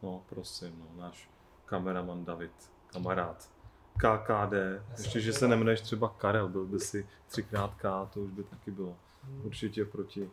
No, 0.05 0.23
prosím, 0.29 0.73
no, 0.79 1.01
náš 1.01 1.29
kameraman 1.65 2.25
David, 2.25 2.51
kamarád. 2.87 3.49
KKD, 3.97 4.53
ještě, 4.97 5.19
že 5.19 5.33
se 5.33 5.47
nemenuješ 5.47 5.81
třeba 5.81 6.09
Karel, 6.17 6.49
byl 6.49 6.65
by 6.65 6.79
si 6.79 7.07
třikrát 7.27 7.75
K, 7.75 8.05
to 8.13 8.21
už 8.21 8.31
by 8.31 8.43
taky 8.43 8.71
bylo. 8.71 8.97
Určitě 9.43 9.85
proti 9.85 10.29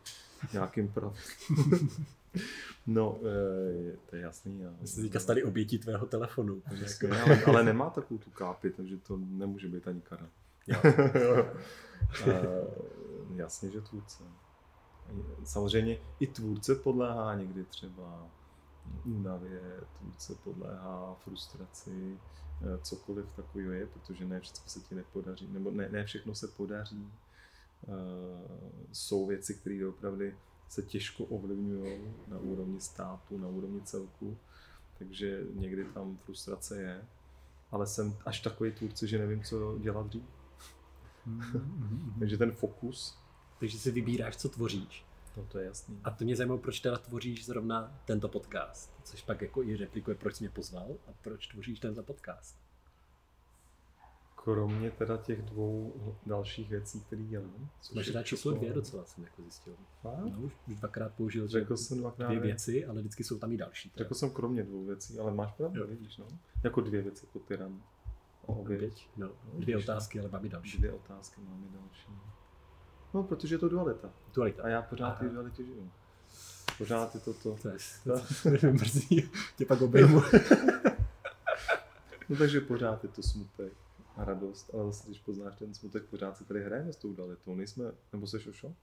nějakým 0.52 0.88
pravidlům. 0.88 1.88
no, 2.86 3.18
e, 3.20 3.96
to 4.10 4.16
je 4.16 4.22
jasný. 4.22 4.60
Já, 4.60 4.86
Jsi 4.86 5.02
teďka 5.02 5.20
stali 5.20 5.44
obětí 5.44 5.78
tvého 5.78 6.06
telefonu. 6.06 6.62
Přesně, 6.74 7.08
ale, 7.08 7.44
ale 7.44 7.64
nemá 7.64 7.90
takovou 7.90 8.18
tu 8.18 8.30
kápi, 8.30 8.70
takže 8.70 8.96
to 8.96 9.16
nemůže 9.16 9.68
být 9.68 9.88
ani 9.88 10.00
Karel. 10.00 10.28
Eh, 12.26 12.42
jasně, 13.34 13.70
že 13.70 13.80
tvůrce. 13.80 14.24
Samozřejmě 15.44 15.98
i 16.20 16.26
tvůrce 16.26 16.74
podléhá 16.74 17.34
někdy 17.34 17.64
třeba 17.64 18.28
únavě, 19.04 19.60
tvůrce 19.98 20.34
podléhá 20.34 21.16
frustraci, 21.24 22.18
eh, 22.62 22.78
cokoliv 22.82 23.32
takového 23.32 23.72
je, 23.72 23.86
protože 23.86 24.24
ne 24.24 24.40
všechno 24.40 24.62
se 24.66 24.80
ti 24.80 24.94
nepodaří, 24.94 25.48
nebo 25.52 25.70
ne, 25.70 25.88
ne 25.88 26.04
všechno 26.04 26.34
se 26.34 26.48
podaří. 26.48 27.12
Eh, 27.88 27.92
Jsou 28.92 29.26
věci, 29.26 29.54
které 29.54 29.88
opravdu 29.88 30.24
se 30.68 30.82
těžko 30.82 31.24
ovlivňují 31.24 32.14
na 32.28 32.38
úrovni 32.38 32.80
státu, 32.80 33.38
na 33.38 33.48
úrovni 33.48 33.80
celku, 33.82 34.38
takže 34.98 35.40
někdy 35.54 35.84
tam 35.84 36.16
frustrace 36.16 36.82
je, 36.82 37.04
ale 37.70 37.86
jsem 37.86 38.16
až 38.24 38.40
takový 38.40 38.72
tvůrce, 38.72 39.06
že 39.06 39.18
nevím, 39.18 39.42
co 39.42 39.78
dělat 39.78 40.06
dřív. 40.06 40.22
Takže 42.18 42.38
ten 42.38 42.52
fokus, 42.52 43.22
Takže 43.62 43.78
si 43.78 43.90
vybíráš, 43.90 44.36
co 44.36 44.48
tvoříš. 44.48 45.04
No 45.36 45.44
to 45.52 45.58
je 45.58 45.64
jasný. 45.66 46.00
A 46.04 46.10
to 46.10 46.24
mě 46.24 46.36
zajímalo, 46.36 46.60
proč 46.60 46.80
teda 46.80 46.96
tvoříš 46.98 47.46
zrovna 47.46 48.00
tento 48.04 48.28
podcast. 48.28 48.92
Což 49.04 49.22
pak 49.22 49.42
jako 49.42 49.62
i 49.62 49.76
replikuje, 49.76 50.16
proč 50.16 50.34
jsi 50.34 50.44
mě 50.44 50.50
pozval 50.50 50.88
a 51.06 51.10
proč 51.22 51.46
tvoříš 51.46 51.80
tento 51.80 52.02
podcast. 52.02 52.56
Kromě 54.44 54.90
teda 54.90 55.16
těch 55.16 55.42
dvou 55.42 55.94
dalších 56.26 56.68
věcí, 56.70 57.00
které 57.00 57.22
dělám. 57.22 57.70
Máš 57.94 58.10
rád 58.10 58.22
číslo 58.22 58.52
dvě 58.52 58.72
docela, 58.72 59.04
jsem 59.04 59.24
jako 59.24 59.42
zjistil. 59.42 59.76
Fakt? 60.02 60.24
No, 60.24 60.40
už, 60.40 60.52
už 60.68 60.76
dvakrát 60.76 61.14
použil 61.14 61.46
že 61.46 61.60
Řekl 61.60 61.76
jsem 61.76 61.98
dvakrát 61.98 62.26
dvě 62.28 62.40
věci, 62.40 62.86
ale 62.86 63.00
vždycky 63.00 63.24
jsou 63.24 63.38
tam 63.38 63.52
i 63.52 63.56
další. 63.56 63.90
teda. 63.90 64.04
Řekl 64.04 64.14
jsem 64.14 64.30
kromě 64.30 64.62
dvou 64.62 64.84
věcí, 64.84 65.18
ale 65.18 65.34
máš 65.34 65.52
pravdu, 65.52 65.80
Jo. 65.80 65.86
vidíš, 65.86 66.16
no. 66.16 66.26
Jako 66.64 66.80
dvě 66.80 67.02
věci, 67.02 67.26
jako 67.26 67.38
tyran. 67.38 67.82
A 68.44 68.48
oběť. 68.48 69.08
No, 69.16 69.30
dvě 69.58 69.76
no. 69.76 69.82
otázky, 69.82 70.20
ale 70.20 70.28
mám 70.28 70.44
i 70.44 70.48
další. 70.48 70.78
Dvě 70.78 70.92
otázky 70.92 71.40
máme 71.40 71.66
další. 71.72 72.10
No, 73.14 73.22
protože 73.22 73.54
je 73.54 73.58
to 73.58 73.68
dualita. 73.68 74.10
Dualita. 74.34 74.62
A 74.62 74.68
já 74.68 74.82
pořád 74.82 75.06
Aha. 75.06 75.16
ty 75.18 75.28
dualitě 75.28 75.64
žiju. 75.64 75.90
Pořád 76.78 77.14
je 77.14 77.20
to 77.20 77.34
to. 77.34 77.56
To 77.62 77.68
je, 77.68 78.58
to 78.58 78.66
je 78.66 78.72
mrzí, 78.72 79.30
tě 79.56 79.64
pak 79.66 79.80
obejmu. 79.80 80.22
No 82.28 82.36
takže 82.38 82.60
pořád 82.60 83.04
je 83.04 83.10
to 83.10 83.22
smutek 83.22 83.72
a 84.16 84.24
radost, 84.24 84.70
ale 84.74 84.84
zase 84.84 85.06
když 85.06 85.18
poznáš 85.18 85.56
ten 85.56 85.74
smutek, 85.74 86.04
pořád 86.04 86.36
si 86.36 86.44
tady 86.44 86.64
hrajeme 86.64 86.92
s 86.92 86.96
tou 86.96 87.12
dualitou, 87.12 87.54
nejsme, 87.54 87.84
nebo 88.12 88.26
seš 88.26 88.46
ošo? 88.46 88.74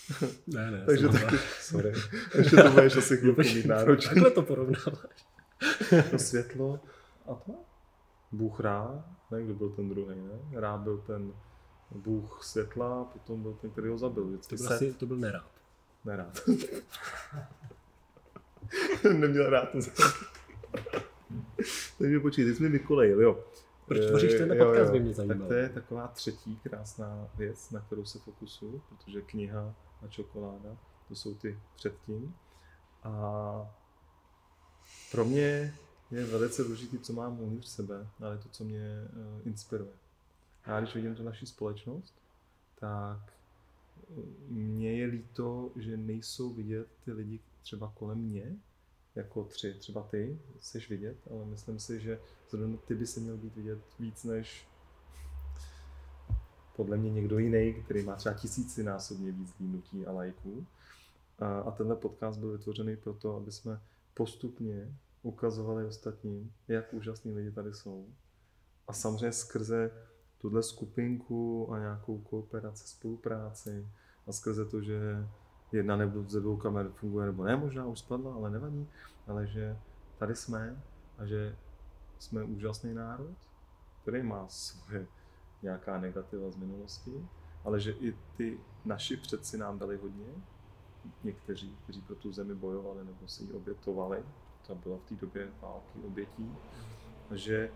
ne, 0.46 0.70
ne. 0.70 0.84
Takže 0.86 1.08
taky, 1.08 1.36
sorry, 1.60 1.92
ještě 2.38 2.56
to 2.56 2.70
budeš 2.70 2.96
asi 2.96 3.16
chvilku 3.20 3.40
mít 3.40 3.66
náročný. 3.66 4.08
Takhle 4.14 4.30
to 4.30 4.42
porovnáváš. 4.42 5.26
To 6.10 6.18
světlo 6.18 6.80
a 7.26 7.34
tma. 7.34 7.54
Bůh 8.32 8.60
Rá, 8.60 9.04
ne, 9.30 9.42
kdo 9.42 9.54
byl 9.54 9.68
ten 9.70 9.88
druhý, 9.88 10.16
ne? 10.20 10.60
Rá 10.60 10.76
byl 10.76 10.98
ten 10.98 11.32
bůh 11.94 12.44
světla, 12.44 13.04
potom 13.04 13.42
byl 13.42 13.52
ten, 13.54 13.70
který 13.70 13.88
ho 13.88 13.98
zabil. 13.98 14.24
To 14.24 14.28
Vždycky 14.30 14.56
byl, 14.56 14.66
Set. 14.66 14.74
asi, 14.74 14.92
to 14.94 15.06
byl 15.06 15.16
nerád. 15.16 15.50
Nerád. 16.04 16.40
Neměl 19.18 19.50
rád 19.50 19.68
to 19.72 19.78
Takže 21.98 22.20
počkej, 22.20 22.44
ty 22.44 22.54
jsi 22.54 22.62
mi 22.62 22.68
vykolejil, 22.68 23.22
jo. 23.22 23.44
Proč 23.86 23.98
Eh, 24.02 24.08
tvoříš 24.08 24.32
tenhle 24.32 24.56
jo, 24.56 24.64
podcast, 24.64 24.86
jo. 24.86 24.92
by 24.92 25.00
mě 25.00 25.14
Tak 25.14 25.16
zajímalo. 25.26 25.48
to 25.48 25.54
je 25.54 25.68
taková 25.68 26.08
třetí 26.08 26.56
krásná 26.56 27.28
věc, 27.36 27.70
na 27.70 27.80
kterou 27.80 28.04
se 28.04 28.18
fokusuju, 28.18 28.82
protože 28.88 29.22
kniha 29.22 29.74
a 30.02 30.08
čokoláda, 30.08 30.76
to 31.08 31.14
jsou 31.14 31.34
ty 31.34 31.58
předtím. 31.76 32.34
A 33.02 33.76
pro 35.12 35.24
mě 35.24 35.74
je 36.10 36.24
velice 36.26 36.64
důležité, 36.64 36.98
co 36.98 37.12
mám 37.12 37.40
uvnitř 37.40 37.68
sebe, 37.68 38.08
ale 38.20 38.38
to, 38.38 38.48
co 38.48 38.64
mě 38.64 38.80
eh, 39.04 39.42
inspiruje. 39.44 39.90
Já 40.68 40.80
když 40.80 40.94
vidím 40.94 41.14
tu 41.14 41.22
naši 41.22 41.46
společnost, 41.46 42.14
tak 42.80 43.32
mně 44.48 44.92
je 44.92 45.06
líto, 45.06 45.70
že 45.76 45.96
nejsou 45.96 46.50
vidět 46.50 46.88
ty 47.04 47.12
lidi 47.12 47.40
třeba 47.62 47.92
kolem 47.94 48.18
mě, 48.18 48.56
jako 49.14 49.44
tři, 49.44 49.74
třeba 49.74 50.02
ty, 50.02 50.38
jsi 50.60 50.78
vidět, 50.88 51.16
ale 51.30 51.44
myslím 51.44 51.78
si, 51.78 52.00
že 52.00 52.20
zrovna 52.50 52.76
ty 52.76 52.94
by 52.94 53.06
se 53.06 53.20
měl 53.20 53.36
být 53.36 53.56
vidět 53.56 53.78
víc 53.98 54.24
než 54.24 54.68
podle 56.76 56.96
mě 56.96 57.10
někdo 57.10 57.38
jiný, 57.38 57.74
který 57.84 58.02
má 58.02 58.16
třeba 58.16 58.34
tisícinásobně 58.34 59.32
víc 59.32 59.54
výnutí 59.60 60.06
a 60.06 60.12
lajků. 60.12 60.66
A, 61.38 61.60
a 61.60 61.70
tenhle 61.70 61.96
podcast 61.96 62.38
byl 62.38 62.52
vytvořený 62.52 62.96
proto, 62.96 63.36
aby 63.36 63.52
jsme 63.52 63.80
postupně 64.14 64.94
ukazovali 65.22 65.84
ostatním, 65.84 66.52
jak 66.68 66.94
úžasní 66.94 67.34
lidi 67.34 67.50
tady 67.50 67.74
jsou. 67.74 68.06
A 68.88 68.92
samozřejmě 68.92 69.32
skrze 69.32 69.90
tuhle 70.40 70.62
skupinku 70.62 71.72
a 71.72 71.78
nějakou 71.78 72.18
kooperaci, 72.18 72.88
spolupráci 72.88 73.88
a 74.26 74.32
skrze 74.32 74.64
to, 74.64 74.80
že 74.80 75.28
jedna 75.72 75.96
nebo 75.96 76.22
ze 76.22 76.40
dvou 76.40 76.56
kamer 76.56 76.88
funguje, 76.88 77.26
nebo 77.26 77.44
ne, 77.44 77.56
možná 77.56 77.86
už 77.86 77.98
spadla, 77.98 78.34
ale 78.34 78.50
nevadí, 78.50 78.88
ale 79.26 79.46
že 79.46 79.78
tady 80.18 80.36
jsme 80.36 80.82
a 81.18 81.26
že 81.26 81.56
jsme 82.18 82.44
úžasný 82.44 82.94
národ, 82.94 83.30
který 84.02 84.22
má 84.22 84.48
svoje 84.48 85.06
nějaká 85.62 85.98
negativa 85.98 86.50
z 86.50 86.56
minulosti, 86.56 87.28
ale 87.64 87.80
že 87.80 87.92
i 87.92 88.14
ty 88.36 88.60
naši 88.84 89.16
předci 89.16 89.58
nám 89.58 89.78
dali 89.78 89.96
hodně, 89.96 90.26
někteří, 91.24 91.76
kteří 91.82 92.00
pro 92.00 92.16
tu 92.16 92.32
zemi 92.32 92.54
bojovali 92.54 93.04
nebo 93.04 93.28
si 93.28 93.44
ji 93.44 93.52
obětovali, 93.52 94.24
to 94.66 94.74
bylo 94.74 94.98
v 94.98 95.02
té 95.02 95.14
době 95.14 95.48
války 95.60 95.98
obětí, 96.06 96.56
že 97.30 97.70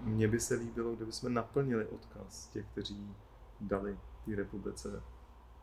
mně 0.00 0.28
by 0.28 0.40
se 0.40 0.54
líbilo, 0.54 0.96
kdyby 0.96 1.12
jsme 1.12 1.30
naplnili 1.30 1.86
odkaz 1.86 2.48
těch, 2.48 2.66
kteří 2.66 3.14
dali 3.60 3.98
té 4.24 4.36
republice 4.36 5.02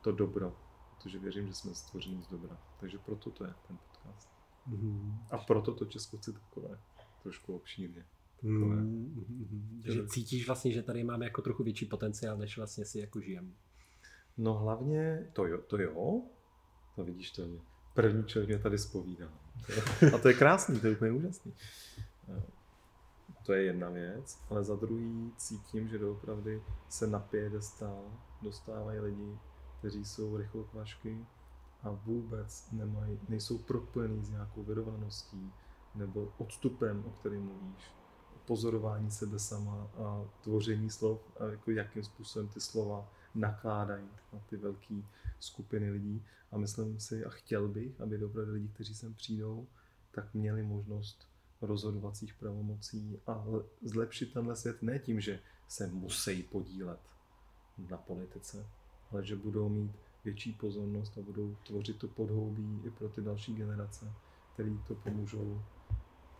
to 0.01 0.11
dobro, 0.11 0.55
protože 0.97 1.19
věřím, 1.19 1.47
že 1.47 1.53
jsme 1.53 1.75
stvoření 1.75 2.23
z 2.23 2.27
dobra. 2.27 2.57
Takže 2.79 2.97
proto 2.97 3.31
to 3.31 3.45
je 3.45 3.53
ten 3.67 3.77
podcast. 3.77 4.29
Mhm. 4.67 5.17
A 5.31 5.37
proto 5.37 5.73
to 5.73 5.85
Česko 5.85 6.17
chci 6.17 6.33
takové, 6.33 6.79
trošku 7.23 7.55
obšírně. 7.55 8.05
Mhm, 8.41 9.13
mhm. 9.15 9.81
Že 9.85 10.07
cítíš 10.07 10.47
vlastně, 10.47 10.71
že 10.71 10.83
tady 10.83 11.03
máme 11.03 11.25
jako 11.25 11.41
trochu 11.41 11.63
větší 11.63 11.85
potenciál, 11.85 12.37
než 12.37 12.57
vlastně 12.57 12.85
si 12.85 12.99
jako 12.99 13.21
žijem. 13.21 13.53
No 14.37 14.53
hlavně, 14.53 15.29
to 15.33 15.45
jo, 15.45 15.57
to 15.67 15.81
jo, 15.81 16.21
to 16.95 17.03
vidíš, 17.03 17.31
to 17.31 17.41
je 17.41 17.47
první 17.93 18.23
člověk 18.23 18.49
mě 18.49 18.59
tady 18.59 18.77
spovídá. 18.77 19.27
A 20.15 20.17
to 20.17 20.27
je 20.27 20.33
krásný, 20.33 20.79
to 20.79 20.87
je 20.87 20.95
úplně 20.95 21.11
úžasný. 21.11 21.53
To 23.43 23.53
je 23.53 23.63
jedna 23.63 23.89
věc, 23.89 24.39
ale 24.49 24.63
za 24.63 24.75
druhý 24.75 25.31
cítím, 25.37 25.87
že 25.87 25.99
doopravdy 25.99 26.63
se 26.89 27.07
na 27.07 27.19
piedestal 27.19 28.03
dostávají 28.41 28.99
lidi, 28.99 29.37
kteří 29.79 30.05
jsou 30.05 30.37
rychlokvašky 30.37 31.25
a 31.81 31.91
vůbec 31.91 32.71
nemají, 32.71 33.19
nejsou 33.29 33.57
propojený 33.57 34.25
s 34.25 34.29
nějakou 34.29 34.63
vyrovnaností 34.63 35.51
nebo 35.95 36.33
odstupem, 36.37 37.03
o 37.05 37.09
kterém 37.09 37.43
mluvíš. 37.43 37.91
Pozorování 38.45 39.11
sebe 39.11 39.39
sama 39.39 39.87
a 39.97 40.25
tvoření 40.41 40.89
slov 40.89 41.21
a 41.39 41.45
jako 41.45 41.71
jakým 41.71 42.03
způsobem 42.03 42.47
ty 42.47 42.61
slova 42.61 43.09
nakládají 43.35 44.09
na 44.33 44.39
ty 44.39 44.57
velké 44.57 45.01
skupiny 45.39 45.89
lidí. 45.89 46.25
A 46.51 46.57
myslím 46.57 46.99
si 46.99 47.25
a 47.25 47.29
chtěl 47.29 47.67
bych, 47.67 48.01
aby 48.01 48.25
opravdu 48.25 48.53
lidi, 48.53 48.67
kteří 48.67 48.95
sem 48.95 49.13
přijdou, 49.13 49.67
tak 50.11 50.33
měli 50.33 50.63
možnost 50.63 51.32
rozhodovacích 51.63 52.33
pravomocí 52.33 53.19
a 53.27 53.45
zlepšit 53.81 54.33
tenhle 54.33 54.55
svět 54.55 54.81
ne 54.81 54.99
tím, 54.99 55.21
že 55.21 55.39
se 55.67 55.87
musí 55.87 56.43
podílet 56.43 56.99
na 57.89 57.97
politice, 57.97 58.65
ale 59.11 59.25
že 59.25 59.35
budou 59.35 59.69
mít 59.69 59.91
větší 60.23 60.53
pozornost 60.53 61.17
a 61.17 61.21
budou 61.21 61.55
tvořit 61.67 61.97
to 61.97 62.07
podhoubí 62.07 62.81
i 62.83 62.89
pro 62.89 63.09
ty 63.09 63.21
další 63.21 63.55
generace, 63.55 64.13
který 64.53 64.79
to 64.87 64.95
pomůžou 64.95 65.61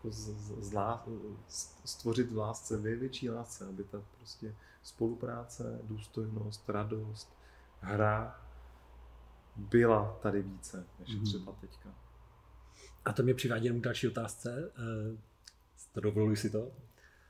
z, 0.04 0.16
z, 0.16 0.64
z 0.64 0.72
lá, 0.72 1.06
stvořit 1.84 2.32
v 2.32 2.36
lásce, 2.36 2.76
ve 2.76 2.96
větší 2.96 3.30
lásce, 3.30 3.66
aby 3.66 3.84
ta 3.84 4.02
prostě 4.16 4.56
spolupráce, 4.82 5.80
důstojnost, 5.84 6.68
radost, 6.68 7.36
hra 7.80 8.40
byla 9.56 10.18
tady 10.22 10.42
více, 10.42 10.86
než 11.00 11.14
Mhm. 11.14 11.24
třeba 11.24 11.52
teďka. 11.52 12.03
A 13.04 13.12
to 13.12 13.22
mě 13.22 13.34
přivádí 13.34 13.64
jenom 13.64 13.80
k 13.80 13.84
další 13.84 14.08
otázce. 14.08 14.72
Uh, 14.78 15.18
to 15.92 16.00
dovoluji 16.00 16.36
si 16.36 16.50
to? 16.50 16.72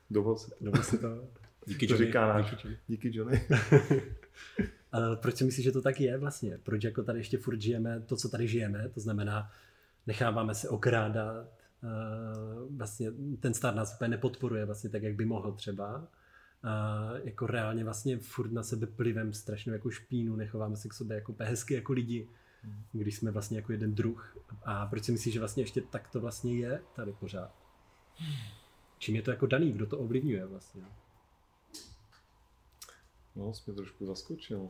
Dovol 0.09 0.37
si 0.37 0.49
to. 0.49 0.55
Dovol 0.61 0.83
si 0.83 0.97
to? 0.97 1.27
Díky 1.65 1.87
To 1.87 1.93
Johnny. 1.93 2.07
říká 2.07 2.27
náš. 2.27 2.65
Díky, 2.87 3.17
Johnny. 3.17 3.47
Ale 4.91 5.15
proč 5.21 5.35
si 5.35 5.43
myslíš, 5.43 5.63
že 5.63 5.71
to 5.71 5.81
tak 5.81 6.01
je 6.01 6.17
vlastně? 6.17 6.57
Proč 6.63 6.83
jako 6.83 7.03
tady 7.03 7.19
ještě 7.19 7.37
furt 7.37 7.61
žijeme 7.61 8.01
to, 8.05 8.15
co 8.15 8.29
tady 8.29 8.47
žijeme? 8.47 8.89
To 8.93 8.99
znamená, 8.99 9.51
necháváme 10.07 10.55
se 10.55 10.69
okrádat, 10.69 11.47
uh, 11.83 12.77
vlastně 12.77 13.11
ten 13.39 13.53
stát 13.53 13.75
nás 13.75 13.93
úplně 13.95 14.07
nepodporuje 14.09 14.65
vlastně 14.65 14.89
tak, 14.89 15.03
jak 15.03 15.15
by 15.15 15.25
mohl 15.25 15.51
třeba. 15.51 15.97
Uh, 15.97 17.19
jako 17.23 17.47
reálně 17.47 17.83
vlastně 17.83 18.17
furt 18.17 18.51
na 18.51 18.63
sebe 18.63 18.87
plivem 18.87 19.33
strašnou 19.33 19.73
jako 19.73 19.89
špínu, 19.91 20.35
nechováme 20.35 20.75
se 20.77 20.87
k 20.89 20.93
sobě 20.93 21.15
jako 21.15 21.35
hezky 21.39 21.73
jako 21.73 21.93
lidi, 21.93 22.27
když 22.91 23.15
jsme 23.15 23.31
vlastně 23.31 23.57
jako 23.57 23.71
jeden 23.71 23.95
druh. 23.95 24.37
A 24.63 24.85
proč 24.85 25.03
si 25.03 25.11
myslíš, 25.11 25.33
že 25.33 25.39
vlastně 25.39 25.63
ještě 25.63 25.81
tak 25.81 26.09
to 26.09 26.19
vlastně 26.19 26.55
je 26.55 26.81
tady 26.95 27.13
pořád? 27.13 27.51
Čím 28.97 29.15
je 29.15 29.21
to 29.21 29.31
jako 29.31 29.45
daný, 29.45 29.71
kdo 29.71 29.85
to 29.85 29.99
ovlivňuje 29.99 30.45
vlastně? 30.45 30.83
No, 33.35 33.53
jsi 33.53 33.63
mě 33.65 33.75
trošku 33.75 34.05
zaskočil. 34.05 34.69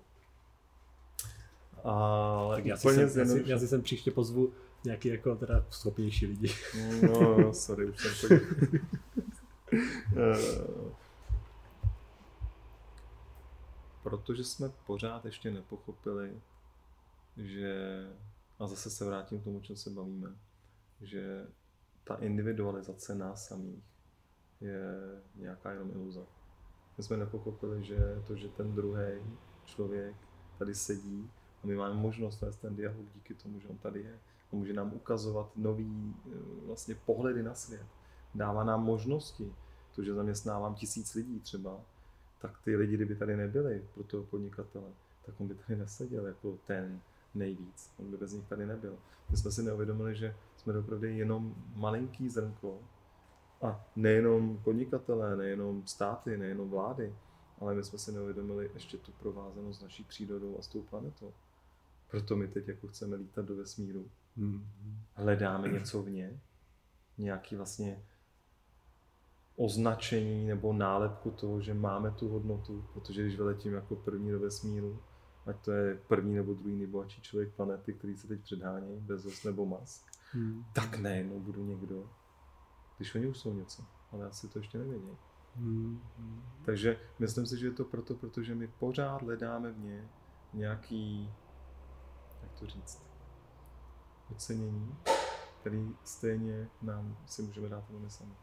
Ale 1.83 2.55
Tak 2.55 2.65
já 2.65 2.77
si, 2.77 2.87
úplně 2.87 3.09
sem, 3.09 3.19
já, 3.19 3.33
si, 3.33 3.43
já 3.45 3.59
si 3.59 3.67
sem 3.67 3.81
příště 3.81 4.11
pozvu 4.11 4.53
nějaký 4.83 5.07
jako 5.07 5.35
teda 5.35 5.65
schopnější 5.69 6.25
lidi. 6.25 6.53
No, 7.01 7.37
no, 7.37 7.53
sorry, 7.53 7.85
už 7.85 7.97
jsem 8.01 8.29
to... 8.29 8.45
Eh, 10.17 10.95
Protože 14.03 14.43
jsme 14.43 14.71
pořád 14.85 15.25
ještě 15.25 15.51
nepochopili, 15.51 16.41
že, 17.37 18.05
a 18.59 18.67
zase 18.67 18.89
se 18.89 19.05
vrátím 19.05 19.41
k 19.41 19.43
tomu, 19.43 19.57
o 19.57 19.61
čem 19.61 19.75
se 19.75 19.89
bavíme, 19.89 20.35
že 21.01 21.47
ta 22.03 22.15
individualizace 22.15 23.15
nás 23.15 23.47
samých 23.47 23.83
je 24.61 24.81
nějaká 25.35 25.71
jenom 25.71 25.91
iluze. 25.91 26.25
My 26.97 27.03
jsme 27.03 27.17
nepochopili, 27.17 27.83
že 27.83 27.97
to, 28.27 28.35
že 28.35 28.47
ten 28.47 28.75
druhý 28.75 29.21
člověk 29.65 30.15
tady 30.57 30.75
sedí 30.75 31.29
a 31.63 31.67
my 31.67 31.75
máme 31.75 31.95
možnost 31.95 32.41
vést 32.41 32.57
ten 32.57 32.75
dialog 32.75 33.05
díky 33.13 33.33
tomu, 33.33 33.59
že 33.59 33.67
on 33.67 33.77
tady 33.77 33.99
je 33.99 34.19
a 34.51 34.55
může 34.55 34.73
nám 34.73 34.93
ukazovat 34.93 35.51
nový 35.55 36.15
eh, 36.25 36.29
vlastně 36.65 36.95
pohledy 36.95 37.43
na 37.43 37.53
svět. 37.53 37.85
Dává 38.35 38.63
nám 38.63 38.83
možnosti. 38.83 39.53
To, 39.95 40.03
že 40.03 40.13
zaměstnávám 40.13 40.75
tisíc 40.75 41.13
lidí 41.13 41.39
třeba, 41.39 41.81
tak 42.41 42.59
ty 42.63 42.75
lidi, 42.75 42.95
kdyby 42.95 43.15
tady 43.15 43.37
nebyli 43.37 43.87
pro 43.93 44.03
toho 44.03 44.23
podnikatele, 44.23 44.91
tak 45.25 45.41
on 45.41 45.47
by 45.47 45.55
tady 45.55 45.79
neseděl 45.79 46.27
jako 46.27 46.57
ten 46.67 47.01
nejvíc. 47.35 47.91
On 47.99 48.11
by 48.11 48.17
bez 48.17 48.33
nich 48.33 48.47
tady 48.47 48.65
nebyl. 48.65 48.97
My 49.29 49.37
jsme 49.37 49.51
si 49.51 49.63
neuvědomili, 49.63 50.15
že 50.15 50.35
jsme 50.57 50.77
opravdu 50.77 51.05
jenom 51.05 51.55
malinký 51.75 52.29
zrnko 52.29 52.79
a 53.61 53.85
nejenom 53.95 54.57
podnikatelé, 54.63 55.37
nejenom 55.37 55.87
státy, 55.87 56.37
nejenom 56.37 56.69
vlády, 56.69 57.15
ale 57.59 57.75
my 57.75 57.83
jsme 57.83 57.99
si 57.99 58.11
neuvědomili 58.11 58.71
ještě 58.73 58.97
tu 58.97 59.11
provázanost 59.11 59.79
s 59.79 59.83
naší 59.83 60.03
přírodou 60.03 60.55
a 60.59 60.61
s 60.61 60.67
tou 60.67 60.81
planetou. 60.81 61.33
Proto 62.11 62.35
my 62.35 62.47
teď 62.47 62.67
jako 62.67 62.87
chceme 62.87 63.15
lítat 63.15 63.45
do 63.45 63.55
vesmíru, 63.55 64.05
hledáme 65.13 65.67
něco 65.67 66.03
v 66.03 66.09
ně, 66.09 66.39
nějaký 67.17 67.55
vlastně 67.55 68.03
označení 69.55 70.47
nebo 70.47 70.73
nálepku 70.73 71.31
toho, 71.31 71.61
že 71.61 71.73
máme 71.73 72.11
tu 72.11 72.29
hodnotu, 72.29 72.85
protože 72.93 73.21
když 73.21 73.35
vyletím 73.35 73.73
jako 73.73 73.95
první 73.95 74.31
do 74.31 74.39
vesmíru, 74.39 74.99
ať 75.45 75.59
to 75.61 75.71
je 75.71 75.95
první 76.07 76.35
nebo 76.35 76.53
druhý 76.53 76.75
nejbohatší 76.75 77.21
člověk 77.21 77.53
planety, 77.53 77.93
který 77.93 78.17
se 78.17 78.27
teď 78.27 78.41
předhání, 78.41 78.99
Bezos 78.99 79.43
nebo 79.43 79.65
Musk, 79.65 80.05
Hmm. 80.31 80.65
tak 80.73 80.97
najednou 80.97 81.39
budu 81.39 81.65
někdo, 81.65 82.09
když 82.97 83.15
oni 83.15 83.27
už 83.27 83.37
jsou 83.37 83.53
něco. 83.53 83.83
ale 84.11 84.27
asi 84.27 84.47
to 84.47 84.59
ještě 84.59 84.77
nevědí. 84.77 85.17
Hmm. 85.55 86.01
Takže 86.65 86.99
myslím 87.19 87.45
si, 87.45 87.57
že 87.57 87.67
je 87.67 87.71
to 87.71 87.83
proto, 87.85 88.15
protože 88.15 88.55
my 88.55 88.67
pořád 88.67 89.21
hledáme 89.21 89.71
v 89.71 89.79
ně 89.79 90.09
nějaký, 90.53 91.31
jak 92.43 92.51
to 92.59 92.67
říct, 92.67 93.03
ocenění, 94.31 94.95
který 95.61 95.89
stejně 96.03 96.69
nám 96.81 97.17
si 97.25 97.41
můžeme 97.41 97.69
dát 97.69 97.89
my 97.89 98.09
sami. 98.09 98.33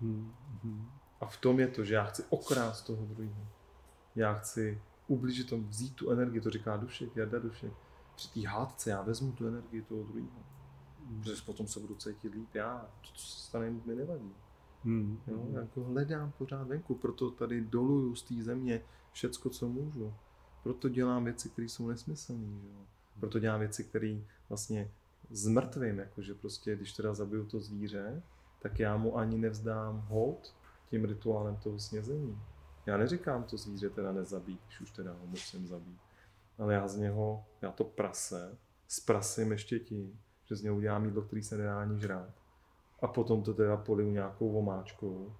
Hmm. 0.00 0.34
Hmm. 0.62 0.90
A 1.20 1.26
v 1.26 1.36
tom 1.36 1.60
je 1.60 1.68
to, 1.68 1.84
že 1.84 1.94
já 1.94 2.04
chci 2.04 2.24
okrást 2.28 2.86
toho 2.86 3.06
druhého. 3.06 3.46
Já 4.14 4.34
chci 4.34 4.82
ublížit 5.08 5.48
tomu, 5.48 5.68
vzít 5.68 5.94
tu 5.94 6.10
energii, 6.10 6.40
to 6.40 6.50
říká 6.50 6.76
Dušek, 6.76 7.16
Jarda 7.16 7.38
Dušek. 7.38 7.72
Při 8.16 8.28
té 8.28 8.48
hádce 8.48 8.90
já 8.90 9.02
vezmu 9.02 9.32
tu 9.32 9.46
energii 9.46 9.82
toho 9.82 10.02
druhého. 10.02 10.44
Protože 11.18 11.42
potom 11.46 11.66
se 11.66 11.80
budu 11.80 11.94
cítit 11.94 12.34
líp 12.34 12.54
já. 12.54 12.90
To, 13.00 13.08
co 13.14 13.26
se 13.26 13.40
stane, 13.40 13.70
mi 13.70 13.94
nevadí. 13.94 14.34
Hmm. 14.84 15.20
Jo, 15.26 15.46
jako 15.52 15.84
hledám 15.84 16.32
pořád 16.38 16.68
venku, 16.68 16.94
proto 16.94 17.30
tady 17.30 17.60
doluju 17.60 18.14
z 18.14 18.22
té 18.22 18.34
země 18.42 18.82
všecko, 19.12 19.50
co 19.50 19.68
můžu. 19.68 20.14
Proto 20.62 20.88
dělám 20.88 21.24
věci, 21.24 21.48
které 21.48 21.68
jsou 21.68 21.88
nesmyslné. 21.88 22.46
Proto 23.20 23.38
dělám 23.38 23.60
věci, 23.60 23.84
které 23.84 24.18
vlastně 24.48 24.90
zmrtvím, 25.30 25.98
jakože 25.98 26.34
prostě, 26.34 26.76
když 26.76 26.92
teda 26.92 27.14
zabiju 27.14 27.46
to 27.46 27.60
zvíře, 27.60 28.22
tak 28.62 28.78
já 28.78 28.96
mu 28.96 29.18
ani 29.18 29.38
nevzdám 29.38 30.06
hold 30.08 30.54
tím 30.90 31.04
rituálem 31.04 31.56
toho 31.56 31.78
snězení. 31.78 32.38
Já 32.86 32.96
neříkám 32.96 33.44
to 33.44 33.56
zvíře 33.56 33.90
teda 33.90 34.12
nezabít, 34.12 34.60
když 34.66 34.80
už 34.80 34.90
teda 34.90 35.12
ho 35.12 35.26
musím 35.26 35.66
zabít. 35.66 36.00
Ale 36.58 36.74
já 36.74 36.88
z 36.88 36.96
něho, 36.96 37.44
já 37.62 37.72
to 37.72 37.84
prase, 37.84 38.58
sprasím 38.88 39.52
ještě 39.52 39.78
tím, 39.78 40.20
že 40.44 40.56
z 40.56 40.62
něho 40.62 40.76
udělám 40.76 41.04
jídlo, 41.04 41.22
který 41.22 41.42
se 41.42 41.56
nedá 41.56 41.80
ani 41.80 42.00
žrát. 42.00 42.34
A 43.02 43.06
potom 43.06 43.42
to 43.42 43.54
teda 43.54 43.76
poliju 43.76 44.10
nějakou 44.10 44.58
omáčkou 44.58 45.36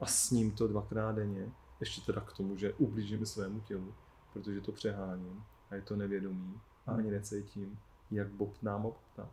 a 0.00 0.06
s 0.06 0.30
ním 0.30 0.52
to 0.52 0.68
dvakrát 0.68 1.12
denně. 1.12 1.52
Ještě 1.80 2.00
teda 2.00 2.20
k 2.20 2.32
tomu, 2.32 2.56
že 2.56 2.72
ublížím 2.72 3.26
svému 3.26 3.60
tělu, 3.60 3.94
protože 4.32 4.60
to 4.60 4.72
přeháním 4.72 5.44
a 5.70 5.74
je 5.74 5.82
to 5.82 5.96
nevědomí 5.96 6.60
a 6.86 6.92
ani 6.92 7.10
necítím, 7.10 7.78
jak 8.10 8.28
bobtnám 8.28 8.80
a 8.80 8.82
bobtnám. 8.82 9.30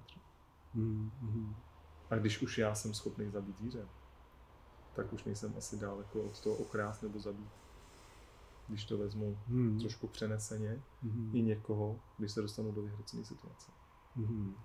Hmm. 0.73 1.11
Hmm. 1.21 1.55
A 2.09 2.15
když 2.15 2.41
už 2.41 2.57
já 2.57 2.75
jsem 2.75 2.93
schopný 2.93 3.29
zabít 3.29 3.57
zvíře, 3.57 3.87
tak 4.95 5.13
už 5.13 5.23
nejsem 5.23 5.53
asi 5.57 5.77
daleko 5.77 6.21
od 6.21 6.39
toho 6.39 6.55
okrás 6.55 7.01
nebo 7.01 7.19
zabít. 7.19 7.47
Když 8.67 8.85
to 8.85 8.97
vezmu 8.97 9.37
Hmm. 9.47 9.79
trošku 9.79 10.07
přeneseně, 10.07 10.79
Hmm. 11.03 11.31
i 11.33 11.41
někoho, 11.41 11.99
když 12.17 12.31
se 12.31 12.41
dostanu 12.41 12.71
do 12.71 12.81
vyhrocené 12.81 13.25
situace. 13.25 13.71
Mhm. 14.15 14.55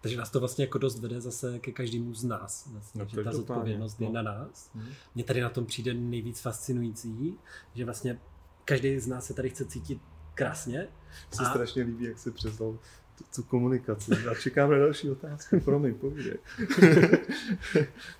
Takže 0.00 0.16
nás 0.16 0.30
to 0.30 0.40
vlastně 0.40 0.64
jako 0.64 0.78
dost 0.78 0.98
vede 0.98 1.20
zase 1.20 1.58
ke 1.58 1.72
každému 1.72 2.14
z 2.14 2.24
nás. 2.24 2.66
Vlastně, 2.72 2.98
No, 3.02 3.08
že 3.08 3.24
ta 3.24 3.32
zodpovědnost 3.32 4.00
je 4.00 4.06
no. 4.06 4.12
na 4.12 4.22
nás. 4.22 4.70
Hmm. 4.74 4.88
Mně 5.14 5.24
tady 5.24 5.40
na 5.40 5.48
tom 5.48 5.66
přijde 5.66 5.94
nejvíc 5.94 6.40
fascinující, 6.40 7.38
že 7.74 7.84
vlastně 7.84 8.20
každý 8.64 8.98
z 9.00 9.06
nás 9.06 9.24
se 9.26 9.34
tady 9.34 9.50
chce 9.50 9.64
cítit 9.64 10.00
krásně. 10.34 10.78
Mně 10.78 11.36
se 11.38 11.42
A- 11.44 11.50
strašně 11.50 11.82
líbí, 11.82 12.04
jak 12.04 12.18
jsi 12.18 12.30
převzal 12.30 12.78
tu, 13.18 13.24
tu 13.34 13.42
komunikaci. 13.42 14.12
A 14.30 14.34
čekám 14.34 14.70
na 14.70 14.78
další 14.78 15.10
otázku. 15.10 15.60
Promiň, 15.60 15.94
povídej. 15.94 16.38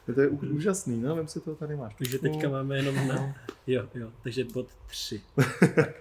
to 0.14 0.20
je 0.20 0.28
úžasný, 0.28 1.00
no, 1.00 1.16
vem 1.16 1.28
si 1.28 1.40
to 1.40 1.54
tady 1.54 1.76
máš. 1.76 1.94
Takže 1.94 2.18
teďka 2.18 2.48
máme 2.48 2.76
jenom 2.76 2.94
No. 2.94 3.04
na... 3.06 3.34
Jo, 3.66 3.88
jo, 3.94 4.12
takže 4.22 4.44
bod 4.44 4.68
3. 4.86 5.20
tak. 5.74 5.94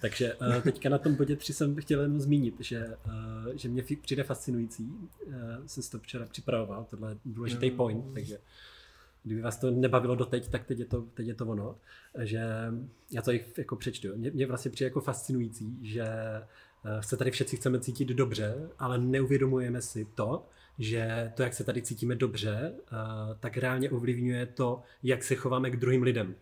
Takže 0.00 0.34
uh, 0.34 0.60
teďka 0.62 0.88
na 0.88 0.98
tom 0.98 1.14
bodě 1.14 1.36
3 1.36 1.52
jsem 1.54 1.76
chtěl 1.76 2.00
jenom 2.00 2.20
zmínit, 2.20 2.54
že, 2.60 2.86
uh, 3.06 3.52
že 3.54 3.68
mě 3.68 3.82
přijde 4.02 4.22
fascinující, 4.22 4.84
uh, 5.26 5.32
jsem 5.66 5.82
si 5.82 5.90
to 5.90 5.98
včera 5.98 6.26
připravoval, 6.26 6.86
tohle 6.90 7.10
je 7.10 7.16
důležitý 7.24 7.66
Jo. 7.68 7.76
point, 7.76 8.04
takže 8.14 8.38
kdyby 9.24 9.40
vás 9.40 9.58
to 9.58 9.70
nebavilo 9.70 10.14
doteď, 10.14 10.48
tak 10.48 10.64
teď 10.64 10.78
je 10.78 10.84
to, 10.84 11.02
teď 11.14 11.26
je 11.26 11.34
to 11.34 11.46
ono, 11.46 11.76
že 12.18 12.40
já 13.12 13.22
to 13.22 13.30
jako 13.58 13.76
přečtu. 13.76 14.08
Mě, 14.16 14.30
mě 14.30 14.46
vlastně 14.46 14.70
přijde 14.70 14.86
jako 14.86 15.00
fascinující, 15.00 15.78
že 15.82 16.02
eh, 16.02 16.46
se 17.00 17.16
tady 17.16 17.30
všetci 17.30 17.56
chceme 17.56 17.80
cítit 17.80 18.08
dobře, 18.08 18.68
ale 18.78 18.98
neuvědomujeme 18.98 19.82
si 19.82 20.04
to, 20.14 20.46
že 20.78 21.32
to, 21.34 21.42
jak 21.42 21.54
se 21.54 21.64
tady 21.64 21.82
cítíme 21.82 22.14
dobře, 22.14 22.72
eh, 22.76 22.96
tak 23.40 23.56
reálně 23.56 23.90
ovlivňuje 23.90 24.46
to, 24.46 24.82
jak 25.02 25.24
se 25.24 25.34
chováme 25.34 25.70
k 25.70 25.76
druhým 25.76 26.02
lidem. 26.02 26.34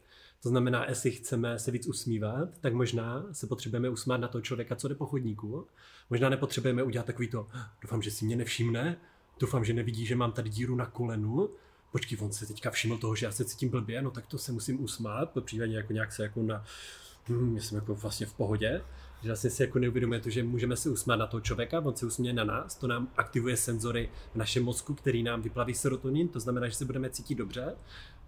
To 0.42 0.48
znamená, 0.48 0.88
jestli 0.88 1.10
chceme 1.10 1.58
se 1.58 1.70
víc 1.70 1.86
usmívat, 1.86 2.58
tak 2.60 2.74
možná 2.74 3.26
se 3.32 3.46
potřebujeme 3.46 3.88
usmát 3.88 4.16
na 4.16 4.28
toho 4.28 4.42
člověka, 4.42 4.76
co 4.76 4.88
jde 4.88 4.94
po 4.94 5.06
chodníku. 5.06 5.66
Možná 6.10 6.28
nepotřebujeme 6.28 6.82
udělat 6.82 7.06
takový 7.06 7.28
to, 7.28 7.48
doufám, 7.82 8.02
že 8.02 8.10
si 8.10 8.24
mě 8.24 8.36
nevšimne, 8.36 8.96
doufám, 9.40 9.64
že 9.64 9.72
nevidí, 9.72 10.06
že 10.06 10.16
mám 10.16 10.32
tady 10.32 10.50
díru 10.50 10.76
na 10.76 10.86
kolenu, 10.86 11.50
počkej, 11.92 12.18
on 12.20 12.32
se 12.32 12.46
teďka 12.46 12.70
všiml 12.70 12.98
toho, 12.98 13.16
že 13.16 13.26
já 13.26 13.32
se 13.32 13.44
cítím 13.44 13.68
blbě, 13.68 14.02
no 14.02 14.10
tak 14.10 14.26
to 14.26 14.38
se 14.38 14.52
musím 14.52 14.84
usmát, 14.84 15.30
po 15.30 15.40
případě 15.40 15.74
jako 15.74 15.92
nějak 15.92 16.12
se 16.12 16.22
jako 16.22 16.42
na, 16.42 16.64
hm, 17.28 17.60
jsem 17.60 17.76
jako 17.76 17.94
vlastně 17.94 18.26
v 18.26 18.34
pohodě, 18.34 18.82
že 19.22 19.28
vlastně 19.28 19.50
si 19.50 19.62
jako 19.62 19.78
neuvědomuje 19.78 20.20
to, 20.20 20.30
že 20.30 20.42
můžeme 20.42 20.76
se 20.76 20.90
usmát 20.90 21.16
na 21.16 21.26
toho 21.26 21.40
člověka, 21.40 21.80
on 21.80 21.96
se 21.96 22.06
usměje 22.06 22.32
na 22.32 22.44
nás, 22.44 22.74
to 22.74 22.86
nám 22.86 23.08
aktivuje 23.16 23.56
senzory 23.56 24.08
v 24.32 24.36
našem 24.36 24.64
mozku, 24.64 24.94
který 24.94 25.22
nám 25.22 25.42
vyplaví 25.42 25.74
serotonin, 25.74 26.28
to 26.28 26.40
znamená, 26.40 26.68
že 26.68 26.74
se 26.74 26.84
budeme 26.84 27.10
cítit 27.10 27.34
dobře. 27.34 27.76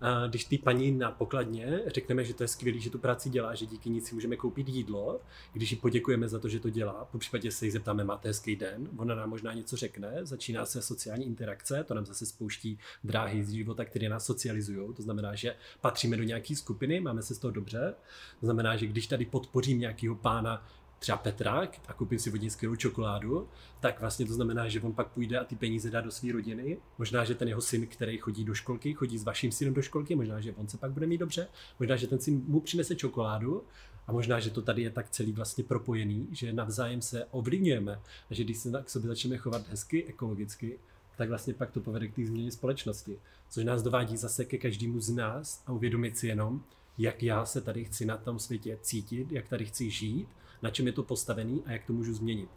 A 0.01 0.27
když 0.27 0.45
ty 0.45 0.59
paní 0.59 0.91
na 0.91 1.11
pokladně 1.11 1.81
řekneme, 1.87 2.25
že 2.25 2.35
to 2.35 2.45
je 2.45 2.49
skvělé, 2.49 2.79
že 2.79 2.91
tu 2.91 2.99
práci 2.99 3.31
dělá, 3.31 3.55
že 3.55 3.67
díky 3.67 3.91
ní 3.91 4.01
si 4.01 4.15
můžeme 4.15 4.37
koupit 4.37 4.69
jídlo, 4.69 5.21
když 5.53 5.71
jí 5.71 5.77
poděkujeme 5.77 6.29
za 6.29 6.39
to, 6.39 6.49
že 6.49 6.61
to 6.61 6.71
dělá, 6.71 7.09
po 7.13 7.19
případě 7.19 7.51
se 7.51 7.65
jí 7.65 7.71
zeptáme, 7.71 8.05
máte 8.05 8.29
hezký 8.29 8.57
den, 8.57 8.89
ona 8.97 9.15
nám 9.15 9.31
možná 9.31 9.53
něco 9.53 9.77
řekne, 9.77 10.13
začíná 10.23 10.67
se 10.67 10.83
sociální 10.83 11.27
interakce, 11.27 11.85
to 11.85 11.95
nám 11.95 12.07
zase 12.07 12.27
spouští 12.27 12.79
dráhy 13.05 13.45
z 13.45 13.51
života, 13.51 13.85
které 13.85 14.09
nás 14.09 14.27
socializují, 14.27 14.95
to 14.95 15.03
znamená, 15.03 15.35
že 15.35 15.55
patříme 15.81 16.17
do 16.17 16.23
nějaké 16.23 16.57
skupiny, 16.57 17.01
máme 17.01 17.23
se 17.23 17.35
z 17.35 17.39
toho 17.39 17.51
dobře, 17.51 17.95
to 18.41 18.47
znamená, 18.47 18.77
že 18.77 18.87
když 18.87 19.07
tady 19.07 19.27
podpořím 19.27 19.79
nějakého 19.79 20.15
pána, 20.15 20.67
třeba 21.03 21.19
Petra 21.19 21.69
a 21.89 21.93
koupím 21.93 22.19
si 22.19 22.33
od 22.33 22.41
něj 22.41 22.51
skvělou 22.51 22.77
čokoládu, 22.77 23.49
tak 23.81 24.01
vlastně 24.01 24.27
to 24.27 24.33
znamená, 24.33 24.69
že 24.69 24.81
on 24.81 24.93
pak 24.93 25.09
půjde 25.09 25.39
a 25.39 25.45
ty 25.45 25.57
peníze 25.57 25.91
dá 25.91 26.01
do 26.01 26.11
své 26.11 26.33
rodiny. 26.33 26.79
Možná, 26.99 27.25
že 27.25 27.35
ten 27.35 27.49
jeho 27.49 27.61
syn, 27.61 27.87
který 27.87 28.19
chodí 28.19 28.45
do 28.45 28.55
školky, 28.55 28.95
chodí 28.95 29.19
s 29.19 29.25
vaším 29.25 29.53
synem 29.53 29.75
do 29.75 29.83
školky, 29.83 30.15
možná, 30.15 30.41
že 30.41 30.53
on 30.53 30.69
se 30.69 30.79
pak 30.79 30.93
bude 30.93 31.07
mít 31.07 31.19
dobře, 31.19 31.49
možná, 31.79 31.97
že 31.97 32.07
ten 32.07 32.21
syn 32.21 32.43
mu 32.47 32.61
přinese 32.61 32.97
čokoládu 32.97 33.65
a 34.07 34.13
možná, 34.13 34.41
že 34.41 34.51
to 34.51 34.63
tady 34.63 34.83
je 34.83 34.91
tak 34.91 35.11
celý 35.11 35.33
vlastně 35.33 35.65
propojený, 35.65 36.29
že 36.31 36.53
navzájem 36.53 37.03
se 37.03 37.25
ovlivňujeme 37.31 38.01
a 38.31 38.35
že 38.35 38.45
když 38.45 38.59
se 38.59 38.83
k 38.85 38.91
sobě 38.91 39.09
začneme 39.09 39.37
chovat 39.37 39.69
hezky, 39.69 40.05
ekologicky, 40.05 40.79
tak 41.17 41.29
vlastně 41.29 41.55
pak 41.55 41.71
to 41.71 41.81
povede 41.81 42.09
k 42.09 42.15
té 42.15 42.27
změně 42.27 42.53
společnosti. 42.53 43.19
Což 43.49 43.65
nás 43.65 43.83
dovádí 43.83 44.17
zase 44.17 44.45
ke 44.45 44.59
každému 44.59 45.01
z 45.01 45.11
nás 45.11 45.63
a 45.67 45.73
uvědomit 45.73 46.19
si 46.19 46.27
jenom, 46.27 46.63
jak 46.99 47.23
já 47.23 47.45
se 47.45 47.61
tady 47.61 47.85
chci 47.85 48.05
na 48.05 48.17
tom 48.17 48.39
světě 48.39 48.79
cítit, 48.83 49.33
jak 49.33 49.49
tady 49.49 49.65
chci 49.65 49.91
žít, 49.91 50.29
na 50.63 50.71
čem 50.71 50.87
je 50.87 50.93
to 50.93 51.03
postavený 51.03 51.63
a 51.67 51.73
jak 51.73 51.85
to 51.85 51.93
můžu 51.93 52.15
změnit. 52.15 52.51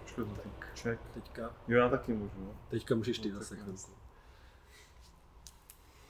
Počkej, 0.00 0.24
to 0.24 0.30
tak 0.30 0.78
check. 0.78 1.00
Teďka, 1.14 1.50
Jo, 1.68 1.78
já 1.78 1.88
taky 1.88 2.12
můžu. 2.12 2.34
No. 2.38 2.54
teďka 2.70 2.94
můžeš 2.94 3.18
ty 3.18 3.30
No, 3.32 3.38
zase 3.38 3.54
tak 3.54 3.64
chvilku. 3.64 3.80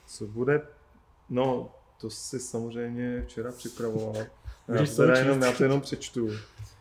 Co 0.05 0.27
bude? 0.27 0.61
No, 1.29 1.71
to 2.01 2.09
si 2.09 2.39
samozřejmě 2.39 3.21
včera 3.21 3.51
připravoval. 3.51 4.15
Já 4.67 4.73
Můžeš 4.73 4.89
to, 4.89 4.95
teda 4.95 5.17
jenom, 5.17 5.41
já 5.41 5.51
to 5.51 5.63
jenom 5.63 5.81
přečtu. 5.81 6.27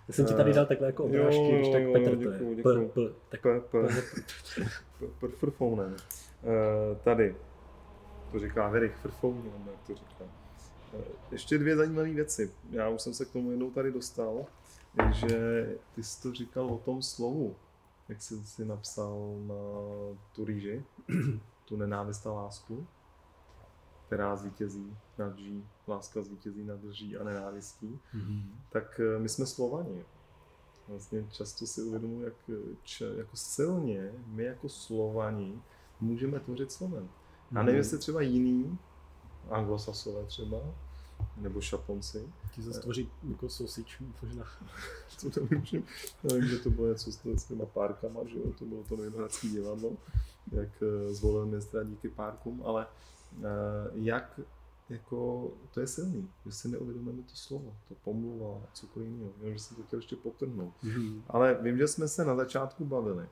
Já 0.09 0.15
jsem 0.15 0.27
ti 0.27 0.35
tady 0.35 0.53
dal 0.53 0.67
takhle 0.67 0.87
jako 0.87 1.05
obrážky, 1.05 1.53
když 1.53 1.69
tak 1.73 1.83
Petr 1.93 2.17
to 2.17 2.31
je. 2.33 2.63
P, 2.63 2.89
p, 2.95 3.15
tak 3.29 3.41
P, 3.43 3.61
p, 3.61 3.89
p, 4.99 5.07
p, 5.21 5.29
frfounem. 5.29 5.97
Eh, 6.45 6.97
Tady. 7.05 7.37
To 8.33 8.39
říká 8.39 8.69
Verich, 8.69 8.97
frfounem, 8.97 9.69
jak 9.71 9.87
to 9.87 9.95
říká. 9.95 10.25
Ještě 11.31 11.59
dvě 11.59 11.77
zajímavé 11.77 12.11
věci. 12.11 12.53
Já 12.71 12.89
už 12.89 13.03
jsem 13.03 13.15
se 13.15 13.25
k 13.25 13.31
tomu 13.31 13.51
jednou 13.51 13.71
tady 13.71 13.93
dostal, 13.93 14.47
že 15.13 15.67
ty 15.95 16.03
jsi 16.03 16.23
to 16.23 16.33
říkal 16.33 16.67
o 16.67 16.79
tom 16.79 17.03
slovu, 17.03 17.57
jak 18.09 18.23
jsi 18.23 18.47
si 18.47 18.65
napsal 18.65 19.35
na 19.47 19.55
tu 20.33 20.45
rýži, 20.45 20.85
tu 21.65 21.77
nenávist 21.77 22.27
a 22.27 22.33
lásku, 22.33 22.87
která 24.07 24.37
zvítězí 24.37 24.97
nad 25.19 25.35
lží, 25.37 25.67
láska 25.89 26.23
zvítězí 26.23 26.65
nad 26.65 26.85
lží 26.85 27.17
a 27.17 27.25
nenávistí 27.25 28.01
Mhm. 28.15 28.43
tak 28.73 29.01
eh, 29.01 29.19
my 29.19 29.29
jsme 29.29 29.47
Slovani. 29.47 30.05
Vlastně 30.89 31.27
často 31.31 31.67
si 31.67 31.83
uvědomuji, 31.83 32.25
jak 32.25 32.35
č, 32.83 33.05
jako 33.17 33.37
silně 33.37 34.13
my 34.27 34.45
jako 34.45 34.69
Slovani 34.69 35.63
můžeme 36.01 36.41
tvořit 36.41 36.73
slovem. 36.73 37.09
Já 37.53 37.63
nevím, 37.63 37.79
jestli 37.79 37.99
třeba 37.99 38.21
jiný, 38.21 38.79
anglosasové 39.51 40.25
třeba, 40.27 40.59
nebo 41.37 41.61
šaponci, 41.61 42.33
Ti 42.55 42.63
zase 42.63 42.81
tvoří 42.81 43.11
jako 43.31 43.49
sosič, 43.49 44.03
možná. 44.23 44.45
to 45.35 45.41
nevím, 45.41 45.65
že, 45.65 45.83
já 46.23 46.37
vím, 46.37 46.49
že 46.49 46.59
to 46.59 46.71
bylo 46.71 46.89
něco 46.89 47.13
s, 47.13 47.21
s 47.25 47.45
těma 47.45 47.67
párkama, 47.67 48.21
že 48.27 48.39
jo, 48.39 48.53
to 48.59 48.65
bylo 48.65 48.83
to 48.83 48.97
Vinohradské 48.97 49.49
divadlo, 49.49 49.97
jak 50.53 50.69
eh, 50.83 51.15
zvolil 51.15 51.47
ministra 51.47 51.83
díky 51.83 52.09
párkům, 52.09 52.63
ale 52.65 52.87
eh, 53.39 53.45
jak 53.95 54.41
jako, 54.89 55.51
to 55.75 55.81
je 55.81 55.87
silný, 55.87 56.31
že 56.47 56.53
si 56.53 56.69
neuvědomujeme 56.69 57.23
to 57.23 57.37
slovo, 57.37 57.77
to 57.89 57.95
pomluva, 57.95 58.61
cokoliv 58.73 59.09
jiného, 59.09 59.33
jenom, 59.39 59.55
že 59.55 59.59
jsem 59.59 59.77
to 59.77 59.83
chtěl 59.83 59.99
ještě 59.99 60.17
potrhnout. 60.17 60.75
Mhm. 60.83 61.23
Ale 61.29 61.59
vím, 61.63 61.79
že 61.79 61.89
jsme 61.89 62.09
se 62.09 62.25
na 62.25 62.37
začátku 62.37 62.85
bavili 62.85 63.29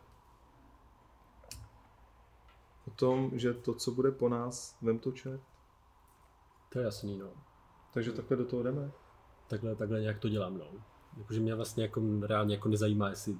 o 2.87 2.91
tom, 2.91 3.31
že 3.35 3.55
to, 3.55 3.75
co 3.75 3.91
bude 3.91 4.11
po 4.11 4.29
nás, 4.29 4.77
vem 4.83 4.99
to 4.99 5.13
čert. 5.13 5.41
To 6.73 6.79
je 6.79 6.85
jasný, 6.85 7.19
no. 7.19 7.27
Takže 7.95 8.13
takhle 8.13 8.37
do 8.37 8.45
toho 8.45 8.63
jdeme. 8.63 8.91
Takhle, 9.49 9.77
takhle 9.77 10.01
nějak 10.01 10.19
to 10.19 10.29
dělám, 10.29 10.59
no. 10.59 10.67
Jakože 11.19 11.41
mě 11.41 11.55
vlastně 11.55 11.83
jako 11.83 12.03
reálně 12.23 12.55
jako 12.55 12.69
nezajímá, 12.69 13.09
jestli 13.11 13.35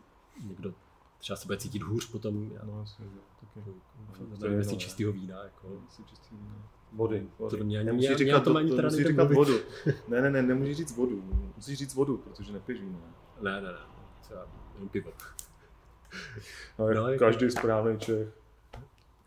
někdo 0.47 0.75
třeba 1.19 1.37
se 1.37 1.47
bude 1.47 1.59
cítit 1.59 1.83
hůř 1.83 2.11
potom. 2.11 2.51
Já 2.53 2.61
No, 2.65 2.81
jasně, 2.81 3.05
že 3.05 3.19
taky. 3.41 3.71
nevím, 4.19 4.37
to 4.39 4.47
je 4.47 4.53
jestli 4.53 4.77
čistého 4.77 5.13
vína, 5.13 5.45
jako. 5.45 5.83
Asi 5.89 6.05
čistý 6.05 6.37
víno. 6.37 6.55
Vody. 6.93 7.29
vody. 7.39 7.59
To 7.59 7.65
mě 7.65 7.79
ani- 7.79 7.87
Nemusíš 7.87 8.17
říkat, 8.17 8.41
tom 8.45 8.53
to, 8.53 8.59
ani 8.59 8.71
to, 8.71 8.83
musíš 8.83 9.07
říkat 9.07 9.33
vodu. 9.33 9.53
Ne, 10.09 10.21
ne, 10.23 10.31
ne, 10.31 10.43
nemůžeš 10.43 10.77
říct 10.77 10.97
vodu. 10.97 11.23
Musíš 11.57 11.79
říct 11.79 11.95
vodu, 11.95 12.17
protože 12.17 12.53
nepiješ 12.53 12.81
víno. 12.81 12.99
Ne, 13.41 13.61
ne, 13.61 13.73
ne. 13.73 13.79
Třeba 14.21 14.47
jenom 14.75 14.89
pivo. 14.89 15.11
No, 16.79 16.87
No, 16.89 16.95
no, 16.95 17.09
jako- 17.09 17.25
každý 17.25 17.51
správný 17.51 17.99
Čech 17.99 18.29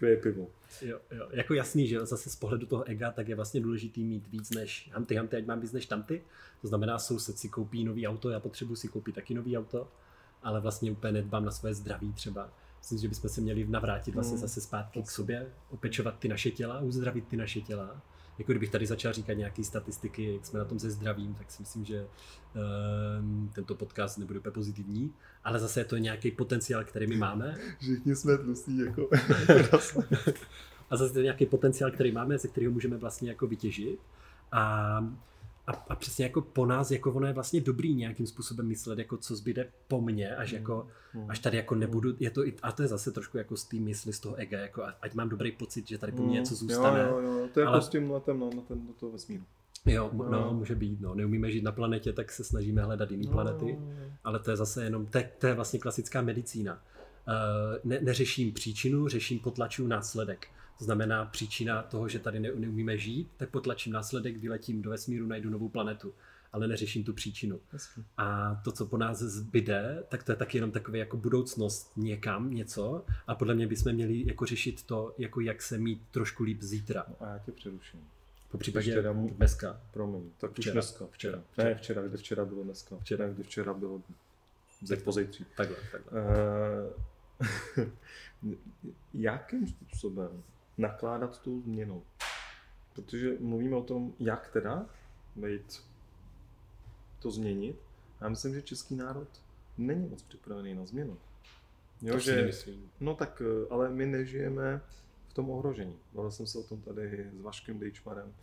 pije 0.04 0.18
pivo. 0.18 0.47
Jo, 0.82 0.99
jo, 1.12 1.28
jako 1.32 1.54
jasný, 1.54 1.88
že 1.88 2.06
zase 2.06 2.30
z 2.30 2.36
pohledu 2.36 2.66
toho 2.66 2.84
ega, 2.89 3.12
tak 3.12 3.28
je 3.28 3.36
vlastně 3.36 3.62
důležitý 3.62 4.04
mít 4.04 4.28
víc 4.28 4.49
než 4.49 4.89
hamty, 4.93 5.16
hamty, 5.16 5.38
ať 5.38 5.45
mám 5.45 5.60
víc 5.60 5.72
než 5.72 5.86
tamty. 5.86 6.24
To 6.62 6.68
znamená, 6.68 6.99
soused 6.99 7.38
si 7.38 7.49
koupí 7.49 7.84
nový 7.84 8.08
auto, 8.08 8.30
já 8.30 8.39
potřebuji 8.39 8.76
si 8.76 8.88
koupit 8.88 9.16
taky 9.16 9.34
nový 9.34 9.58
auto, 9.58 9.88
ale 10.43 10.62
vlastně 10.62 10.91
úplně 10.91 11.14
nedbám 11.14 11.45
na 11.45 11.51
svoje 11.51 11.74
zdraví 11.74 12.14
třeba. 12.14 12.49
Myslím, 12.80 12.99
že 12.99 13.08
bychom 13.08 13.30
se 13.30 13.41
měli 13.41 13.68
navrátit 13.68 14.14
vlastně 14.16 14.38
Hmm. 14.38 14.41
zase 14.41 14.62
zpátky 14.62 15.04
k 15.04 15.12
sobě, 15.12 15.47
opečovat 15.70 16.20
ty 16.20 16.28
naše 16.28 16.51
těla, 16.51 16.80
uzdravit 16.80 17.28
ty 17.28 17.38
naše 17.38 17.62
těla. 17.62 18.01
Jako 18.38 18.52
kdybych 18.52 18.70
tady 18.70 18.86
začal 18.86 19.14
říkat 19.14 19.34
nějaké 19.34 19.64
statistiky, 19.64 20.34
jak 20.34 20.46
jsme 20.46 20.60
na 20.60 20.66
tom 20.66 20.80
se 20.80 20.92
zdravím, 20.92 21.36
tak 21.36 21.52
si 21.52 21.62
myslím, 21.62 21.86
že 21.86 22.08
um, 23.20 23.52
tento 23.56 23.76
podcast 23.76 24.18
nebude 24.18 24.40
úplně 24.40 24.54
pozitivní, 24.54 25.14
ale 25.44 25.60
zase 25.60 25.80
je 25.80 25.86
to 25.86 25.98
nějaký 25.98 26.32
potenciál, 26.32 26.84
který 26.84 27.08
my 27.08 27.18
máme 27.18 27.58
Všichni 27.80 28.16
jsme 28.16 28.38
tlustí, 28.38 28.78
jako. 28.78 29.10
a 30.90 30.98
zase 30.98 31.14
to 31.14 31.20
je 31.20 31.24
nějaký 31.24 31.46
potenciál, 31.46 31.92
který 31.92 32.12
máme, 32.12 32.38
ze 32.38 32.48
kterého 32.48 32.72
můžeme 32.72 32.98
vlastně 32.98 33.30
jako 33.30 33.48
vytěžit. 33.48 34.00
A, 34.52 35.08
a, 35.68 35.72
a 35.72 35.95
přesně 35.95 36.26
jako 36.26 36.41
po 36.41 36.66
nás, 36.66 36.91
jako 36.91 37.11
ono 37.14 37.28
je 37.28 37.34
vlastně 37.34 37.61
dobrý 37.61 37.95
nějakým 37.95 38.28
způsobem 38.28 38.68
myslet, 38.68 38.99
jako 38.99 39.18
co 39.18 39.36
zbyde 39.36 39.68
po 39.88 40.01
mně, 40.01 40.36
až 40.36 40.51
jako, 40.51 40.88
až 41.28 41.39
tady 41.39 41.57
jako 41.57 41.76
nebudu, 41.76 42.14
je 42.20 42.30
to, 42.32 42.41
a 42.64 42.72
to 42.72 42.82
je 42.82 42.88
zase 42.88 43.11
trošku 43.11 43.38
jako 43.38 43.57
z 43.57 43.66
té 43.66 43.78
mysli, 43.78 44.14
z 44.14 44.20
toho 44.20 44.36
ega, 44.36 44.59
jako 44.59 44.84
ať 45.01 45.14
mám 45.14 45.30
dobrý 45.30 45.51
pocit, 45.51 45.88
že 45.88 45.97
tady 45.97 46.11
po 46.11 46.24
mně 46.24 46.34
něco 46.34 46.55
zůstane. 46.55 46.99
Jo, 47.09 47.20
jo, 47.20 47.32
jo. 47.39 47.47
To 47.53 47.59
je 47.59 47.66
Ale- 47.66 47.76
jako 47.78 47.86
s 47.86 47.89
tím 47.89 48.11
letem 48.11 48.39
no, 48.39 48.49
na 48.55 48.61
ten, 48.61 48.88
do 48.88 48.93
toho 48.93 49.11
vesmíru. 49.11 49.43
Jo, 49.86 50.09
no, 50.14 50.30
No. 50.30 50.53
může 50.53 50.76
být, 50.76 51.01
no. 51.01 51.16
Neumíme 51.16 51.51
žít 51.51 51.64
na 51.64 51.72
planetě, 51.72 52.14
tak 52.14 52.32
se 52.32 52.43
snažíme 52.43 52.82
hledat 52.84 53.11
jiné 53.11 53.32
planety. 53.32 53.78
ale 54.24 54.39
to 54.39 54.51
je 54.51 54.57
zase 54.57 54.84
jenom, 54.84 55.05
to 55.05 55.18
je, 55.18 55.32
to 55.39 55.47
je 55.47 55.53
vlastně 55.53 55.80
klasická 55.80 56.22
medicína. 56.22 56.82
Eh, 57.28 57.80
Ne, 57.84 57.99
neřeším 58.01 58.53
příčinu, 58.53 59.07
řeším 59.07 59.39
potlačuju 59.39 59.88
následek. 59.88 60.47
To 60.78 60.84
znamená 60.86 61.26
příčina 61.26 61.82
toho, 61.84 62.08
že 62.08 62.20
tady 62.20 62.40
ne, 62.40 62.50
neumíme 62.56 62.98
žít, 62.98 63.28
tak 63.38 63.50
potlačím 63.50 63.94
následek, 63.94 64.38
vyletím 64.38 64.82
do 64.82 64.90
vesmíru, 64.90 65.28
najdu 65.28 65.50
novou 65.50 65.70
planetu, 65.70 66.14
ale 66.54 66.68
neřeším 66.68 67.04
tu 67.04 67.14
příčinu. 67.14 67.60
Jasně. 67.74 68.04
A 68.18 68.56
to, 68.64 68.72
co 68.72 68.86
po 68.86 68.98
nás 68.98 69.18
zbyde, 69.20 70.04
tak 70.10 70.24
to 70.24 70.32
je 70.32 70.36
taky 70.36 70.58
jenom 70.58 70.72
takové 70.72 70.98
jako 70.98 71.18
budoucnost 71.18 71.92
někam, 71.96 72.54
něco. 72.54 73.06
A 73.28 73.36
podle 73.36 73.56
mě 73.56 73.68
bychom 73.68 73.92
měli 73.94 74.24
jako 74.28 74.46
řešit 74.46 74.84
to, 74.84 75.16
jako 75.18 75.42
jak 75.42 75.62
se 75.62 75.78
mít 75.78 76.02
trošku 76.12 76.44
líp 76.44 76.62
zítra. 76.62 77.06
No 77.10 77.16
a 77.28 77.30
já 77.30 77.40
tě 77.40 77.52
přeruším. 77.52 78.00
Po 78.52 78.58
případě 78.58 79.02
dám- 79.02 79.28
dneska. 79.28 79.82
Promiň, 79.94 80.30
tak 80.38 80.52
už 80.52 80.58
Včera. 80.58 80.74
dneska. 80.74 81.06
Včera. 81.12 81.44
Ne, 81.58 81.76
včera, 81.76 82.02
kde 82.02 82.18
včera 82.18 82.46
bylo 82.46 82.64
dneska. 82.64 82.96
Včera. 83.02 83.28
Kde 83.30 83.44
včera 83.44 83.74
bylo 83.74 84.02
ze 84.82 84.98
pozejtří. 84.98 85.46
Takhle, 85.58 85.78
takhle. 85.92 86.22
Eh, 87.78 87.86
jakým 89.14 89.68
způsobem 89.68 90.44
nakládat 90.78 91.36
s 91.36 91.40
tou 91.40 91.62
změnou? 91.62 92.04
Protože 92.94 93.38
mluvíme 93.40 93.76
o 93.76 93.84
tom, 93.84 94.14
jak 94.20 94.50
teda 94.54 94.86
být 95.36 95.84
to 97.20 97.32
změnit. 97.32 97.76
A 98.20 98.24
já 98.26 98.30
myslím, 98.30 98.54
že 98.54 98.62
český 98.62 98.96
národ 98.96 99.28
není 99.78 100.08
moc 100.10 100.22
připravený 100.24 100.74
na 100.76 100.86
změnu. 100.86 101.18
Jo, 102.02 102.14
To 102.14 102.20
že, 102.20 102.36
nemyslím. 102.36 102.92
no 103.00 103.16
tak, 103.16 103.42
eh, 103.46 103.68
ale 103.70 103.90
my 103.90 104.06
nežijeme 104.06 104.82
v 105.28 105.34
tom 105.34 105.50
ohrožení. 105.50 105.96
Bavil 106.14 106.32
jsem 106.32 106.48
se 106.48 106.58
o 106.58 106.64
tom 106.64 106.82
tady 106.82 107.30
s 107.38 107.42
Vaškem 107.42 107.80
Dejčmarem, 107.80 108.34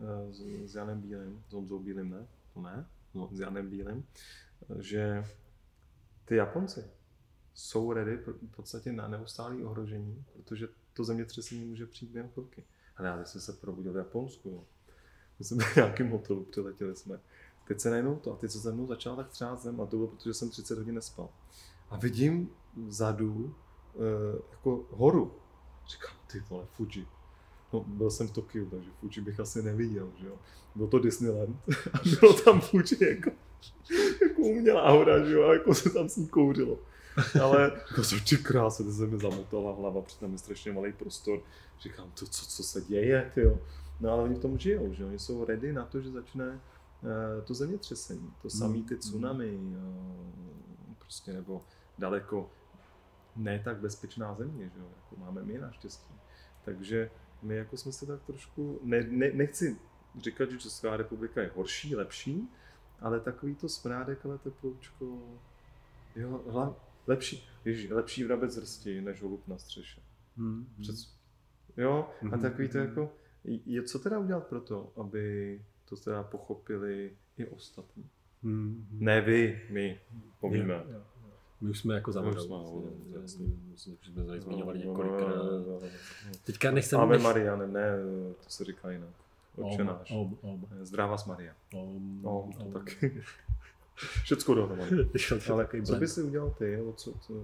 eh, 0.00 0.32
s, 0.32 0.70
s 0.70 0.74
Janem 0.74 1.00
Bílým, 1.00 1.44
s 1.48 1.52
Honzou 1.52 1.78
Bílým, 1.78 2.10
ne? 2.10 2.26
To 2.54 2.60
ne? 2.60 2.86
No, 3.14 3.28
s 3.32 3.40
Janem 3.40 3.70
Bílým, 3.70 4.04
eh, 4.70 4.82
že 4.82 5.24
ty 6.24 6.36
Japonci 6.36 6.84
jsou 7.54 7.92
ready 7.92 8.16
v 8.16 8.46
podstatě 8.56 8.92
na 8.92 9.08
neustálé 9.08 9.64
ohrožení, 9.64 10.24
protože 10.32 10.68
to 10.94 11.04
zemětřesení 11.04 11.64
může 11.64 11.86
přijít 11.86 12.10
během 12.10 12.30
chvilky. 12.30 12.64
Ale 12.96 13.08
já 13.08 13.24
jsem 13.24 13.40
se 13.40 13.52
probudil 13.52 13.92
v 13.92 13.96
Japonsku, 13.96 14.48
jo. 14.48 14.64
My 15.38 15.44
jsme 15.44 15.64
v 15.64 15.76
nějakém 15.76 16.10
hotelu, 16.10 16.44
přiletěli 16.44 16.96
jsme. 16.96 17.20
Teď 17.68 17.80
se 17.80 17.90
najednou 17.90 18.16
to, 18.16 18.32
a 18.32 18.36
teď 18.36 18.50
se 18.50 18.58
ze 18.58 18.72
mnou 18.72 18.86
začala 18.86 19.16
tak 19.16 19.28
třát 19.28 19.62
zem, 19.62 19.80
a 19.80 19.86
to 19.86 19.96
bylo, 19.96 20.08
protože 20.08 20.34
jsem 20.34 20.50
30 20.50 20.78
hodin 20.78 20.94
nespal. 20.94 21.28
A 21.90 21.96
vidím 21.96 22.50
vzadu 22.86 23.54
e, 23.94 24.42
jako 24.50 24.86
horu. 24.90 25.34
Říkám, 25.88 26.16
ty 26.32 26.40
vole, 26.50 26.66
Fuji. 26.72 27.06
No, 27.72 27.80
byl 27.80 28.10
jsem 28.10 28.28
v 28.28 28.32
Tokiu, 28.32 28.70
takže 28.70 28.90
Fuji 29.00 29.20
bych 29.20 29.40
asi 29.40 29.62
neviděl, 29.62 30.12
že 30.16 30.26
jo. 30.26 30.38
Byl 30.74 30.86
to 30.86 30.98
Disneyland 30.98 31.56
a 31.92 31.98
bylo 32.20 32.32
tam 32.32 32.60
Fuji 32.60 32.84
jako, 33.00 33.30
jako 34.22 34.42
umělá 34.42 34.90
hora, 34.90 35.24
že 35.24 35.32
jo, 35.32 35.48
a 35.48 35.52
jako 35.52 35.74
se 35.74 35.90
tam 35.90 36.08
s 36.08 36.16
ní 36.16 36.28
kouřilo. 36.28 36.78
Ale 37.42 37.72
jako 37.88 38.04
jsem 38.04 38.20
ty 38.20 38.36
krása, 38.36 38.84
to 38.84 38.92
se 38.92 39.06
mi 39.06 39.18
zamotala 39.18 39.74
hlava, 39.74 40.02
protože 40.02 40.18
tam 40.18 40.32
je 40.32 40.38
strašně 40.38 40.72
malý 40.72 40.92
prostor. 40.92 41.42
Říkám, 41.80 42.10
to, 42.18 42.26
co, 42.26 42.46
co 42.46 42.62
se 42.62 42.80
děje, 42.80 43.30
ty 43.34 43.40
jo. 43.40 43.58
No 44.00 44.10
ale 44.10 44.22
oni 44.22 44.34
v 44.34 44.38
tom 44.38 44.58
žijou, 44.58 44.92
že 44.92 45.02
jo? 45.02 45.08
oni 45.08 45.18
jsou 45.18 45.44
ready 45.44 45.72
na 45.72 45.84
to, 45.84 46.00
že 46.00 46.10
začne 46.10 46.60
eh, 47.02 47.42
to 47.42 47.54
zemětřesení, 47.54 48.32
to 48.42 48.50
samý 48.50 48.84
ty 48.84 48.96
tsunami, 48.96 49.58
eh, 49.76 50.94
prostě 50.98 51.32
nebo 51.32 51.62
daleko 51.98 52.50
ne 53.36 53.60
tak 53.64 53.76
bezpečná 53.76 54.34
země, 54.34 54.70
že 54.74 54.80
jo, 54.80 54.86
jako 54.96 55.16
máme 55.20 55.42
my 55.42 55.58
naštěstí. 55.58 56.14
Takže 56.64 57.10
my 57.42 57.56
jako 57.56 57.76
jsme 57.76 57.92
se 57.92 58.06
tak 58.06 58.22
trošku, 58.22 58.80
ne, 58.82 59.02
ne, 59.02 59.30
nechci 59.32 59.76
říkat, 60.18 60.50
že 60.50 60.58
Česká 60.58 60.96
republika 60.96 61.42
je 61.42 61.50
horší, 61.54 61.96
lepší, 61.96 62.48
ale 63.00 63.20
takový 63.20 63.54
to 63.54 63.68
smrádek, 63.68 64.26
ale 64.26 64.38
teploučko, 64.38 65.18
jo, 66.16 66.40
hla, 66.48 66.76
lepší, 67.06 67.48
ježi, 67.64 67.92
lepší 67.94 68.24
vrabec 68.24 68.56
hrsti, 68.56 69.00
než 69.00 69.22
holub 69.22 69.48
na 69.48 69.58
střeše. 69.58 70.00
Hmm. 70.36 70.66
Přes, 70.82 71.14
jo, 71.76 72.08
a 72.22 72.24
Mhm, 72.24 72.40
takový 72.40 72.68
to 72.68 72.78
mhm. 72.78 72.86
jako, 72.88 73.12
je 73.44 73.82
co 73.82 73.98
teda 73.98 74.18
udělat 74.18 74.46
pro 74.46 74.60
to, 74.60 74.92
aby 74.96 75.60
to 75.88 75.96
teda 75.96 76.22
pochopili 76.22 77.16
i 77.38 77.46
ostatní? 77.46 78.04
Hmm. 78.42 78.86
Ne 78.90 79.20
vy, 79.20 79.62
my, 79.70 80.00
povíme. 80.40 80.74
Jo, 80.74 80.84
jo. 80.92 81.00
My 81.60 81.70
už 81.70 81.78
jsme 81.78 81.94
jako 81.94 82.12
za 82.12 82.22
My 82.22 82.28
už 82.30 82.42
jsme 82.42 82.56
Myslím, 83.70 83.96
že 84.02 84.12
tady 84.12 84.40
zmiňovali 84.40 84.78
No, 84.78 84.84
několikrát. 84.84 85.28
no, 85.36 85.44
no, 85.44 85.80
no. 85.80 85.80
Teďka 86.44 86.70
než 86.70 86.84
jsem... 86.84 87.00
Ave 87.00 87.14
než... 87.16 87.22
Maria, 87.22 87.56
ne, 87.56 87.66
ne, 87.66 87.90
to 88.44 88.50
se 88.50 88.64
říká 88.64 88.90
jinak. 88.90 89.08
Otče 89.56 89.80
Om, 89.80 89.86
náš. 89.86 90.10
om, 90.10 90.38
om, 90.42 90.66
Zdravá 90.82 91.18
s 91.18 91.26
Maria. 91.26 91.54
om, 91.74 92.20
No, 92.22 92.50
to 92.58 92.64
om. 92.64 92.72
taky. 92.72 93.22
Všecko 94.22 94.54
dohromady. 94.54 94.90
Ale 95.52 95.68
co 95.84 95.96
by 95.96 96.08
si 96.08 96.22
udělal 96.22 96.50
ty, 96.50 96.76
nebo 96.76 96.92
co, 96.92 97.12
co, 97.20 97.34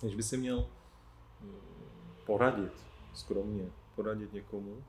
když 0.00 0.14
by 0.14 0.22
si 0.22 0.36
měl 0.36 0.66
mm, 1.40 1.56
poradit, 2.26 2.72
skromně, 3.14 3.70
poradit 3.94 4.32
někomu, 4.32 4.84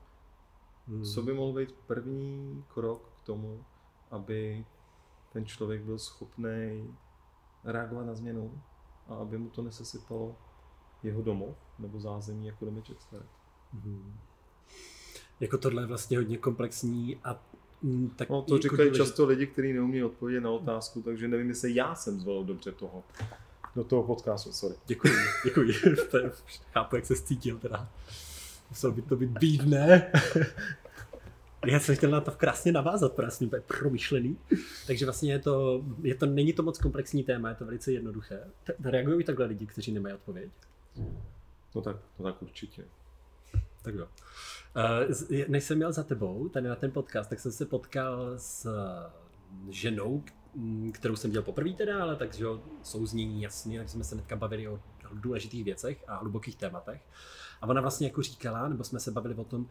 Hmm. 0.87 1.03
co 1.03 1.21
by 1.21 1.33
mohl 1.33 1.53
být 1.53 1.75
první 1.87 2.63
krok 2.67 3.11
k 3.17 3.25
tomu, 3.25 3.65
aby 4.11 4.65
ten 5.33 5.45
člověk 5.45 5.81
byl 5.81 5.99
schopný 5.99 6.95
reagovat 7.63 8.05
na 8.05 8.15
změnu 8.15 8.61
a 9.07 9.15
aby 9.15 9.37
mu 9.37 9.49
to 9.49 9.61
nesesypalo 9.61 10.35
jeho 11.03 11.21
domov 11.21 11.57
nebo 11.79 11.99
zázemí 11.99 12.47
jako 12.47 12.65
domeček 12.65 13.01
starý. 13.01 13.25
Mhm. 13.73 14.19
Jako 15.39 15.57
tohle 15.57 15.81
je 15.81 15.85
vlastně 15.85 16.17
hodně 16.17 16.37
komplexní 16.37 17.19
a 17.23 17.43
tak 18.15 18.29
No 18.29 18.41
to 18.41 18.55
jako 18.55 18.61
říkají 18.63 18.89
důležitý- 18.89 18.97
často 18.97 19.25
lidi, 19.25 19.47
kteří 19.47 19.73
neumí 19.73 20.03
odpovědět 20.03 20.41
na 20.41 20.49
otázku, 20.51 21.01
takže 21.01 21.27
nevím, 21.27 21.49
jestli 21.49 21.75
já 21.75 21.95
jsem 21.95 22.19
zvolil 22.19 22.43
dobře 22.43 22.71
toho. 22.71 23.03
Do 23.75 23.83
toho 23.83 24.03
podcastu, 24.03 24.51
sorry. 24.51 24.75
Děkuji, 24.87 25.13
děkuji. 25.45 25.73
Chápu, 26.73 26.95
jak 26.95 27.05
se 27.05 27.15
cítil 27.15 27.57
teda. 27.57 27.89
Musel 28.69 28.91
by 28.91 29.01
to 29.01 29.15
být 29.15 29.29
bídné. 29.39 30.11
Já 31.65 31.79
jsem 31.79 31.95
chtěl 31.95 32.09
na 32.11 32.21
to 32.21 32.31
krásně 32.31 32.71
navázat, 32.71 33.13
protože 33.13 33.45
úplně 33.45 33.61
promyšlený. 33.61 34.37
Takže 34.87 35.05
vlastně 35.05 35.31
je 35.33 35.39
to, 35.39 35.83
je 36.01 36.15
to, 36.15 36.25
není 36.25 36.53
to 36.53 36.63
moc 36.63 36.77
komplexní 36.79 37.23
téma, 37.23 37.49
je 37.49 37.55
to 37.55 37.65
velice 37.65 37.91
jednoduché. 37.91 38.39
Reagují 38.83 39.23
takhle 39.25 39.45
lidi, 39.45 39.65
kteří 39.65 39.91
nemají 39.91 40.15
odpověď. 40.15 40.49
No 41.75 41.81
tak, 41.81 41.97
no 42.19 42.25
tak 42.25 42.41
určitě. 42.41 42.83
Tak 43.87 43.95
jo. 43.95 44.07
Eh, 44.75 45.45
Než 45.47 45.63
jsem 45.63 45.77
měl 45.77 45.93
za 45.93 46.03
tebou, 46.03 46.49
tady 46.49 46.67
na 46.67 46.75
ten 46.75 46.91
podcast, 46.91 47.29
tak 47.29 47.39
jsem 47.39 47.51
se 47.51 47.65
potkal 47.65 48.33
s 48.37 48.65
eh, 48.65 49.11
ženou, 49.69 50.23
kterou 50.91 51.15
jsem 51.15 51.31
dělal 51.31 51.45
poprvé 51.45 51.69
teda, 51.69 52.01
ale 52.01 52.15
takže 52.15 52.43
jo, 52.43 52.61
souznění 52.83 53.41
jasně, 53.41 53.77
takže 53.77 53.93
jsme 53.93 54.03
se 54.03 54.15
hnedka 54.15 54.35
bavili 54.35 54.67
o 54.67 54.79
důležitých 55.13 55.63
věcech 55.63 56.03
a 56.07 56.15
hlubokých 56.15 56.55
tématech. 56.55 57.01
A 57.61 57.67
ona 57.67 57.81
vlastně 57.81 58.07
jako 58.07 58.21
říkala, 58.21 58.69
nebo 58.69 58.83
jsme 58.83 58.99
se 58.99 59.11
bavili 59.11 59.35
o 59.35 59.43
tom, 59.43 59.61
uh, 59.61 59.67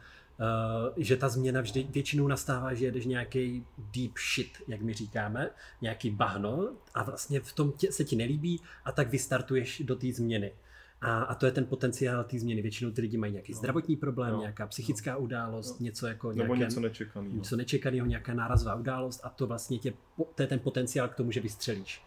že 0.96 1.16
ta 1.16 1.28
změna 1.28 1.60
vždy 1.60 1.86
většinou 1.90 2.28
nastává, 2.28 2.74
že 2.74 2.84
jedeš 2.84 3.06
nějaký 3.06 3.66
deep 3.78 4.12
shit, 4.34 4.62
jak 4.68 4.80
my 4.80 4.94
říkáme, 4.94 5.50
nějaký 5.80 6.10
bahno 6.10 6.68
a 6.94 7.02
vlastně 7.02 7.40
v 7.40 7.52
tom 7.52 7.72
tě, 7.72 7.92
se 7.92 8.04
ti 8.04 8.16
nelíbí 8.16 8.60
a 8.84 8.92
tak 8.92 9.08
vystartuješ 9.08 9.82
do 9.84 9.96
té 9.96 10.12
změny. 10.12 10.52
A, 11.00 11.22
a 11.22 11.34
to 11.34 11.46
je 11.46 11.52
ten 11.52 11.64
potenciál 11.64 12.24
té 12.24 12.38
změny. 12.38 12.62
Většinou 12.62 12.90
ty 12.90 13.00
lidi 13.00 13.16
mají 13.16 13.32
nějaký 13.32 13.52
no. 13.52 13.58
zdravotní 13.58 13.96
problém, 13.96 14.32
no. 14.32 14.40
nějaká 14.40 14.66
psychická 14.66 15.12
no. 15.12 15.18
událost, 15.18 15.80
no. 15.80 15.84
něco 15.84 16.06
jako 16.06 16.28
Nebo 16.32 16.54
nějaké, 16.54 16.58
něco 16.58 16.80
nečekaného. 16.80 17.36
Něco 17.36 17.56
nečekaného, 17.56 18.06
nějaká 18.06 18.34
nárazová 18.34 18.74
událost 18.74 19.20
a 19.24 19.28
to 19.28 19.46
vlastně 19.46 19.78
tě, 19.78 19.92
to 20.34 20.42
je 20.42 20.46
ten 20.48 20.58
potenciál 20.58 21.08
k 21.08 21.14
tomu, 21.14 21.30
že 21.30 21.40
vystřelíš. 21.40 22.02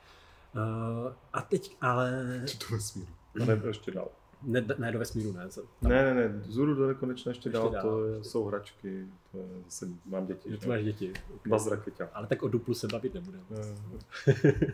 Uh, 0.56 1.14
a 1.34 1.42
teď 1.42 1.78
ale... 1.82 2.24
Co 2.46 2.58
to 2.58 2.66
vesmíru? 2.76 3.12
Nebo 3.46 3.68
ještě 3.68 3.92
dál. 3.92 4.12
Ne, 4.44 4.66
ne, 4.78 4.92
do 4.92 5.00
vesmíru 5.00 5.34
ne. 5.34 5.48
Tam. 5.50 5.92
Ne, 5.92 6.04
ne, 6.04 6.14
ne, 6.14 6.28
vzhůru 6.28 6.76
do 6.76 6.88
nekonečna 6.88 7.30
ještě, 7.30 7.50
ještě 7.50 7.60
dál, 7.60 7.70
dál, 7.70 7.82
to 7.82 8.06
je, 8.06 8.24
jsou 8.24 8.46
hračky, 8.46 9.08
to 9.32 9.38
je, 9.38 9.48
zase 9.66 9.88
mám 10.06 10.26
děti. 10.26 10.58
Že 10.62 10.68
máš 10.68 10.84
děti. 10.84 11.14
Baz 11.48 11.68
raketě. 11.68 12.08
Ale 12.14 12.28
tak 12.28 12.44
o 12.44 12.48
duplu 12.48 12.74
se 12.74 12.88
bavit 12.88 13.14
nebudeme. 13.14 13.44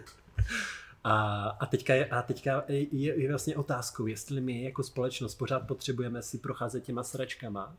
A, 1.07 1.47
a 1.59 1.65
teďka, 1.65 1.93
je, 1.93 2.05
a 2.05 2.21
teďka 2.21 2.63
je, 2.67 3.21
je 3.21 3.29
vlastně 3.29 3.55
otázkou, 3.55 4.07
jestli 4.07 4.41
my 4.41 4.63
jako 4.63 4.83
společnost 4.83 5.35
pořád 5.35 5.67
potřebujeme 5.67 6.21
si 6.21 6.37
procházet 6.37 6.83
těma 6.83 7.03
sračkama 7.03 7.75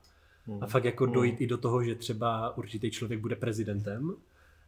mm. 0.47 0.63
a 0.63 0.67
fakt 0.67 0.85
jako 0.85 1.07
mm. 1.07 1.13
dojít 1.13 1.41
i 1.41 1.47
do 1.47 1.59
toho, 1.59 1.85
že 1.85 1.95
třeba 1.95 2.57
určitý 2.57 2.91
člověk 2.91 3.21
bude 3.21 3.37
prezidentem, 3.37 4.15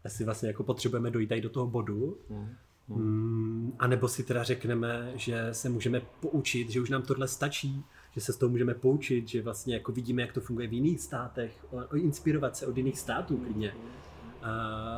asi 0.04 0.24
vlastně 0.24 0.48
jako 0.48 0.62
potřebujeme 0.62 1.10
dojít 1.10 1.32
i 1.32 1.40
do 1.40 1.50
toho 1.50 1.66
bodu, 1.66 2.18
mm. 2.30 2.48
Mm, 2.88 3.72
a 3.78 3.86
nebo 3.86 4.08
si 4.08 4.22
teda 4.22 4.42
řekneme, 4.42 5.12
že 5.14 5.48
se 5.52 5.68
můžeme 5.68 6.00
poučit, 6.20 6.70
že 6.70 6.80
už 6.80 6.90
nám 6.90 7.02
tohle 7.02 7.28
stačí, 7.28 7.84
že 8.14 8.20
se 8.20 8.32
z 8.32 8.36
toho 8.36 8.50
můžeme 8.50 8.74
poučit, 8.74 9.28
že 9.28 9.42
vlastně 9.42 9.74
jako 9.74 9.92
vidíme, 9.92 10.22
jak 10.22 10.32
to 10.32 10.40
funguje 10.40 10.68
v 10.68 10.72
jiných 10.72 11.00
státech, 11.00 11.66
inspirovat 11.94 12.56
se 12.56 12.66
od 12.66 12.76
jiných 12.76 12.98
států 12.98 13.36
klidně. 13.36 13.72
A 13.72 14.07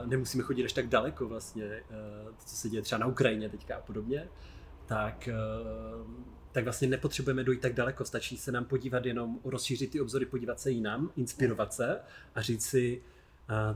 nemusíme 0.07 0.43
chodit 0.43 0.65
až 0.65 0.73
tak 0.73 0.89
daleko 0.89 1.29
vlastně, 1.29 1.65
eh, 1.65 1.83
to, 2.25 2.45
co 2.45 2.57
se 2.57 2.69
děje 2.69 2.83
třeba 2.83 2.99
na 2.99 3.07
Ukrajině 3.07 3.49
teďka 3.49 3.77
a 3.77 3.81
podobně, 3.81 4.29
tak, 4.87 5.29
eh, 5.29 5.35
tak 6.53 6.65
vlastně 6.65 6.89
nepotřebujeme 6.89 7.45
dojít 7.45 7.61
tak 7.61 7.75
daleko, 7.75 8.05
stačí 8.05 8.37
se 8.37 8.53
nám 8.53 8.65
podívat 8.65 9.07
jenom, 9.07 9.39
rozšířit 9.45 9.91
ty 9.91 10.01
obzory, 10.01 10.27
podívat 10.27 10.61
se 10.61 10.71
jinam, 10.71 11.13
inspirovat 11.17 11.75
se 11.75 12.01
a 12.35 12.43
říct 12.43 12.67
si, 12.67 13.03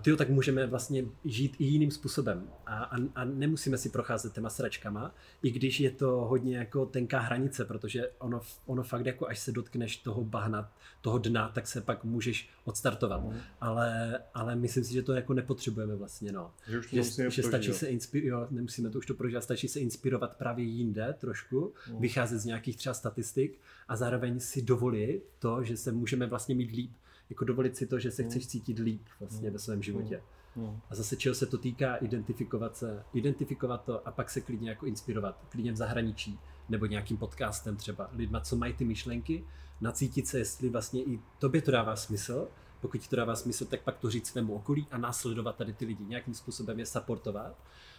ty 0.02 0.16
tak 0.16 0.28
můžeme 0.28 0.66
vlastně 0.66 1.04
žít 1.24 1.56
i 1.58 1.64
jiným 1.64 1.90
způsobem 1.90 2.48
a, 2.66 2.84
a, 2.84 2.96
a 3.14 3.24
nemusíme 3.24 3.78
si 3.78 3.88
procházet 3.88 4.32
těma 4.32 4.50
sračkama, 4.50 5.14
i 5.42 5.50
když 5.50 5.80
je 5.80 5.90
to 5.90 6.10
hodně 6.10 6.56
jako 6.56 6.86
tenká 6.86 7.18
hranice, 7.18 7.64
protože 7.64 8.10
ono, 8.18 8.40
ono 8.66 8.82
fakt 8.82 9.06
jako 9.06 9.28
až 9.28 9.38
se 9.38 9.52
dotkneš 9.52 9.96
toho 9.96 10.24
bahna, 10.24 10.72
toho 11.00 11.18
dna, 11.18 11.48
tak 11.48 11.66
se 11.66 11.80
pak 11.80 12.04
můžeš 12.04 12.48
odstartovat. 12.64 13.24
Mm. 13.24 13.36
Ale, 13.60 14.18
ale 14.34 14.56
myslím 14.56 14.84
si, 14.84 14.92
že 14.92 15.02
to 15.02 15.12
jako 15.12 15.34
nepotřebujeme 15.34 15.96
vlastně, 15.96 16.32
no. 16.32 16.50
Že, 16.68 16.78
už 16.78 16.90
to 16.90 16.96
že, 16.96 17.30
že 17.30 17.42
stačí 17.42 17.72
se 17.72 17.86
inspirovat, 17.86 18.50
nemusíme 18.50 18.90
to 18.90 18.98
už 18.98 19.06
to 19.06 19.14
prožívat, 19.14 19.44
stačí 19.44 19.68
se 19.68 19.80
inspirovat 19.80 20.36
právě 20.36 20.64
jinde 20.64 21.14
trošku, 21.20 21.72
mm. 21.92 22.00
vycházet 22.00 22.38
z 22.38 22.44
nějakých 22.44 22.76
třeba 22.76 22.94
statistik 22.94 23.58
a 23.88 23.96
zároveň 23.96 24.40
si 24.40 24.62
dovolit 24.62 25.22
to, 25.38 25.64
že 25.64 25.76
se 25.76 25.92
můžeme 25.92 26.26
vlastně 26.26 26.54
mít 26.54 26.70
líp 26.70 26.92
jako 27.30 27.44
dovolit 27.44 27.76
si 27.76 27.86
to, 27.86 27.98
že 27.98 28.10
se 28.10 28.22
hmm. 28.22 28.30
chceš 28.30 28.46
cítit 28.46 28.78
líp 28.78 29.02
vlastně 29.20 29.50
ve 29.50 29.58
svém 29.58 29.82
životě. 29.82 30.22
Hmm. 30.56 30.80
A 30.90 30.94
zase 30.94 31.16
čeho 31.16 31.34
se 31.34 31.46
to 31.46 31.58
týká, 31.58 31.96
identifikovat 31.96 32.76
se, 32.76 33.04
identifikovat 33.14 33.84
to 33.84 34.08
a 34.08 34.10
pak 34.10 34.30
se 34.30 34.40
klidně 34.40 34.70
jako 34.70 34.86
inspirovat, 34.86 35.46
klidně 35.48 35.72
v 35.72 35.76
zahraničí 35.76 36.38
nebo 36.68 36.86
nějakým 36.86 37.16
podcastem 37.16 37.76
třeba, 37.76 38.10
lidma, 38.12 38.40
co 38.40 38.56
mají 38.56 38.72
ty 38.72 38.84
myšlenky, 38.84 39.44
nacítit 39.80 40.26
se, 40.26 40.38
jestli 40.38 40.68
vlastně 40.68 41.02
i 41.02 41.20
tobě 41.38 41.62
to 41.62 41.70
dává 41.70 41.96
smysl, 41.96 42.48
pokud 42.80 42.98
ti 42.98 43.08
to 43.08 43.16
dává 43.16 43.36
smysl, 43.36 43.64
tak 43.64 43.80
pak 43.80 43.98
to 43.98 44.10
říct 44.10 44.26
svému 44.26 44.54
okolí 44.54 44.86
a 44.90 44.98
následovat 44.98 45.56
tady 45.56 45.72
ty 45.72 45.84
lidi, 45.84 46.04
nějakým 46.04 46.34
způsobem 46.34 46.78
je 46.78 46.86
supportovat 46.86 47.56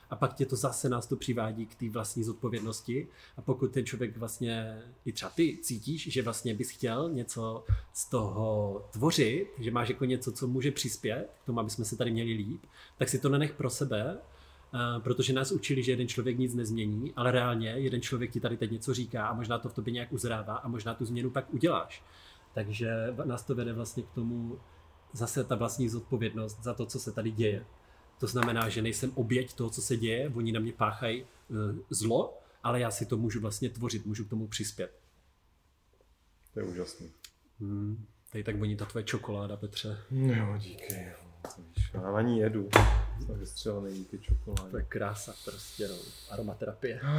a 0.09 0.15
pak 0.15 0.33
tě 0.33 0.45
to 0.45 0.55
zase 0.55 0.89
nás 0.89 1.07
to 1.07 1.15
přivádí 1.15 1.65
k 1.65 1.75
té 1.75 1.89
vlastní 1.89 2.23
zodpovědnosti 2.23 3.07
a 3.37 3.41
pokud 3.41 3.71
ten 3.71 3.85
člověk 3.85 4.17
vlastně, 4.17 4.81
i 5.05 5.11
třeba 5.11 5.31
ty 5.31 5.57
cítíš, 5.61 6.07
že 6.11 6.21
vlastně 6.21 6.53
bys 6.53 6.69
chtěl 6.69 7.09
něco 7.09 7.63
z 7.93 8.09
toho 8.09 8.81
tvořit, 8.91 9.47
že 9.59 9.71
máš 9.71 9.89
jako 9.89 10.05
něco, 10.05 10.31
co 10.31 10.47
může 10.47 10.71
přispět 10.71 11.29
k 11.43 11.45
tomu, 11.45 11.59
aby 11.59 11.69
jsme 11.69 11.85
se 11.85 11.97
tady 11.97 12.11
měli 12.11 12.33
líp, 12.33 12.65
tak 12.97 13.09
si 13.09 13.19
to 13.19 13.29
nenech 13.29 13.53
pro 13.53 13.69
sebe, 13.69 14.17
protože 15.03 15.33
nás 15.33 15.51
učili, 15.51 15.83
že 15.83 15.91
jeden 15.91 16.07
člověk 16.07 16.37
nic 16.37 16.53
nezmění, 16.53 17.13
ale 17.15 17.31
reálně 17.31 17.69
jeden 17.69 18.01
člověk 18.01 18.31
ti 18.31 18.39
tady 18.39 18.57
teď 18.57 18.71
něco 18.71 18.93
říká 18.93 19.27
a 19.27 19.33
možná 19.33 19.59
to 19.59 19.69
v 19.69 19.73
tobě 19.73 19.93
nějak 19.93 20.13
uzrává 20.13 20.55
a 20.55 20.67
možná 20.67 20.93
tu 20.93 21.05
změnu 21.05 21.29
pak 21.29 21.53
uděláš. 21.53 22.03
Takže 22.53 23.13
nás 23.25 23.43
to 23.43 23.55
vede 23.55 23.73
vlastně 23.73 24.03
k 24.03 24.09
tomu 24.09 24.59
zase 25.13 25.43
ta 25.43 25.55
vlastní 25.55 25.89
zodpovědnost 25.89 26.63
za 26.63 26.73
to, 26.73 26.85
co 26.85 26.99
se 26.99 27.11
tady 27.11 27.31
děje. 27.31 27.65
To 28.19 28.27
znamená, 28.27 28.69
že 28.69 28.81
nejsem 28.81 29.11
oběť 29.15 29.53
toho, 29.53 29.69
co 29.69 29.81
se 29.81 29.97
děje, 29.97 30.31
oni 30.35 30.51
na 30.51 30.59
mě 30.59 30.73
páchají 30.73 31.23
uh, 31.23 31.57
zlo, 31.89 32.39
ale 32.63 32.79
já 32.79 32.91
si 32.91 33.05
to 33.05 33.17
můžu 33.17 33.41
vlastně 33.41 33.69
tvořit, 33.69 34.05
můžu 34.05 34.25
k 34.25 34.29
tomu 34.29 34.47
přispět. 34.47 34.99
To 36.53 36.59
je 36.59 36.65
úžasný. 36.65 37.11
Hmm. 37.59 38.05
Tady 38.31 38.43
tak 38.43 38.59
voní 38.59 38.77
ta 38.77 38.85
tvoje 38.85 39.03
čokoláda, 39.03 39.57
Petře. 39.57 39.97
Jo, 40.11 40.57
díky. 40.57 41.11
Já 41.93 42.11
na 42.11 42.21
ní 42.21 42.39
jedu. 42.39 42.69
Jsem 43.25 43.39
vystřelený 43.39 43.97
díky 43.97 44.19
čokoládě. 44.19 44.71
To 44.71 44.77
je 44.77 44.83
krása 44.83 45.33
prostě, 45.45 45.87
no. 45.87 45.95
Aromaterapie. 46.29 47.01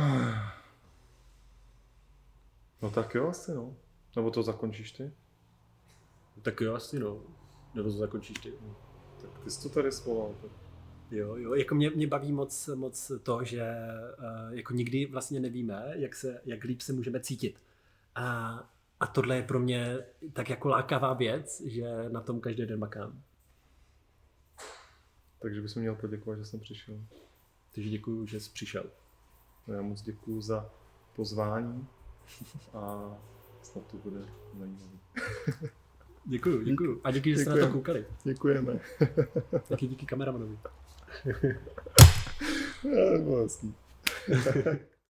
No 2.82 2.90
tak 2.90 3.14
jo 3.14 3.28
asi, 3.28 3.55
no. 3.55 3.76
Nebo 4.16 4.30
to 4.30 4.42
zakončíš 4.42 4.92
ty? 4.92 5.12
Tak 6.42 6.61
jo 6.61 6.74
asi, 6.74 6.99
no. 6.99 7.22
Nebo 7.74 7.90
to 7.90 7.97
zakončíš 7.97 8.38
ty. 8.38 8.53
Tak 9.22 9.38
ty 9.44 9.51
jsi 9.51 9.62
to 9.62 9.68
tady 9.68 9.92
svolal. 9.92 10.34
Tak. 10.42 10.65
Jo, 11.11 11.36
jo, 11.36 11.54
jako 11.54 11.74
mě, 11.74 11.90
mě 11.90 12.07
baví 12.07 12.32
moc, 12.32 12.70
moc 12.74 13.12
to, 13.22 13.44
že 13.44 13.62
uh, 14.18 14.54
jako 14.54 14.74
nikdy 14.74 15.07
vlastně 15.07 15.40
nevíme, 15.40 15.92
jak, 15.94 16.14
se, 16.14 16.40
jak 16.44 16.64
líp 16.64 16.80
se 16.80 16.92
můžeme 16.92 17.20
cítit. 17.20 17.61
A, 18.14 18.59
a 19.00 19.07
tohle 19.07 19.36
je 19.36 19.42
pro 19.42 19.61
mě 19.61 19.98
tak 20.32 20.50
jako 20.50 20.68
lákavá 20.68 21.14
věc, 21.14 21.62
že 21.66 22.09
na 22.09 22.20
tom 22.20 22.40
každý 22.40 22.66
den 22.66 22.78
makám. 22.78 23.22
Takže 25.38 25.61
bys 25.61 25.74
měl 25.74 25.94
poděkovat, 25.94 26.38
že 26.38 26.44
jsem 26.44 26.61
přišel. 26.61 27.00
Takže 27.74 27.90
děkuji, 27.90 28.26
že 28.26 28.40
jsi 28.40 28.50
přišel. 28.50 28.84
No 29.66 29.74
já 29.74 29.82
moc 29.82 30.02
děkuji 30.02 30.40
za 30.40 30.70
pozvání 31.16 31.86
a 32.74 33.14
snad 33.62 33.86
to 33.86 33.96
bude 33.96 34.20
zajímavé. 34.59 34.98
děkuji, 36.24 36.64
děkuji. 36.64 37.00
A 37.04 37.11
díky, 37.11 37.30
že 37.30 37.38
jste 37.38 37.50
na 37.50 37.66
to 37.66 37.72
koukali. 37.72 38.07
Děkujeme. 38.24 38.80
Taky 39.68 39.86
díky 39.86 40.07
kameramanovi. 40.07 40.59
Ja, 41.24 43.10
to 43.12 43.18
bylo 43.18 43.42
hezký. 43.42 43.74